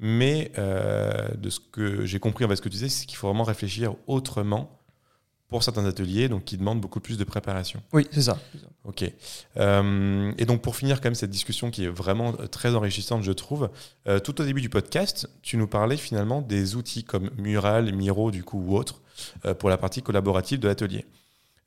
Mais 0.00 0.50
euh, 0.58 1.28
de 1.36 1.50
ce 1.50 1.60
que 1.60 2.04
j'ai 2.04 2.18
compris 2.18 2.44
ce 2.44 2.62
que 2.62 2.68
tu 2.68 2.76
disais, 2.76 2.88
c'est 2.88 3.06
qu'il 3.06 3.16
faut 3.16 3.28
vraiment 3.28 3.44
réfléchir 3.44 3.94
autrement 4.06 4.80
pour 5.48 5.62
certains 5.62 5.84
ateliers, 5.84 6.28
donc 6.28 6.44
qui 6.44 6.56
demandent 6.56 6.80
beaucoup 6.80 6.98
plus 6.98 7.18
de 7.18 7.24
préparation. 7.24 7.80
Oui, 7.92 8.08
c'est 8.10 8.22
ça. 8.22 8.38
Ok. 8.84 9.04
Euh, 9.58 10.32
et 10.38 10.44
donc 10.44 10.60
pour 10.62 10.74
finir 10.74 11.00
quand 11.00 11.08
même 11.08 11.14
cette 11.14 11.30
discussion 11.30 11.70
qui 11.70 11.84
est 11.84 11.88
vraiment 11.88 12.32
très 12.32 12.74
enrichissante, 12.74 13.22
je 13.22 13.32
trouve, 13.32 13.70
tout 14.24 14.40
au 14.40 14.44
début 14.44 14.60
du 14.60 14.70
podcast, 14.70 15.28
tu 15.42 15.56
nous 15.56 15.68
parlais 15.68 15.96
finalement 15.98 16.40
des 16.40 16.74
outils 16.74 17.04
comme 17.04 17.30
Mural, 17.36 17.94
Miro, 17.94 18.30
du 18.30 18.42
coup, 18.42 18.58
ou 18.58 18.76
autres, 18.76 19.02
pour 19.58 19.68
la 19.68 19.76
partie 19.76 20.02
collaborative 20.02 20.58
de 20.58 20.68
l'atelier. 20.68 21.04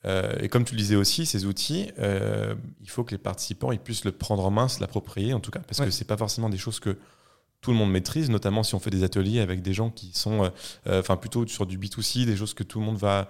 Euh, 0.05 0.33
et 0.41 0.47
comme 0.47 0.63
tu 0.63 0.75
le 0.75 0.79
disais 0.79 0.95
aussi, 0.95 1.25
ces 1.25 1.45
outils, 1.45 1.91
euh, 1.99 2.55
il 2.81 2.89
faut 2.89 3.03
que 3.03 3.11
les 3.11 3.17
participants 3.17 3.71
ils 3.71 3.79
puissent 3.79 4.05
le 4.05 4.11
prendre 4.11 4.45
en 4.45 4.51
main, 4.51 4.67
se 4.67 4.79
l'approprier 4.79 5.33
en 5.33 5.39
tout 5.39 5.51
cas, 5.51 5.59
parce 5.59 5.79
que 5.79 5.91
c'est 5.91 6.05
pas 6.05 6.17
forcément 6.17 6.49
des 6.49 6.57
choses 6.57 6.79
que 6.79 6.97
tout 7.61 7.71
le 7.71 7.77
monde 7.77 7.91
maîtrise, 7.91 8.29
notamment 8.29 8.63
si 8.63 8.73
on 8.75 8.79
fait 8.79 8.89
des 8.89 9.03
ateliers 9.03 9.41
avec 9.41 9.61
des 9.61 9.73
gens 9.73 9.89
qui 9.89 10.11
sont, 10.13 10.49
euh, 10.87 10.99
enfin 10.99 11.17
plutôt 11.17 11.45
sur 11.45 11.65
du 11.65 11.77
B2C, 11.77 12.25
des 12.25 12.37
choses 12.37 12.53
que 12.53 12.63
tout 12.63 12.79
le 12.79 12.85
monde 12.85 12.97
va, 12.97 13.27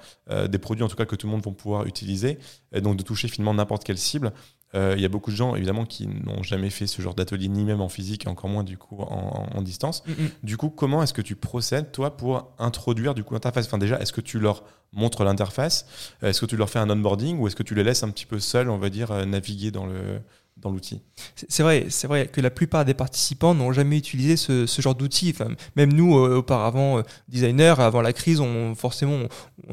des 0.47 0.59
produits 0.59 0.83
en 0.83 0.87
tout 0.87 0.95
cas 0.95 1.05
que 1.05 1.15
tout 1.15 1.25
le 1.25 1.31
monde 1.31 1.43
va 1.43 1.51
pouvoir 1.51 1.87
utiliser, 1.87 2.37
et 2.71 2.81
donc 2.81 2.97
de 2.97 3.03
toucher 3.03 3.27
finalement 3.27 3.55
n'importe 3.55 3.83
quelle 3.83 3.97
cible. 3.97 4.31
Euh, 4.75 4.93
il 4.95 5.01
y 5.01 5.05
a 5.05 5.09
beaucoup 5.09 5.31
de 5.31 5.35
gens, 5.35 5.55
évidemment, 5.55 5.85
qui 5.85 6.07
n'ont 6.07 6.43
jamais 6.43 6.69
fait 6.69 6.85
ce 6.85 7.01
genre 7.01 7.15
d'atelier, 7.15 7.47
ni 7.47 7.63
même 7.63 7.81
en 7.81 7.89
physique, 7.89 8.25
et 8.25 8.29
encore 8.29 8.49
moins 8.49 8.63
du 8.63 8.77
coup 8.77 9.01
en, 9.01 9.61
distance. 9.61 10.03
Mm, 10.05 10.11
mm. 10.11 10.29
Du 10.43 10.57
coup, 10.57 10.69
comment 10.69 11.01
est-ce 11.01 11.13
que 11.13 11.21
tu 11.21 11.35
procèdes, 11.35 11.91
toi, 11.91 12.15
pour 12.15 12.51
introduire 12.59 13.15
du 13.15 13.23
coup 13.23 13.33
l'interface? 13.33 13.65
Enfin, 13.65 13.77
déjà, 13.77 13.99
est-ce 13.99 14.13
que 14.13 14.21
tu 14.21 14.39
leur 14.39 14.63
montres 14.93 15.23
l'interface? 15.23 16.15
Est-ce 16.21 16.41
que 16.41 16.45
tu 16.45 16.57
leur 16.57 16.69
fais 16.69 16.79
un 16.79 16.89
onboarding 16.89 17.39
ou 17.39 17.47
est-ce 17.47 17.55
que 17.55 17.63
tu 17.63 17.75
les 17.75 17.83
laisses 17.83 18.03
un 18.03 18.09
petit 18.09 18.25
peu 18.25 18.39
seuls, 18.39 18.69
on 18.69 18.77
va 18.77 18.89
dire, 18.89 19.11
euh, 19.11 19.25
naviguer 19.25 19.71
dans 19.71 19.85
le, 19.85 20.21
dans 20.61 20.71
l'outil. 20.71 21.01
C'est 21.47 21.63
vrai, 21.63 21.87
que 22.31 22.41
la 22.41 22.49
plupart 22.49 22.85
des 22.85 22.93
participants 22.93 23.53
n'ont 23.53 23.71
jamais 23.71 23.97
utilisé 23.97 24.37
ce, 24.37 24.65
genre 24.81 24.95
d'outil. 24.95 25.35
Même 25.75 25.93
nous, 25.93 26.17
euh, 26.17 26.37
auparavant, 26.37 26.99
euh, 26.99 27.01
designers, 27.27 27.75
avant 27.79 28.01
la 28.01 28.13
crise, 28.13 28.39
on 28.39 28.75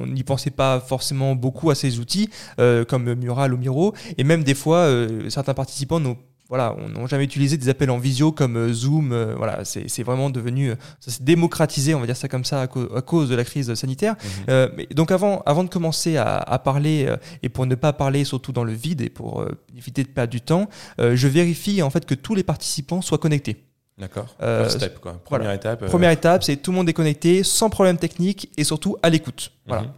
n'y 0.07 0.23
pensait 0.23 0.51
pas 0.51 0.81
forcément 0.81 1.35
beaucoup 1.35 1.71
à 1.71 1.75
ces 1.75 1.99
outils 1.99 2.29
euh, 2.59 2.85
comme 2.85 3.15
Mural 3.15 3.55
ou 3.55 3.57
Miro. 3.57 3.95
Et 4.19 4.25
même 4.25 4.45
des 4.45 4.55
fois, 4.55 4.89
certains 5.29 5.55
participants 5.55 6.01
n'ont 6.01 6.17
voilà, 6.49 6.77
on 6.79 6.89
n'a 6.89 7.07
jamais 7.07 7.25
utilisé 7.25 7.57
des 7.57 7.69
appels 7.69 7.91
en 7.91 7.99
visio 7.99 8.31
comme 8.31 8.57
euh, 8.57 8.73
Zoom. 8.73 9.13
Euh, 9.13 9.35
voilà, 9.37 9.65
c'est 9.65 10.03
vraiment 10.03 10.31
devenu, 10.31 10.71
euh, 10.71 10.75
ça 11.01 11.11
s'est 11.11 11.25
démocratisé, 11.25 11.95
on 11.95 12.01
va 12.01 12.07
dire 12.07 12.17
ça 12.17 12.29
comme 12.29 12.45
ça, 12.45 12.63
à, 12.63 12.67
cause 12.67 13.29
de 13.29 13.35
la 13.35 13.45
crise 13.45 13.73
sanitaire. 13.75 14.15
Mhm. 14.49 14.71
mais 14.77 14.87
donc 14.95 15.11
avant, 15.11 15.43
avant 15.47 15.65
de 15.65 15.69
commencer 15.69 16.17
à, 16.17 16.37
à 16.37 16.59
parler 16.59 17.13
et 17.43 17.49
pour 17.49 17.67
ne 17.67 17.75
pas 17.75 17.93
parler 17.93 18.25
surtout 18.25 18.53
dans 18.53 18.65
le 18.65 18.73
vide 18.73 19.01
et 19.01 19.11
pour 19.11 19.45
éviter 19.77 20.03
de 20.03 20.09
perdre 20.09 20.31
du 20.31 20.41
temps, 20.41 20.69
je 20.99 21.29
vérifie 21.29 21.83
en 21.83 21.91
fait 21.91 22.05
que 22.05 22.15
tous 22.15 22.35
les 22.35 22.43
participants 22.43 23.03
soient 23.03 23.19
connectés. 23.19 23.65
D'accord. 23.99 24.27
Première 25.25 25.53
étape. 25.53 25.87
Première 25.87 26.11
étape, 26.11 26.45
c'est 26.45 26.57
tout 26.57 26.71
le 26.71 26.77
monde 26.77 26.89
est 26.89 26.93
connecté, 26.93 27.43
sans 27.43 27.71
problème 27.71 27.99
technique 27.99 28.51
et 28.57 28.65
surtout 28.65 28.97
à 29.03 29.11
l'écoute. 29.11 29.53
Voilà. 29.67 29.83
Mhm. 29.83 29.89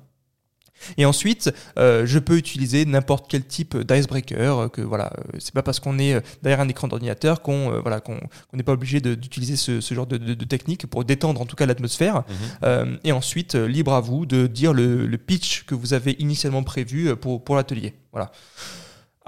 Et 0.96 1.04
ensuite, 1.04 1.52
euh, 1.78 2.06
je 2.06 2.18
peux 2.18 2.36
utiliser 2.36 2.84
n'importe 2.84 3.26
quel 3.28 3.44
type 3.44 3.76
d'icebreaker. 3.76 4.58
euh, 4.58 4.68
Que 4.68 4.80
voilà, 4.82 5.12
euh, 5.18 5.38
c'est 5.38 5.52
pas 5.54 5.62
parce 5.62 5.80
qu'on 5.80 5.98
est 5.98 6.20
derrière 6.42 6.60
un 6.60 6.68
écran 6.68 6.88
d'ordinateur 6.88 7.42
qu'on 7.42 7.72
euh, 7.72 7.80
voilà 7.80 8.00
qu'on 8.00 8.18
n'est 8.52 8.62
pas 8.62 8.72
obligé 8.72 9.00
d'utiliser 9.00 9.56
ce, 9.56 9.80
ce 9.80 9.94
genre 9.94 10.06
de, 10.06 10.16
de- 10.16 10.34
de 10.34 10.44
technique 10.44 10.86
pour 10.86 11.04
détendre 11.04 11.40
en 11.40 11.46
tout 11.46 11.56
cas 11.56 11.66
l'atmosphère. 11.66 12.16
Mhm. 12.16 12.22
Euh, 12.64 12.96
et 13.04 13.12
ensuite, 13.12 13.54
libre 13.54 13.92
à 13.94 14.00
vous 14.00 14.26
de 14.26 14.46
dire 14.46 14.72
le, 14.72 15.06
le 15.06 15.18
pitch 15.18 15.64
que 15.64 15.74
vous 15.74 15.92
avez 15.94 16.16
initialement 16.20 16.62
prévu 16.62 17.14
pour, 17.16 17.42
pour 17.44 17.56
l'atelier. 17.56 17.94
Voilà. 18.12 18.30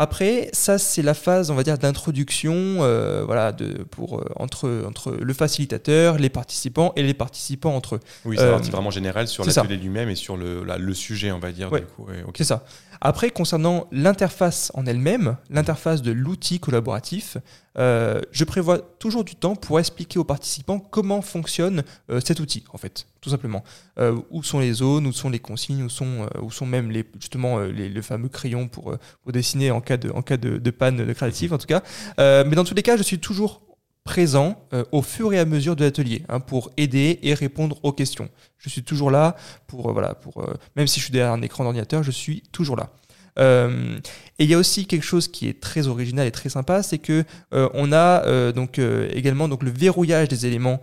Après, 0.03 0.49
ça 0.55 0.79
c'est 0.79 1.03
la 1.03 1.13
phase, 1.13 1.51
on 1.51 1.55
va 1.55 1.63
dire, 1.63 1.77
d'introduction, 1.77 2.55
euh, 2.57 3.23
voilà, 3.27 3.53
de, 3.53 3.83
pour 3.91 4.19
euh, 4.19 4.25
entre 4.37 4.85
entre 4.87 5.13
le 5.13 5.35
facilitateur, 5.35 6.17
les 6.17 6.31
participants 6.31 6.93
et 6.97 7.03
les 7.03 7.13
participants 7.13 7.75
entre 7.77 7.97
eux. 7.97 8.01
Oui, 8.25 8.37
c'est 8.39 8.45
Euh, 8.45 8.47
une 8.47 8.53
partie 8.55 8.71
vraiment 8.71 8.91
générale 8.91 9.29
sur 9.29 9.45
c'est 9.45 9.55
l'atelier 9.55 9.77
lui-même 9.77 10.09
et 10.09 10.15
sur 10.15 10.39
le, 10.39 10.65
la- 10.65 10.79
le 10.79 10.95
sujet, 10.95 11.33
on 11.33 11.39
va 11.39 11.53
dire. 11.53 11.71
Ouais. 11.71 11.85
Ouais. 11.99 12.25
C'est 12.35 12.45
ça. 12.45 12.65
Après, 13.03 13.31
concernant 13.31 13.89
l'interface 13.93 14.71
en 14.75 14.87
elle-même, 14.87 15.37
l'interface 15.51 16.01
de 16.01 16.13
l'outil 16.13 16.61
collaboratif, 16.61 17.37
euh, 17.79 18.21
je 18.33 18.45
prévois 18.45 18.79
toujours 18.79 19.25
du 19.25 19.37
temps 19.37 19.55
pour 19.55 19.79
expliquer 19.79 20.19
aux 20.19 20.25
participants 20.25 20.81
comment 20.81 21.23
fonctionne 21.23 21.85
euh, 22.11 22.21
cet 22.25 22.41
outil, 22.41 22.65
en 22.73 22.79
fait, 22.79 23.07
tout 23.21 23.31
simplement. 23.31 23.63
Euh, 23.99 24.21
où 24.31 24.43
sont 24.43 24.59
les 24.59 24.73
zones, 24.73 25.07
où 25.07 25.13
sont 25.13 25.31
les 25.31 25.39
consignes, 25.39 25.85
où 25.85 25.89
sont, 25.89 26.29
où 26.43 26.51
sont 26.51 26.67
même 26.67 26.91
les, 26.91 27.05
justement 27.21 27.61
les, 27.61 27.89
le 27.89 28.03
fameux 28.03 28.29
crayon 28.29 28.69
pour, 28.69 28.97
dessiner 29.27 29.71
en 29.71 29.81
cas 29.81 29.97
de, 29.97 30.11
cas 30.23 30.37
de, 30.37 30.71
panne 30.71 31.15
créative, 31.15 31.53
en 31.53 31.59
tout 31.59 31.67
cas. 31.67 31.83
Mais 32.19 32.57
dans 32.57 32.65
tous 32.65 32.75
les 32.75 32.83
cas, 32.83 32.97
je 32.97 33.03
suis 33.03 33.19
toujours 33.19 33.63
présent 34.03 34.67
au 34.91 35.03
fur 35.03 35.33
et 35.33 35.39
à 35.39 35.45
mesure 35.45 35.77
de 35.77 35.85
l'atelier 35.85 36.25
hein, 36.29 36.41
pour 36.41 36.71
aider 36.77 37.21
et 37.23 37.35
répondre 37.35 37.79
aux 37.85 37.93
questions. 37.93 38.29
Je 38.59 38.69
suis 38.69 38.83
toujours 38.83 39.11
là 39.11 39.37
pour 39.67 39.93
voilà 39.93 40.15
pour 40.15 40.45
même 40.75 40.87
si 40.87 40.99
je 40.99 41.05
suis 41.05 41.13
derrière 41.13 41.33
un 41.33 41.43
écran 41.43 41.65
d'ordinateur, 41.65 42.03
je 42.03 42.11
suis 42.11 42.43
toujours 42.51 42.77
là. 42.77 42.91
Euh, 43.39 43.99
et 44.39 44.45
il 44.45 44.51
y 44.51 44.55
a 44.55 44.59
aussi 44.59 44.87
quelque 44.87 45.05
chose 45.05 45.29
qui 45.29 45.49
est 45.49 45.61
très 45.61 45.87
original 45.87 46.27
et 46.27 46.31
très 46.31 46.49
sympa, 46.49 46.83
c'est 46.83 46.99
que 46.99 47.25
euh, 47.53 47.69
on 47.75 47.93
a 47.93 48.25
euh, 48.25 48.53
donc 48.53 48.79
également 48.79 49.47
le 49.47 49.71
verrouillage 49.71 50.29
des 50.29 50.47
éléments 50.47 50.81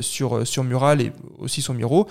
sur 0.00 0.46
sur 0.46 0.64
Mural 0.64 1.00
et 1.00 1.12
aussi 1.38 1.62
sur 1.62 1.74
Miro. 1.74 2.08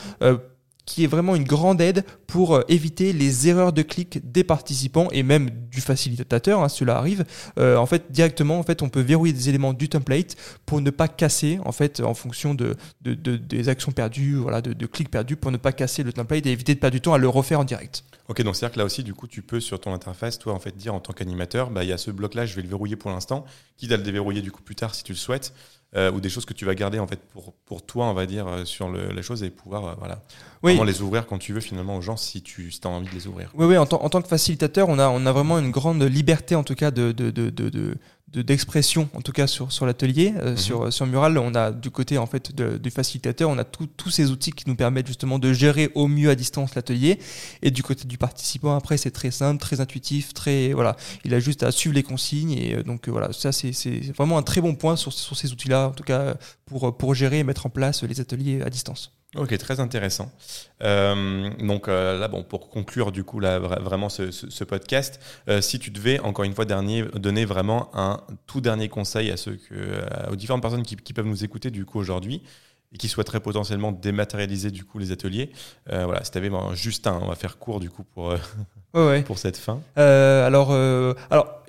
Qui 0.85 1.03
est 1.03 1.07
vraiment 1.07 1.35
une 1.35 1.43
grande 1.43 1.79
aide 1.81 2.03
pour 2.27 2.55
euh, 2.55 2.63
éviter 2.67 3.13
les 3.13 3.47
erreurs 3.47 3.73
de 3.73 3.81
clic 3.81 4.19
des 4.31 4.43
participants 4.43 5.07
et 5.11 5.23
même 5.23 5.49
du 5.71 5.81
facilitateur, 5.81 6.61
hein, 6.63 6.69
cela 6.69 6.97
arrive. 6.97 7.25
Euh, 7.59 7.77
en 7.77 7.85
fait, 7.85 8.11
directement, 8.11 8.63
on 8.81 8.89
peut 8.89 9.01
verrouiller 9.01 9.33
des 9.33 9.49
éléments 9.49 9.73
du 9.73 9.89
template 9.89 10.35
pour 10.65 10.81
ne 10.81 10.89
pas 10.89 11.07
casser, 11.07 11.59
en 11.65 11.71
fait, 11.71 12.01
en 12.01 12.13
fonction 12.13 12.53
de, 12.53 12.75
de- 13.01 13.13
de- 13.13 13.37
des 13.37 13.69
actions 13.69 13.91
perdues, 13.91 14.35
voilà, 14.35 14.61
de, 14.61 14.73
de 14.73 14.85
clics 14.85 15.09
perdus, 15.11 15.35
pour 15.35 15.51
ne 15.51 15.57
pas 15.57 15.71
casser 15.71 16.03
le 16.03 16.13
template 16.13 16.45
et 16.45 16.51
éviter 16.51 16.73
de 16.73 16.79
perdre 16.79 16.93
du 16.95 17.01
temps 17.01 17.13
à 17.13 17.17
le 17.17 17.27
refaire 17.29 17.59
en 17.59 17.63
direct. 17.63 18.03
Ok, 18.27 18.41
donc 18.43 18.55
c'est-à-dire 18.55 18.73
que 18.73 18.79
là 18.79 18.85
aussi, 18.85 19.03
du 19.03 19.13
coup, 19.13 19.27
tu 19.27 19.41
peux 19.41 19.59
sur 19.59 19.79
ton 19.79 19.93
interface, 19.93 20.39
toi, 20.39 20.53
en 20.53 20.59
fait, 20.59 20.75
dire 20.75 20.93
en 20.95 20.99
tant 20.99 21.13
qu'animateur, 21.13 21.69
bah, 21.69 21.83
il 21.83 21.89
y 21.89 21.93
a 21.93 21.97
ce 21.97 22.11
bloc-là, 22.11 22.45
je 22.45 22.55
vais 22.55 22.61
le 22.61 22.69
verrouiller 22.69 22.95
pour 22.95 23.11
l'instant, 23.11 23.45
quitte 23.77 23.91
à 23.91 23.97
le 23.97 24.03
déverrouiller 24.03 24.41
du 24.41 24.51
coup 24.51 24.61
plus 24.61 24.75
tard 24.75 24.95
si 24.95 25.03
tu 25.03 25.11
le 25.11 25.17
souhaites, 25.17 25.53
euh, 25.95 26.11
ou 26.11 26.21
des 26.21 26.29
choses 26.29 26.45
que 26.45 26.53
tu 26.53 26.65
vas 26.65 26.73
garder 26.75 26.99
en 26.99 27.07
fait 27.07 27.19
pour, 27.33 27.53
pour 27.65 27.85
toi, 27.85 28.05
on 28.05 28.13
va 28.13 28.25
dire, 28.25 28.47
euh, 28.47 28.65
sur 28.65 28.89
le, 28.89 29.11
les 29.11 29.21
choses 29.23 29.43
et 29.43 29.49
pouvoir 29.49 29.85
euh, 29.85 29.93
voilà, 29.99 30.23
Oui. 30.63 30.71
vraiment 30.73 30.85
les 30.85 31.01
ouvrir 31.01 31.27
quand 31.27 31.37
tu 31.37 31.51
veux 31.53 31.59
finalement 31.59 31.97
aux 31.97 32.01
gens 32.01 32.15
si 32.17 32.41
tu 32.41 32.71
si 32.71 32.79
as 32.85 32.87
envie 32.89 33.07
de 33.09 33.13
les 33.13 33.27
ouvrir. 33.27 33.51
Oui, 33.55 33.65
oui, 33.65 33.77
en, 33.77 33.85
tant- 33.85 34.01
en 34.01 34.09
tant 34.09 34.21
que 34.21 34.27
facilitateur, 34.29 34.87
on 34.89 34.99
a, 34.99 35.09
on 35.09 35.25
a 35.25 35.31
vraiment 35.31 35.59
une 35.59 35.71
grande 35.71 36.01
liberté, 36.03 36.55
en 36.55 36.63
tout 36.63 36.75
cas, 36.75 36.91
de, 36.91 37.11
de, 37.11 37.29
de, 37.29 37.49
de, 37.49 37.97
de- 38.33 38.39
de- 38.39 38.41
d'expression, 38.41 39.09
en 39.13 39.21
tout 39.21 39.31
cas 39.31 39.47
sur, 39.47 39.71
sur 39.71 39.85
l'atelier. 39.85 40.33
Euh, 40.37 40.51
Mhm. 40.51 40.57
sur, 40.57 40.93
sur 40.93 41.05
Mural, 41.05 41.37
on 41.37 41.53
a 41.55 41.71
du 41.71 41.89
côté 41.91 42.17
en 42.17 42.25
fait 42.25 42.55
de- 42.55 42.77
du 42.77 42.89
facilitateur, 42.91 43.49
on 43.49 43.57
a 43.57 43.63
tous 43.63 44.09
ces 44.09 44.31
outils 44.31 44.51
qui 44.51 44.63
nous 44.67 44.75
permettent 44.75 45.07
justement 45.07 45.39
de 45.39 45.53
gérer 45.53 45.89
au 45.95 46.07
mieux 46.07 46.29
à 46.29 46.35
distance 46.35 46.75
l'atelier. 46.75 47.19
Et 47.61 47.71
du 47.71 47.83
côté 47.83 48.05
du 48.07 48.17
participant, 48.17 48.75
après, 48.75 48.97
c'est 48.97 49.11
très 49.11 49.31
simple, 49.31 49.59
très 49.61 49.79
intuitif, 49.81 50.33
très 50.33 50.73
voilà. 50.73 50.95
Il 51.25 51.33
a 51.33 51.39
juste 51.39 51.63
à 51.63 51.71
suivre 51.71 51.95
les 51.95 52.03
consignes 52.03 52.51
et 52.53 52.75
euh, 52.75 52.83
donc 52.83 53.07
euh, 53.07 53.11
voilà, 53.11 53.31
ça 53.33 53.51
c'est 53.51 53.73
c'est 53.73 53.99
vraiment 54.15 54.37
un 54.37 54.43
très 54.43 54.61
bon 54.61 54.75
point 54.75 54.95
sur, 54.95 55.11
sur 55.13 55.35
ces 55.37 55.51
outils-là, 55.51 55.87
en 55.89 55.91
tout 55.91 56.03
cas 56.03 56.35
pour 56.65 56.97
pour 56.97 57.13
gérer 57.15 57.39
et 57.39 57.43
mettre 57.43 57.65
en 57.65 57.69
place 57.69 58.03
les 58.03 58.19
ateliers 58.21 58.61
à 58.61 58.69
distance. 58.69 59.11
Ok, 59.37 59.57
très 59.57 59.79
intéressant. 59.79 60.29
Euh, 60.83 61.49
donc 61.59 61.87
euh, 61.87 62.19
là, 62.19 62.27
bon, 62.27 62.43
pour 62.43 62.69
conclure 62.69 63.13
du 63.13 63.23
coup 63.23 63.39
là, 63.39 63.59
vra- 63.59 63.81
vraiment 63.81 64.09
ce, 64.09 64.29
ce- 64.29 64.49
ce 64.49 64.63
podcast, 64.65 65.21
euh, 65.47 65.61
si 65.61 65.79
tu 65.79 65.89
devais 65.89 66.19
encore 66.19 66.43
une 66.43 66.53
fois 66.53 66.65
dernier 66.65 67.03
donner 67.15 67.45
vraiment 67.45 67.89
un 67.93 68.19
tout 68.45 68.59
dernier 68.59 68.89
conseil 68.89 69.31
à 69.31 69.37
ceux 69.37 69.55
que, 69.69 70.01
aux 70.29 70.35
différentes 70.35 70.61
personnes 70.61 70.83
qui, 70.83 70.97
qui 70.97 71.13
peuvent 71.13 71.25
nous 71.27 71.45
écouter 71.45 71.71
du 71.71 71.85
coup 71.85 71.97
aujourd'hui 71.97 72.43
et 72.93 72.97
qui 72.97 73.07
souhaiteraient 73.07 73.39
potentiellement 73.39 73.93
dématérialiser 73.93 74.69
du 74.69 74.83
coup 74.83 74.99
les 74.99 75.13
ateliers, 75.13 75.49
voilà, 75.87 76.25
si 76.25 76.31
tu 76.31 76.37
avais 76.37 76.51
juste 76.73 77.07
un, 77.07 77.17
on 77.21 77.27
va 77.27 77.35
faire 77.35 77.57
court 77.57 77.79
du 77.79 77.89
coup 77.89 78.03
pour, 78.03 78.33
Ouais, 78.93 79.05
ouais. 79.05 79.21
pour 79.25 79.37
cette 79.37 79.55
fin. 79.55 79.79
Alors, 79.95 80.73
alors 81.29 81.60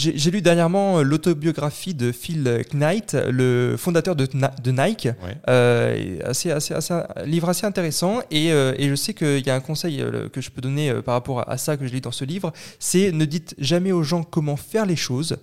j'ai 0.00 0.30
lu 0.30 0.40
dernièrement 0.42 0.98
euh, 0.98 1.02
l'autobiographie 1.02 1.94
de 1.94 2.12
Phil 2.12 2.62
Knight, 2.72 3.16
le 3.28 3.76
fondateur 3.78 4.16
de, 4.16 4.26
Nike. 4.70 5.04
Ouais. 5.22 5.36
Euh, 5.48 5.94
et 5.94 6.22
assez, 6.24 6.50
assez, 6.50 6.74
assez- 6.74 6.94
un 6.94 7.06
livre 7.24 7.48
assez 7.48 7.66
intéressant. 7.66 8.20
Et, 8.30 8.52
euh, 8.52 8.74
et 8.78 8.88
je 8.88 8.94
sais 8.94 9.14
qu'il 9.14 9.46
y 9.46 9.50
a 9.50 9.54
un 9.54 9.60
conseil 9.60 10.04
que 10.32 10.40
je 10.40 10.50
peux 10.50 10.60
donner 10.60 10.92
par 11.04 11.14
rapport 11.14 11.40
à, 11.40 11.50
à 11.52 11.56
ça 11.58 11.76
que 11.76 11.86
je 11.86 11.92
lis 11.92 12.00
dans 12.00 12.12
ce 12.12 12.24
livre 12.24 12.52
c'est 12.78 13.12
ne 13.12 13.24
dites 13.24 13.54
jamais 13.58 13.92
aux 13.92 14.02
gens 14.02 14.22
comment 14.22 14.56
faire 14.56 14.86
les 14.86 14.96
choses, 14.96 15.36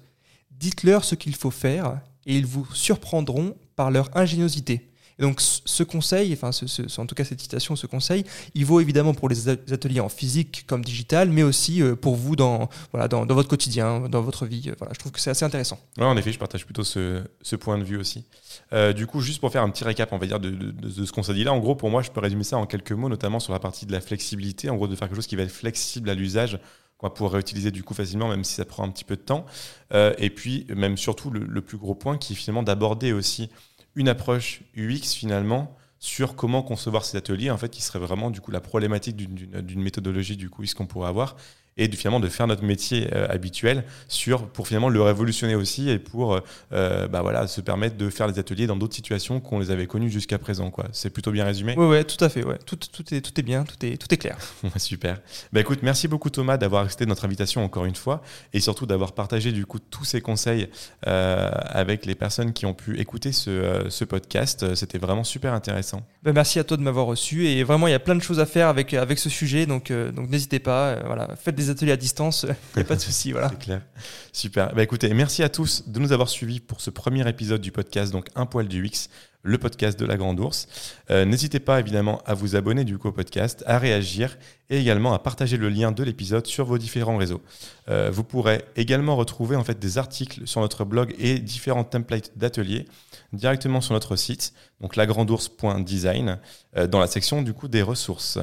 dites-leur 0.52 1.04
ce 1.04 1.16
qu'il 1.16 1.36
faut 1.36 1.52
faire 1.52 2.00
et 2.26 2.36
ils 2.38 2.46
vous 2.46 2.68
surprendront 2.74 3.56
par 3.76 3.92
leur 3.92 4.10
ingéniosité. 4.18 4.90
Et 5.20 5.24
donc 5.24 5.42
ce 5.42 5.84
conseil, 5.84 6.34
enfin 6.34 6.52
en 6.98 7.06
tout 7.06 7.16
cas 7.16 7.24
cette 7.24 7.42
citation, 7.42 7.76
ce 7.76 7.88
conseil, 7.88 8.24
il 8.54 8.66
vaut 8.66 8.80
évidemment 8.80 9.14
pour 9.14 9.30
les 9.30 9.50
ateliers 9.50 10.00
en 10.00 10.10
physique 10.10 10.66
comme 10.68 10.84
digital, 10.84 11.30
mais 11.30 11.44
aussi 11.44 11.82
euh, 11.82 11.96
pour 11.96 12.16
vous 12.16 12.36
dans, 12.36 12.70
voilà, 12.92 13.08
dans, 13.08 13.26
votre 13.26 13.50
quotidien, 13.50 14.08
dans 14.10 14.22
votre 14.22 14.46
vie. 14.46 14.66
Euh, 14.68 14.76
Voilà, 14.78 14.94
je 14.94 15.00
trouve 15.00 15.12
que 15.12 15.20
c'est 15.20 15.32
assez 15.32 15.46
intéressant. 15.46 15.80
Ouais, 15.98 16.06
en 16.06 16.16
effet, 16.18 16.32
je 16.32 16.40
partage 16.40 16.66
plutôt 16.66 16.84
ce, 16.84 17.24
point 17.60 17.78
de 17.78 17.84
vue 17.84 17.98
aussi. 17.98 18.26
Euh, 18.74 18.94
du 18.94 19.08
coup, 19.08 19.22
juste 19.22 19.40
pour 19.40 19.52
faire 19.52 19.64
un 19.64 19.70
petit 19.70 19.84
récap, 19.84 20.14
on 20.14 20.18
va 20.18 20.28
dire, 20.28 20.40
de, 20.40 20.74
ce 20.90 21.12
qu'on 21.12 21.24
s'est 21.24 21.34
dit 21.34 21.44
là, 21.44 21.54
en 21.54 21.60
gros, 21.60 21.76
pour 21.76 21.90
moi, 21.90 22.02
je 22.02 22.12
peux 22.12 22.20
résumer 22.20 22.44
ça 22.44 22.58
en 22.58 22.66
quelques 22.68 22.92
mots, 22.92 23.10
notamment 23.10 23.40
sur 23.40 23.54
la 23.54 23.60
partie 23.60 23.86
de 23.86 23.92
la 23.92 24.02
flexibilité, 24.02 24.70
en 24.70 24.76
gros, 24.76 24.88
de 24.88 24.96
faire 24.96 25.08
quelque 25.08 25.16
chose 25.16 25.28
qui 25.28 25.36
va 25.36 25.44
être 25.44 25.52
flexible 25.52 26.10
à 26.10 26.14
l'usage, 26.14 26.60
qu'on 26.98 27.08
va 27.08 27.12
pouvoir 27.12 27.34
réutiliser 27.34 27.72
du 27.72 27.84
coup 27.84 27.94
facilement, 27.94 28.28
même 28.28 28.44
si 28.44 28.56
ça 28.56 28.66
prend 28.66 28.84
un 28.84 28.90
petit 28.90 29.04
peu 29.04 29.16
de 29.16 29.22
temps. 29.22 29.46
Et 29.94 30.30
puis, 30.30 30.66
même 30.76 30.98
surtout, 30.98 31.30
le, 31.30 31.40
le 31.40 31.62
plus 31.62 31.78
gros 31.78 31.96
point, 31.96 32.18
qui 32.18 32.34
est 32.34 32.36
finalement 32.36 32.64
d'aborder 32.64 33.14
aussi 33.14 33.50
une 33.98 34.08
approche 34.10 34.62
UX 34.78 35.14
finalement 35.16 35.76
sur 36.00 36.36
comment 36.36 36.62
concevoir 36.62 37.04
ces 37.04 37.18
ateliers, 37.18 37.50
en 37.50 37.58
fait, 37.58 37.70
qui 37.70 37.82
serait 37.82 38.00
vraiment 38.00 38.30
du 38.30 38.40
coup 38.40 38.52
la 38.52 38.62
problématique 38.62 39.16
d'une- 39.18 39.82
méthodologie 39.82 40.38
du 40.38 40.50
coup, 40.50 40.64
ce 40.66 40.76
qu'on 40.76 40.86
pourrait 40.86 41.10
avoir, 41.10 41.36
et 41.78 41.88
de, 41.88 41.96
finalement 41.96 42.20
de 42.20 42.28
faire 42.28 42.48
notre 42.48 42.64
métier 42.64 43.08
euh, 43.14 43.28
habituel 43.30 43.84
sur 44.08 44.48
pour 44.48 44.68
finalement 44.68 44.90
le 44.90 45.02
révolutionner 45.02 45.56
aussi 45.56 45.90
et 45.90 46.00
pour 46.00 46.40
euh, 46.74 47.08
bah 47.08 47.22
voilà 47.22 47.48
se 47.48 47.62
permettre 47.62 47.98
de 47.98 48.10
faire 48.10 48.32
des 48.32 48.40
ateliers 48.40 48.68
dans 48.68 48.76
d'autres 48.76 48.96
situations 48.96 49.40
qu'on 49.40 49.60
les 49.60 49.72
avait 49.72 49.88
connues 49.88 50.10
jusqu'à 50.10 50.38
présent 50.38 50.72
quoi. 50.72 50.86
C'est 50.92 51.10
plutôt 51.10 51.32
bien 51.32 51.46
résumé. 51.46 51.76
Ouais, 51.76 51.88
ouais, 51.88 52.04
tout 52.04 52.24
à 52.24 52.30
fait. 52.30 52.44
Ouais. 52.44 52.58
Tout, 52.66 52.76
tout, 52.76 53.14
est, 53.14 53.22
tout 53.22 53.40
est 53.40 53.44
bien, 53.44 53.64
tout 53.64 53.86
est, 53.86 53.98
tout 53.98 54.14
est 54.14 54.18
clair. 54.18 54.38
Super. 54.78 55.20
Bah 55.54 55.60
écoute, 55.62 55.80
merci 55.84 56.08
beaucoup 56.08 56.30
Thomas 56.30 56.58
d'avoir 56.58 56.84
accepté 56.84 57.06
notre 57.06 57.26
invitation 57.26 57.64
encore 57.64 57.86
une 57.86 57.96
fois 57.96 58.22
et 58.54 58.60
surtout 58.60 58.86
d'avoir 58.86 59.14
partagé 59.14 59.52
du 59.52 59.66
coup 59.66 59.80
tous 59.80 60.06
ces 60.06 60.22
conseils 60.22 60.70
euh, 61.08 61.50
avec 61.54 62.06
les 62.06 62.16
personnes 62.16 62.54
qui 62.54 62.66
ont 62.66 62.74
pu 62.74 63.00
écouter 63.00 63.32
ce, 63.32 63.50
euh, 63.50 63.90
ce 63.90 64.06
podcast. 64.06 64.64
Euh, 64.64 64.76
C'était 64.76 64.98
vraiment 64.98 65.24
super 65.24 65.54
intéressant. 65.54 66.02
Ben, 66.24 66.34
merci 66.34 66.60
à 66.60 66.64
toi 66.64 66.78
de 66.78 66.82
m'avoir 66.82 67.06
reçu 67.06 67.48
et 67.48 67.64
vraiment 67.64 67.88
il 67.88 67.92
y 67.92 67.94
a 67.96 68.00
plein 68.00 68.16
de 68.16 68.22
choses 68.22 68.40
à 68.40 68.46
faire 68.46 68.68
avec, 68.68 68.94
avec 68.94 69.20
ce 69.20 69.30
sujet 69.30 69.66
donc, 69.66 69.92
euh, 69.92 70.12
donc 70.12 70.30
n'hésitez 70.30 70.60
pas, 70.60 70.90
euh, 70.90 71.02
voilà, 71.06 71.30
faites 71.36 71.56
des 71.56 71.67
ateliers 71.70 71.92
à 71.92 71.98
distance, 71.98 72.46
il 72.48 72.56
n'y 72.78 72.82
a 72.82 72.86
pas 72.86 72.96
de 72.96 73.02
souci. 73.02 73.32
Voilà. 73.32 73.50
C'est 73.50 73.60
clair. 73.60 73.82
Super. 74.32 74.74
Bah 74.76 74.84
écoutez, 74.84 75.14
merci 75.14 75.44
à 75.44 75.50
tous 75.50 75.84
de 75.88 76.00
nous 76.00 76.12
avoir 76.12 76.30
suivis 76.30 76.60
pour 76.60 76.82
ce 76.82 76.90
premier 76.90 77.28
épisode 77.28 77.62
du 77.62 77.72
podcast, 77.72 78.12
donc 78.12 78.28
Un 78.36 78.46
poil 78.46 78.68
du 78.68 78.86
X, 78.86 79.10
le 79.44 79.58
podcast 79.58 79.98
de 80.00 80.06
la 80.06 80.18
Grande 80.18 80.40
Ourse. 80.40 80.68
Euh, 81.10 81.24
N'hésitez 81.26 81.60
pas 81.60 81.80
évidemment 81.80 82.22
à 82.26 82.34
vous 82.34 82.56
abonner 82.56 82.84
du 82.84 82.98
coup 82.98 83.08
au 83.08 83.12
podcast, 83.12 83.64
à 83.66 83.80
réagir 83.80 84.38
et 84.70 84.80
également 84.80 85.14
à 85.14 85.20
partager 85.20 85.58
le 85.58 85.70
lien 85.70 85.92
de 85.92 86.04
l'épisode 86.04 86.46
sur 86.46 86.66
vos 86.66 86.78
différents 86.78 87.18
réseaux. 87.18 87.42
Euh, 87.90 88.10
vous 88.12 88.24
pourrez 88.24 88.64
également 88.76 89.16
retrouver 89.16 89.56
en 89.56 89.64
fait 89.64 89.80
des 89.80 89.98
articles 89.98 90.42
sur 90.46 90.60
notre 90.62 90.84
blog 90.86 91.16
et 91.18 91.40
différents 91.40 91.86
templates 91.86 92.32
d'ateliers 92.38 92.86
directement 93.34 93.82
sur 93.82 93.94
notre 93.94 94.16
site, 94.16 94.54
donc 94.82 94.96
lagrandours.design, 94.96 96.40
euh, 96.76 96.88
dans 96.88 97.00
la 97.00 97.08
section 97.08 97.42
du 97.42 97.54
coup 97.54 97.68
des 97.68 97.82
ressources. 97.82 98.38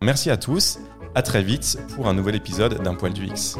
Merci 0.00 0.30
à 0.30 0.36
tous, 0.36 0.78
à 1.16 1.22
très 1.22 1.42
vite 1.42 1.76
pour 1.96 2.06
un 2.06 2.14
nouvel 2.14 2.36
épisode 2.36 2.80
d'un 2.84 2.94
point 2.94 3.10
de 3.10 3.18
vue 3.18 3.26
X. 3.26 3.58